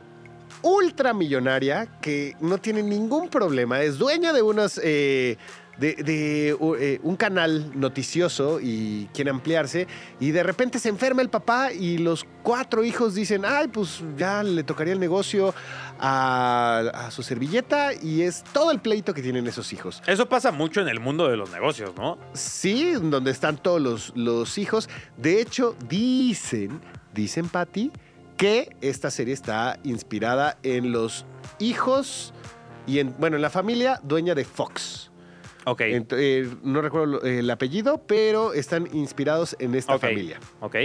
ultra 0.63 1.15
millonaria 1.15 1.87
que 2.03 2.37
no 2.41 2.59
tiene 2.59 2.83
ningún 2.83 3.31
problema. 3.31 3.81
Es 3.81 3.97
dueña 3.97 4.33
de 4.35 4.43
unos. 4.43 4.79
eh, 4.83 5.39
de, 5.81 6.57
eh, 6.79 7.01
un 7.03 7.17
canal 7.17 7.79
noticioso 7.79 8.61
y 8.61 9.09
quiere 9.15 9.31
ampliarse 9.31 9.87
y 10.21 10.31
de 10.31 10.43
repente 10.43 10.79
se 10.79 10.91
enferma 10.91 11.23
el 11.23 11.31
papá 11.31 11.73
y 11.73 11.99
los 11.99 12.27
cuatro 12.43 12.85
hijos 12.85 13.15
dicen, 13.15 13.45
ay, 13.45 13.69
pues 13.69 14.03
ya 14.17 14.43
le 14.43 14.63
tocaría 14.63 14.93
el 14.93 15.01
negocio 15.01 15.55
a, 15.99 16.83
a 16.95 17.11
su 17.11 17.23
servilleta 17.23 17.95
y 17.95 18.23
es 18.23 18.45
todo 18.53 18.71
el 18.71 18.81
pleito 18.81 19.15
que 19.15 19.23
tienen 19.23 19.47
esos 19.47 19.73
hijos. 19.73 20.03
Eso 20.07 20.29
pasa 20.29 20.53
mucho 20.53 20.83
en 20.83 20.89
el 20.89 21.01
mundo 21.01 21.29
de 21.29 21.37
los 21.37 21.51
negocios, 21.51 21.93
¿no? 21.97 22.19
Sí, 22.35 22.93
donde 22.93 23.31
están 23.31 23.57
todos 23.57 23.81
los, 23.81 24.13
los 24.15 24.59
hijos. 24.59 24.89
De 25.17 25.41
hecho, 25.41 25.75
dicen, 25.89 26.81
dicen 27.15 27.49
Patty, 27.49 27.91
que 28.37 28.77
esta 28.81 29.11
serie 29.11 29.35
está 29.35 29.79
inspirada 29.85 30.59
en 30.63 30.93
los 30.93 31.25
hijos 31.59 32.33
y 32.87 32.99
en, 32.99 33.15
bueno, 33.19 33.37
en 33.37 33.43
la 33.43 33.51
familia 33.51 34.01
dueña 34.03 34.35
de 34.35 34.45
Fox. 34.45 35.10
Ok. 35.67 35.81
Ent- 35.83 36.15
eh, 36.17 36.49
no 36.63 36.81
recuerdo 36.81 37.23
el 37.23 37.51
apellido, 37.51 38.03
pero 38.07 38.53
están 38.53 38.89
inspirados 38.93 39.57
en 39.59 39.75
esta 39.75 39.95
ok, 39.97 40.01
familia. 40.01 40.39
Ok. 40.61 40.77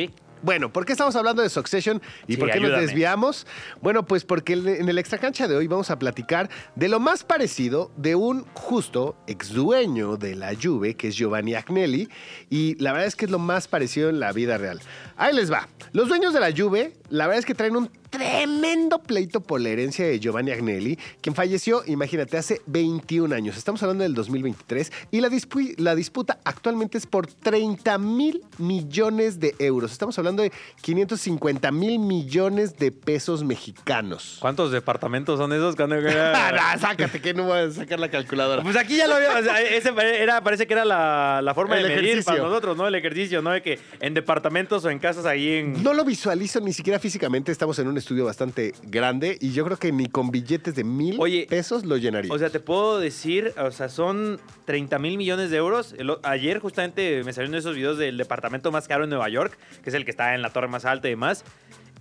Bueno, 0.41 0.71
¿por 0.71 0.85
qué 0.85 0.91
estamos 0.91 1.15
hablando 1.15 1.41
de 1.41 1.49
Succession 1.49 2.01
y 2.27 2.33
Sí, 2.33 2.37
por 2.39 2.51
qué 2.51 2.59
nos 2.59 2.69
desviamos? 2.81 3.47
Bueno, 3.81 4.05
pues 4.05 4.23
porque 4.25 4.53
en 4.53 4.87
el 4.87 4.97
extra 4.99 5.17
cancha 5.17 5.47
de 5.47 5.55
hoy 5.55 5.65
vamos 5.67 5.89
a 5.89 5.97
platicar 5.97 6.49
de 6.75 6.87
lo 6.87 6.99
más 6.99 7.23
parecido 7.23 7.91
de 7.97 8.15
un 8.15 8.45
justo 8.53 9.15
ex 9.27 9.49
dueño 9.53 10.17
de 10.17 10.35
la 10.35 10.53
Juve, 10.61 10.95
que 10.95 11.07
es 11.07 11.15
Giovanni 11.15 11.55
Agnelli, 11.55 12.09
y 12.49 12.75
la 12.81 12.91
verdad 12.91 13.07
es 13.07 13.15
que 13.15 13.25
es 13.25 13.31
lo 13.31 13.39
más 13.39 13.67
parecido 13.67 14.09
en 14.09 14.19
la 14.19 14.31
vida 14.33 14.57
real. 14.57 14.79
Ahí 15.17 15.33
les 15.33 15.51
va. 15.51 15.67
Los 15.93 16.09
dueños 16.09 16.33
de 16.33 16.39
la 16.41 16.51
Juve, 16.55 16.93
la 17.09 17.25
verdad 17.25 17.39
es 17.39 17.45
que 17.45 17.55
traen 17.55 17.75
un 17.75 17.89
tremendo 18.09 18.99
pleito 18.99 19.41
por 19.41 19.59
la 19.61 19.69
herencia 19.69 20.05
de 20.05 20.19
Giovanni 20.19 20.51
Agnelli, 20.51 20.97
quien 21.21 21.35
falleció, 21.35 21.83
imagínate, 21.85 22.37
hace 22.37 22.61
21 22.67 23.33
años. 23.35 23.57
Estamos 23.57 23.81
hablando 23.83 24.03
del 24.03 24.13
2023 24.13 24.91
y 25.11 25.21
la, 25.21 25.29
dispu- 25.29 25.75
la 25.77 25.95
disputa 25.95 26.39
actualmente 26.43 26.97
es 26.97 27.05
por 27.07 27.27
30 27.27 27.97
mil 27.97 28.41
millones 28.57 29.39
de 29.39 29.55
euros. 29.59 29.91
Estamos 29.91 30.17
hablando 30.17 30.24
de 30.33 30.51
550 30.81 31.71
mil 31.71 31.99
millones 31.99 32.77
de 32.77 32.91
pesos 32.91 33.43
mexicanos. 33.43 34.37
¿Cuántos 34.39 34.71
departamentos 34.71 35.37
son 35.37 35.53
esos? 35.53 35.75
Cuando- 35.75 35.95
sácate 36.79 37.21
que 37.21 37.33
no 37.33 37.43
voy 37.43 37.59
a 37.59 37.71
sacar 37.71 37.99
la 37.99 38.09
calculadora. 38.09 38.63
Pues 38.63 38.75
aquí 38.75 38.97
ya 38.97 39.07
lo 39.07 39.15
había. 39.15 39.37
o 39.37 39.43
sea, 39.43 39.61
ese 39.61 39.91
era, 40.21 40.41
parece 40.41 40.67
que 40.67 40.73
era 40.73 40.85
la, 40.85 41.41
la 41.43 41.53
forma 41.53 41.77
El 41.77 41.83
de 41.83 41.89
medir 41.89 42.03
ejercicio. 42.09 42.33
para 42.33 42.43
nosotros, 42.47 42.77
¿no? 42.77 42.87
El 42.87 42.95
ejercicio, 42.95 43.41
¿no? 43.41 43.51
De 43.51 43.61
que 43.61 43.79
en 43.99 44.13
departamentos 44.13 44.83
o 44.85 44.89
en 44.89 44.99
casas 44.99 45.25
ahí 45.25 45.49
en. 45.57 45.83
No 45.83 45.93
lo 45.93 46.03
visualizo 46.05 46.59
ni 46.61 46.73
siquiera 46.73 46.99
físicamente. 46.99 47.51
Estamos 47.51 47.77
en 47.79 47.87
un 47.87 47.97
estudio 47.97 48.25
bastante 48.25 48.73
grande 48.83 49.37
y 49.41 49.51
yo 49.51 49.65
creo 49.65 49.77
que 49.77 49.91
ni 49.91 50.07
con 50.07 50.31
billetes 50.31 50.75
de 50.75 50.83
mil 50.83 51.17
Oye, 51.19 51.47
pesos 51.49 51.85
lo 51.85 51.97
llenaría. 51.97 52.31
O 52.33 52.39
sea, 52.39 52.49
te 52.49 52.59
puedo 52.59 52.99
decir, 52.99 53.53
o 53.57 53.71
sea, 53.71 53.89
son 53.89 54.39
30 54.65 54.99
mil 54.99 55.17
millones 55.17 55.49
de 55.49 55.57
euros. 55.57 55.93
El 55.97 56.15
ayer 56.23 56.59
justamente 56.59 57.23
me 57.23 57.33
salieron 57.33 57.55
esos 57.55 57.75
videos 57.75 57.97
del 57.97 58.17
departamento 58.17 58.71
más 58.71 58.87
caro 58.87 59.03
en 59.03 59.09
Nueva 59.09 59.29
York, 59.29 59.57
que 59.83 59.89
es 59.89 59.93
el 59.95 60.05
que 60.05 60.11
está 60.15 60.33
en 60.33 60.41
la 60.41 60.49
torre 60.51 60.67
más 60.69 60.85
alta 60.85 61.07
y 61.07 61.11
demás. 61.11 61.43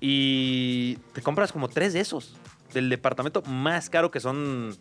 Y 0.01 0.97
te 1.13 1.23
compras 1.23 1.53
como 1.53 1.69
tres 1.69 1.93
de 1.93 2.01
esos. 2.01 2.37
Del 2.73 2.89
departamento 2.89 3.43
más 3.43 3.91
caro 3.91 4.11
que 4.11 4.21
son... 4.21 4.77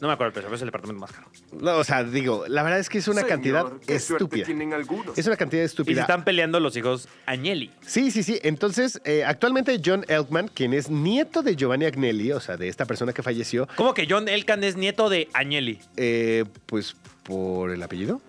No 0.00 0.06
me 0.06 0.12
acuerdo 0.14 0.28
el 0.28 0.32
precio, 0.34 0.48
pero 0.48 0.54
es 0.56 0.62
el 0.62 0.68
departamento 0.68 1.00
más 1.00 1.10
caro. 1.10 1.28
No, 1.60 1.76
o 1.78 1.82
sea, 1.84 2.04
digo, 2.04 2.44
la 2.46 2.62
verdad 2.62 2.78
es 2.78 2.88
que 2.88 2.98
es 2.98 3.08
una 3.08 3.24
cantidad 3.24 3.66
estúpida. 3.88 4.46
algunos. 4.76 5.18
Es 5.18 5.26
una 5.26 5.36
cantidad 5.36 5.62
Y 5.62 5.66
se 5.66 5.70
estúpida. 5.72 6.00
están 6.02 6.22
peleando 6.24 6.60
los 6.60 6.76
hijos 6.76 7.08
Agnelli. 7.26 7.72
Sí, 7.84 8.10
sí, 8.12 8.22
sí. 8.22 8.38
Entonces, 8.44 9.00
eh, 9.04 9.24
actualmente 9.24 9.80
John 9.84 10.04
Elkman, 10.06 10.48
quien 10.48 10.72
es 10.74 10.88
nieto 10.88 11.42
de 11.42 11.56
Giovanni 11.56 11.86
Agnelli, 11.86 12.30
o 12.32 12.38
sea, 12.38 12.56
de 12.56 12.68
esta 12.68 12.84
persona 12.84 13.12
que 13.12 13.22
falleció, 13.24 13.66
¿Cómo 13.74 13.92
que 13.94 14.06
John 14.08 14.28
Elkan 14.28 14.62
es 14.62 14.76
nieto 14.76 15.08
de 15.08 15.28
Agnelli? 15.32 15.80
eh, 15.96 16.44
pues 16.66 16.94
por 17.24 17.70
el 17.70 17.82
apellido. 17.82 18.20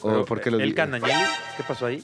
¿O 0.00 0.08
Pero, 0.10 0.24
por 0.26 0.40
qué 0.42 0.50
lo 0.50 0.60
¿Elkan 0.60 0.92
Agnelli? 0.94 1.24
¿Qué 1.56 1.62
pasó 1.62 1.86
ahí? 1.86 2.02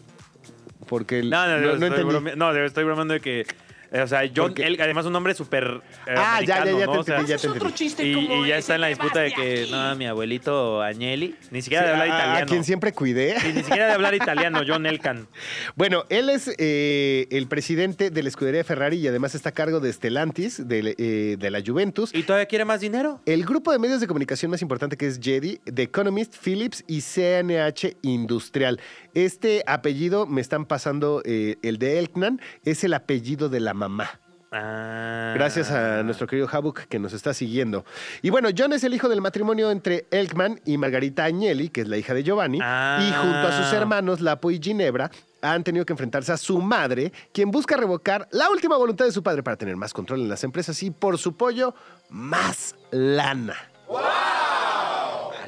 Porque 0.93 1.20
el- 1.20 1.30
No, 1.30 1.47
no, 1.47 1.59
no, 1.59 1.76
no 1.78 1.86
estoy, 1.86 2.36
no, 2.36 2.53
estoy 2.66 2.84
bromeando 2.84 3.14
de 3.14 3.20
que... 3.20 3.47
O 3.95 4.07
sea, 4.07 4.20
John 4.22 4.49
Porque- 4.49 4.66
El, 4.66 4.80
además 4.80 5.05
un 5.07 5.12
nombre 5.12 5.34
súper 5.34 5.82
eh, 6.07 6.14
Ah, 6.16 6.40
ya, 6.40 6.64
ya, 6.64 6.72
ya 6.78 6.86
¿no? 6.86 6.93
te 6.93 6.99
O 6.99 7.03
sea, 7.05 7.14
entendí, 7.20 7.30
ya 7.32 7.38
te 7.38 7.47
entendí. 7.49 7.74
chiste 7.74 8.05
Y, 8.07 8.14
como 8.26 8.45
y 8.45 8.49
ya 8.49 8.57
está 8.59 8.74
en 8.76 8.80
la 8.80 8.86
disputa 8.88 9.20
de 9.20 9.32
que, 9.32 9.66
no, 9.70 9.95
mi 9.97 10.07
abuelito 10.07 10.80
Agnelli, 10.82 11.34
ni 11.51 11.62
siquiera 11.62 11.82
Sí, 11.84 11.86
de 11.88 11.93
hablar 11.93 12.07
a- 12.11 12.16
italiano. 12.18 12.43
A 12.45 12.47
quien 12.47 12.64
siempre 12.64 12.93
cuidé. 12.93 13.38
Sí, 13.40 13.53
ni 13.55 13.62
siquiera 13.62 13.86
de 13.86 13.93
hablar 13.93 14.14
italiano, 14.14 14.61
John 14.66 14.86
Elkan. 14.86 15.26
Bueno, 15.76 16.05
él 16.09 16.28
es 16.30 16.51
eh, 16.59 17.26
el 17.30 17.47
presidente 17.49 18.11
de 18.11 18.22
la 18.22 18.28
escudería 18.28 18.62
Ferrari 18.64 18.97
y 18.99 19.09
además 19.09 19.34
está 19.34 19.51
a 19.51 19.53
cargo 19.53 19.80
de 19.80 19.93
Stellantis, 19.93 20.66
de, 20.68 20.95
eh, 20.99 21.36
de 21.38 21.51
la 21.51 21.61
Juventus. 21.64 22.14
¿Y 22.14 22.22
todavía 22.22 22.47
quiere 22.47 22.64
más 22.64 22.80
dinero? 22.80 23.20
El 23.26 23.45
grupo 23.45 23.72
de 23.72 23.78
medios 23.78 24.01
de 24.01 24.07
comunicación 24.07 24.51
más 24.51 24.62
importante 24.62 24.97
que 24.97 25.07
es 25.07 25.18
Jedi, 25.20 25.59
The 25.72 25.82
Economist, 25.82 26.36
Philips 26.43 26.84
y 26.86 27.01
CNH 27.01 27.97
Industrial. 28.03 28.80
Este 29.14 29.62
apellido, 29.66 30.26
me 30.26 30.40
están 30.40 30.64
pasando 30.66 31.22
eh, 31.24 31.57
el 31.62 31.78
de 31.78 31.99
Elkman, 31.99 32.40
es 32.64 32.84
el 32.84 32.95
apellido 32.95 33.49
de 33.49 33.61
la 33.61 33.74
mamá. 33.83 34.11
Ah. 34.55 35.33
Gracias 35.35 35.70
a 35.70 36.03
nuestro 36.03 36.26
querido 36.26 36.47
Habuk 36.51 36.80
que 36.80 36.99
nos 36.99 37.14
está 37.14 37.33
siguiendo. 37.33 37.87
Y 38.20 38.28
bueno, 38.28 38.51
John 38.57 38.74
es 38.74 38.85
el 38.85 38.93
hijo 38.93 39.09
del 39.09 39.22
matrimonio 39.22 39.70
entre 39.70 40.07
Elkman 40.11 40.61
y 40.66 40.76
Margarita 40.76 41.24
Agnelli, 41.24 41.70
que 41.70 41.80
es 41.80 41.89
la 41.89 41.97
hija 41.97 42.12
de 42.12 42.22
Giovanni. 42.22 42.59
Ah. 42.62 42.99
Y 43.01 43.12
junto 43.12 43.49
a 43.49 43.53
sus 43.53 43.72
hermanos, 43.72 44.20
Lapo 44.20 44.51
y 44.51 44.61
Ginebra, 44.62 45.11
han 45.41 45.64
tenido 45.64 45.87
que 45.87 45.95
enfrentarse 45.95 46.33
a 46.33 46.37
su 46.37 46.61
madre, 46.61 47.12
quien 47.33 47.51
busca 47.51 47.76
revocar 47.76 48.28
la 48.30 48.51
última 48.51 48.76
voluntad 48.76 49.07
de 49.07 49.12
su 49.12 49.22
padre 49.22 49.43
para 49.43 49.57
tener 49.57 49.76
más 49.76 49.95
control 49.95 50.20
en 50.20 50.28
las 50.28 50.45
empresas 50.45 50.80
y, 50.83 50.91
por 50.91 51.16
su 51.16 51.35
pollo, 51.35 51.74
más 52.11 52.76
lana. 52.91 53.57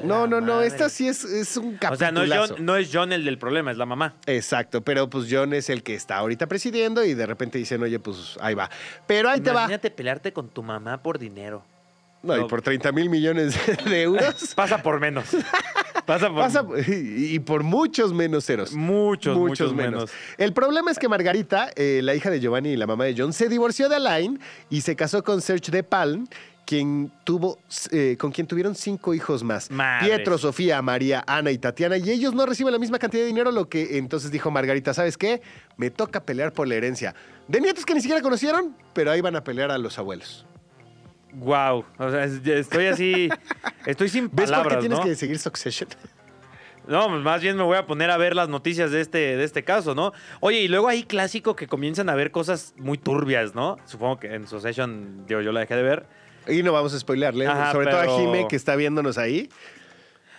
No, 0.03 0.27
no, 0.27 0.41
no, 0.41 0.55
madre. 0.55 0.67
esta 0.67 0.89
sí 0.89 1.07
es, 1.07 1.23
es 1.23 1.57
un 1.57 1.77
O 1.89 1.95
sea, 1.95 2.11
no 2.11 2.23
es. 2.23 2.31
John, 2.31 2.65
no 2.65 2.75
es 2.75 2.89
John 2.91 3.11
el 3.13 3.25
del 3.25 3.37
problema, 3.37 3.71
es 3.71 3.77
la 3.77 3.85
mamá. 3.85 4.15
Exacto, 4.25 4.81
pero 4.81 5.09
pues 5.09 5.27
John 5.29 5.53
es 5.53 5.69
el 5.69 5.83
que 5.83 5.95
está 5.95 6.17
ahorita 6.17 6.47
presidiendo 6.47 7.03
y 7.03 7.13
de 7.13 7.25
repente 7.25 7.57
dicen, 7.57 7.81
oye, 7.83 7.99
pues 7.99 8.37
ahí 8.41 8.55
va. 8.55 8.69
Pero 9.07 9.29
ahí 9.29 9.41
te 9.41 9.51
va. 9.51 9.61
Imagínate 9.61 9.91
pelearte 9.91 10.33
con 10.33 10.49
tu 10.49 10.63
mamá 10.63 11.01
por 11.01 11.19
dinero. 11.19 11.63
No, 12.25 12.35
y 12.37 12.43
por 12.45 12.61
30 12.61 12.91
mil 12.91 13.09
millones 13.09 13.55
de 13.85 14.01
euros. 14.01 14.53
Pasa 14.55 14.81
por 14.81 14.99
menos. 14.99 15.25
Pasa 16.07 16.27
por 16.29 16.37
Pasa- 16.39 16.65
y, 16.87 17.37
por 17.39 17.63
muchos 17.63 18.13
menos 18.13 18.45
ceros. 18.45 18.73
muchos, 18.73 19.37
muchos, 19.37 19.73
menos. 19.73 20.11
El 20.37 20.51
problema 20.51 20.89
es 20.91 20.97
que 20.97 21.07
Margarita, 21.07 21.69
eh, 21.75 22.01
la 22.03 22.15
hija 22.15 22.31
de 22.31 22.39
Giovanni 22.39 22.69
y 22.69 22.77
la 22.77 22.87
mamá 22.87 23.05
de 23.05 23.13
John, 23.15 23.31
se 23.31 23.47
divorció 23.47 23.89
de 23.89 23.97
Alain 23.97 24.39
y 24.71 24.81
se 24.81 24.95
casó 24.95 25.23
con 25.23 25.41
Serge 25.41 25.71
de 25.71 25.83
Palm, 25.83 26.27
quien 26.65 27.11
tuvo, 27.23 27.59
eh, 27.91 28.15
con 28.19 28.31
quien 28.31 28.47
tuvieron 28.47 28.75
cinco 28.75 29.13
hijos 29.13 29.43
más. 29.43 29.69
Pietro, 30.01 30.37
Sofía, 30.37 30.81
María, 30.81 31.23
Ana 31.27 31.51
y 31.51 31.57
Tatiana. 31.57 31.97
Y 31.97 32.09
ellos 32.09 32.33
no 32.33 32.45
reciben 32.45 32.73
la 32.73 32.79
misma 32.79 32.99
cantidad 32.99 33.21
de 33.23 33.27
dinero, 33.27 33.51
lo 33.51 33.69
que 33.69 33.97
entonces 33.97 34.31
dijo 34.31 34.49
Margarita, 34.51 34.93
¿sabes 34.93 35.17
qué? 35.17 35.41
Me 35.77 35.89
toca 35.91 36.23
pelear 36.23 36.51
por 36.53 36.67
la 36.67 36.75
herencia. 36.75 37.13
De 37.47 37.61
nietos 37.61 37.85
que 37.85 37.93
ni 37.93 38.01
siquiera 38.01 38.21
conocieron, 38.21 38.75
pero 38.93 39.11
ahí 39.11 39.21
van 39.21 39.35
a 39.35 39.43
pelear 39.43 39.69
a 39.71 39.77
los 39.77 39.97
abuelos. 39.99 40.45
Wow. 41.33 41.85
O 41.97 42.09
sea, 42.11 42.23
es- 42.23 42.45
estoy 42.45 42.85
así. 42.87 43.29
Estoy 43.85 44.09
sin 44.09 44.29
¿Ves 44.31 44.45
palabras, 44.49 44.63
por 44.63 44.71
qué 44.73 44.79
tienes 44.79 44.99
¿no? 44.99 45.05
que 45.05 45.15
seguir 45.15 45.37
Succession? 45.37 45.89
No, 46.87 47.07
pues 47.09 47.21
más 47.23 47.41
bien 47.41 47.57
me 47.57 47.63
voy 47.63 47.77
a 47.77 47.85
poner 47.87 48.09
a 48.11 48.17
ver 48.17 48.35
las 48.35 48.47
noticias 48.47 48.91
de 48.91 49.01
este, 49.01 49.17
de 49.17 49.43
este 49.43 49.63
caso, 49.63 49.95
¿no? 49.95 50.13
Oye, 50.39 50.61
y 50.61 50.67
luego 50.67 50.87
hay 50.87 51.03
clásico 51.03 51.55
que 51.55 51.67
comienzan 51.67 52.09
a 52.09 52.15
ver 52.15 52.29
cosas 52.31 52.73
muy 52.77 52.97
turbias, 52.99 53.55
¿no? 53.55 53.77
Supongo 53.85 54.19
que 54.19 54.33
en 54.33 54.47
Succession 54.47 55.25
yo, 55.27 55.41
yo 55.41 55.51
la 55.51 55.61
dejé 55.61 55.75
de 55.75 55.83
ver. 55.83 56.05
Y 56.47 56.63
no 56.63 56.71
vamos 56.73 56.93
a 56.93 56.99
spoilearle, 56.99 57.47
Ajá, 57.47 57.71
sobre 57.71 57.87
todo 57.91 57.99
a 58.01 58.17
Jime 58.19 58.47
que 58.47 58.55
está 58.55 58.75
viéndonos 58.75 59.17
ahí. 59.17 59.49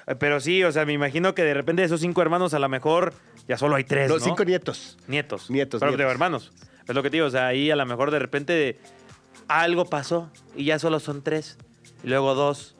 Eh, 0.06 0.14
Pero 0.14 0.40
sí, 0.40 0.62
o 0.64 0.70
sea, 0.72 0.84
me 0.86 0.92
imagino 0.92 1.34
que 1.34 1.42
de 1.42 1.54
repente 1.54 1.82
de 1.82 1.86
esos 1.86 2.00
cinco 2.00 2.22
hermanos 2.22 2.54
a 2.54 2.58
lo 2.58 2.68
mejor 2.68 3.12
ya 3.48 3.58
solo 3.58 3.76
hay 3.76 3.84
tres, 3.84 4.08
Los 4.08 4.20
¿no? 4.20 4.26
cinco 4.26 4.44
nietos. 4.44 4.96
Nietos. 5.08 5.50
Nietos, 5.50 5.80
Pero 5.80 5.92
nietos. 5.92 6.10
hermanos. 6.10 6.52
Es 6.86 6.94
lo 6.94 7.02
que 7.02 7.10
te 7.10 7.16
digo, 7.16 7.26
o 7.26 7.30
sea, 7.30 7.48
ahí 7.48 7.70
a 7.70 7.76
lo 7.76 7.84
mejor 7.86 8.10
de 8.12 8.18
repente 8.20 8.78
algo 9.48 9.84
pasó 9.86 10.30
y 10.54 10.64
ya 10.66 10.78
solo 10.78 11.00
son 11.00 11.22
tres. 11.22 11.58
Y 12.04 12.08
luego 12.08 12.34
dos. 12.34 12.75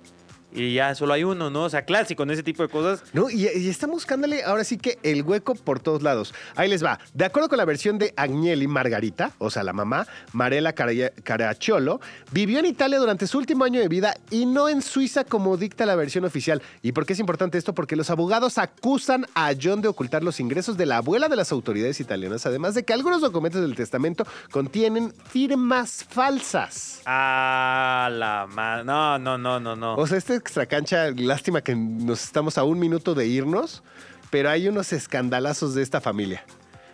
Y 0.57 0.75
ya 0.75 0.95
solo 0.95 1.13
hay 1.13 1.23
uno, 1.23 1.51
¿no? 1.51 1.65
O 1.65 1.71
sea, 1.71 1.85
clásico 1.85 2.25
en 2.25 2.31
ese 2.31 2.43
tipo 2.43 2.63
de 2.63 2.69
cosas. 2.69 3.03
No, 3.13 3.31
y, 3.31 3.47
y 3.47 3.69
están 3.69 3.91
buscándole 3.91 4.43
ahora 4.43 4.65
sí 4.65 4.79
que 4.79 4.99
el 5.03 5.23
hueco 5.23 5.55
por 5.55 5.79
todos 5.81 6.03
lados. 6.03 6.35
Ahí 6.57 6.69
les 6.69 6.83
va. 6.85 6.99
De 7.15 7.25
acuerdo 7.25 7.49
con 7.49 7.59
la 7.59 7.65
versión 7.65 7.99
de 7.99 8.13
Agnelli 8.17 8.67
Margarita, 8.67 9.31
o 9.39 9.51
sea, 9.51 9.63
la 9.63 9.73
mamá, 9.73 10.07
Marela 10.33 10.73
Cara- 10.73 11.13
Caracciolo, 11.23 12.01
vivió 12.33 12.59
en 12.59 12.67
Italia 12.67 12.99
durante 12.99 13.27
su 13.27 13.39
último 13.39 13.65
año 13.65 13.81
de 13.81 13.89
vida 13.89 14.17
y 14.31 14.47
no 14.47 14.69
en 14.69 14.81
Suiza 14.83 15.25
como 15.25 15.57
dicta 15.57 15.85
la 15.87 15.95
versión 15.95 16.25
oficial. 16.25 16.63
¿Y 16.83 16.93
por 16.93 17.05
qué 17.07 17.13
es 17.13 17.19
importante 17.21 17.59
esto? 17.59 17.75
Porque 17.75 17.95
los 17.97 18.09
abogados 18.11 18.59
acusan 18.59 19.27
a 19.35 19.53
John 19.61 19.83
de 19.83 19.89
ocultar 19.89 20.25
los 20.25 20.41
ingresos 20.41 20.77
de 20.79 20.87
la 20.87 20.97
abuela 20.99 21.29
de 21.29 21.37
las 21.37 21.53
autoridades 21.53 22.01
italianas, 22.01 22.47
además 22.47 22.75
de 22.75 22.85
que 22.85 22.93
algunos 22.95 23.21
documentos 23.21 23.61
del 23.61 23.75
testamento 23.75 24.27
contienen 24.51 25.13
firmas 25.29 26.05
falsas. 26.09 27.01
Ah, 27.07 28.09
la 28.11 28.47
madre. 28.49 28.85
No, 28.85 29.19
no, 29.19 29.37
no, 29.37 29.61
no, 29.61 29.77
no. 29.77 29.97
O 29.97 30.07
sea, 30.07 30.17
esta 30.19 30.35
extracancha, 30.47 31.11
lástima 31.11 31.61
que 31.61 31.75
nos 31.75 32.23
estamos 32.23 32.57
a 32.57 32.65
un 32.65 32.79
minuto 32.79 33.15
de 33.15 33.27
irnos, 33.27 33.83
pero 34.31 34.49
hay 34.49 34.69
unos 34.69 34.93
escandalazos 34.93 35.75
de 35.75 35.83
esta 35.83 36.01
familia. 36.01 36.45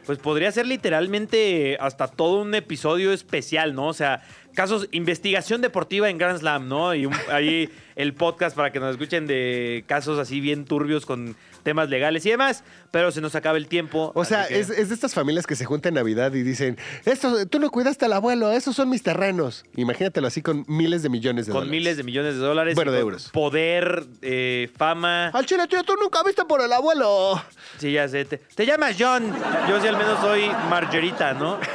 Pues 0.06 0.18
podría 0.18 0.50
ser 0.50 0.66
literalmente 0.66 1.76
hasta 1.78 2.08
todo 2.08 2.42
un 2.42 2.54
episodio 2.54 3.12
especial, 3.12 3.74
¿no? 3.74 3.86
O 3.86 3.92
sea, 3.92 4.22
casos, 4.54 4.88
investigación 4.92 5.60
deportiva 5.60 6.08
en 6.10 6.18
Grand 6.18 6.38
Slam, 6.38 6.68
¿no? 6.68 6.94
Y 6.94 7.06
un- 7.06 7.14
ahí 7.30 7.70
el 7.94 8.14
podcast 8.14 8.56
para 8.56 8.72
que 8.72 8.80
nos 8.80 8.92
escuchen 8.92 9.26
de 9.26 9.84
casos 9.86 10.18
así 10.18 10.40
bien 10.40 10.64
turbios 10.64 11.04
con 11.04 11.36
temas 11.62 11.88
legales 11.90 12.26
y 12.26 12.30
demás, 12.30 12.64
pero 12.90 13.12
se 13.12 13.20
nos 13.20 13.34
acaba 13.36 13.56
el 13.56 13.68
tiempo. 13.68 14.10
O 14.16 14.24
sea, 14.24 14.48
que- 14.48 14.58
es, 14.58 14.70
es 14.70 14.88
de 14.88 14.94
estas 14.94 15.14
familias 15.14 15.46
que 15.46 15.54
se 15.54 15.64
juntan 15.64 15.90
en 15.90 15.94
Navidad 15.96 16.32
y 16.34 16.42
dicen, 16.42 16.76
Esto, 17.04 17.46
tú 17.46 17.60
no 17.60 17.70
cuidaste 17.70 18.04
al 18.06 18.14
abuelo, 18.14 18.50
esos 18.50 18.74
son 18.74 18.88
mis 18.88 19.02
terrenos. 19.02 19.64
Imagínatelo 19.76 20.26
así 20.26 20.42
con 20.42 20.64
miles 20.66 21.02
de 21.02 21.08
millones 21.10 21.46
de 21.46 21.52
con 21.52 21.60
dólares. 21.60 21.70
miles 21.70 21.96
de 21.98 22.02
millones 22.02 22.34
de 22.34 22.40
dólares. 22.40 22.74
Bueno, 22.74 22.90
de 22.92 22.98
con 22.98 23.06
euros. 23.08 23.30
Poder, 23.30 24.04
eh, 24.22 24.70
fama. 24.76 25.28
Al 25.28 25.46
chile, 25.46 25.66
tío, 25.68 25.84
tú 25.84 25.94
nunca 26.00 26.22
viste 26.24 26.44
por 26.44 26.60
el 26.62 26.72
abuelo. 26.72 27.40
Sí, 27.78 27.92
ya 27.92 28.08
sé. 28.08 28.24
Te, 28.24 28.38
te 28.38 28.66
llamas 28.66 28.96
John. 28.98 29.22
Yo 29.68 29.80
sí 29.80 29.86
al 29.86 29.96
menos 29.98 30.18
soy 30.20 30.48
Margerita, 30.68 31.34
¿no? 31.34 31.58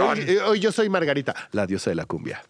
Hoy, 0.00 0.20
eh, 0.26 0.38
hoy 0.46 0.60
yo 0.60 0.70
soy 0.70 0.88
Margarita, 0.90 1.34
la 1.52 1.66
diosa 1.72 1.90
de 1.90 1.96
la 1.96 2.04
cumbia. 2.06 2.42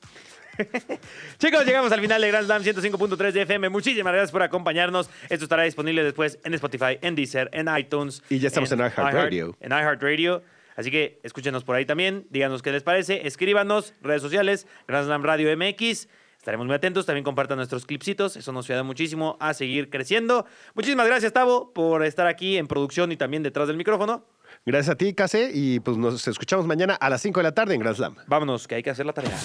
Chicos, 1.38 1.64
llegamos 1.64 1.90
al 1.92 2.00
final 2.00 2.20
de 2.20 2.28
Grand 2.28 2.44
Slam 2.46 2.62
105.3 2.62 3.32
de 3.32 3.42
FM. 3.42 3.68
Muchísimas 3.68 4.12
gracias 4.12 4.30
por 4.32 4.42
acompañarnos. 4.42 5.08
Esto 5.30 5.44
estará 5.44 5.62
disponible 5.62 6.02
después 6.04 6.38
en 6.44 6.54
Spotify, 6.54 6.98
en 7.00 7.14
Deezer, 7.14 7.48
en 7.52 7.68
iTunes. 7.76 8.22
Y 8.28 8.38
ya 8.38 8.48
estamos 8.48 8.70
en 8.72 8.80
iHeartRadio. 8.80 9.52
iHeart- 9.52 9.56
En 9.60 9.72
iHeartRadio. 9.72 10.42
Así 10.76 10.90
que 10.90 11.20
escúchenos 11.22 11.64
por 11.64 11.76
ahí 11.76 11.84
también. 11.86 12.26
Díganos 12.30 12.62
qué 12.62 12.72
les 12.72 12.82
parece. 12.82 13.26
Escríbanos, 13.26 13.94
redes 14.02 14.22
sociales, 14.22 14.66
Grand 14.88 15.06
Slam 15.06 15.22
Radio 15.22 15.54
MX. 15.56 16.08
Estaremos 16.38 16.66
muy 16.66 16.74
atentos. 16.74 17.06
También 17.06 17.24
compartan 17.24 17.56
nuestros 17.56 17.86
clipsitos. 17.86 18.36
Eso 18.36 18.52
nos 18.52 18.68
ayuda 18.68 18.82
muchísimo 18.82 19.36
a 19.40 19.54
seguir 19.54 19.90
creciendo. 19.90 20.46
Muchísimas 20.74 21.06
gracias, 21.06 21.32
Tavo, 21.32 21.72
por 21.72 22.04
estar 22.04 22.26
aquí 22.26 22.56
en 22.58 22.66
producción 22.66 23.12
y 23.12 23.16
también 23.16 23.42
detrás 23.42 23.68
del 23.68 23.76
micrófono. 23.76 24.26
Gracias 24.64 24.94
a 24.94 24.96
ti, 24.96 25.12
Case, 25.12 25.50
y 25.52 25.80
pues 25.80 25.96
nos 25.96 26.28
escuchamos 26.28 26.66
mañana 26.66 26.94
a 26.94 27.10
las 27.10 27.20
5 27.22 27.40
de 27.40 27.44
la 27.44 27.52
tarde 27.52 27.74
en 27.74 27.80
Grand 27.80 27.96
Slam. 27.96 28.14
Vámonos, 28.28 28.68
que 28.68 28.76
hay 28.76 28.82
que 28.84 28.90
hacer 28.90 29.04
la 29.04 29.12
tarea. 29.12 29.36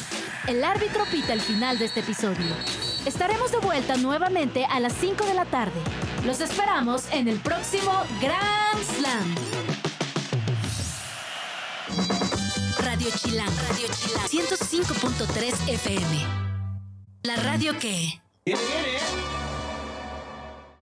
El 0.48 0.64
árbitro 0.64 1.06
pita 1.12 1.34
el 1.34 1.42
final 1.42 1.80
de 1.80 1.86
este 1.86 2.02
episodio. 2.02 2.46
Estaremos 3.04 3.52
de 3.52 3.58
vuelta 3.58 3.98
nuevamente 3.98 4.66
a 4.66 4.80
las 4.80 4.94
5 4.94 5.26
de 5.26 5.34
la 5.34 5.46
tarde. 5.46 5.80
Los 6.24 6.40
esperamos 6.40 7.12
en 7.12 7.28
el 7.28 7.40
próximo 7.40 7.92
Grand 8.22 8.84
Slam. 8.84 9.36
Radio 12.86 13.08
Chilán, 13.18 13.50
Radio 13.70 13.88
Chilán, 13.96 14.28
105.3 14.28 15.74
FM. 15.74 16.26
La 17.24 17.38
radio 17.38 17.74
que... 17.80 18.22
Viene, 18.46 18.62
viene. 18.62 19.57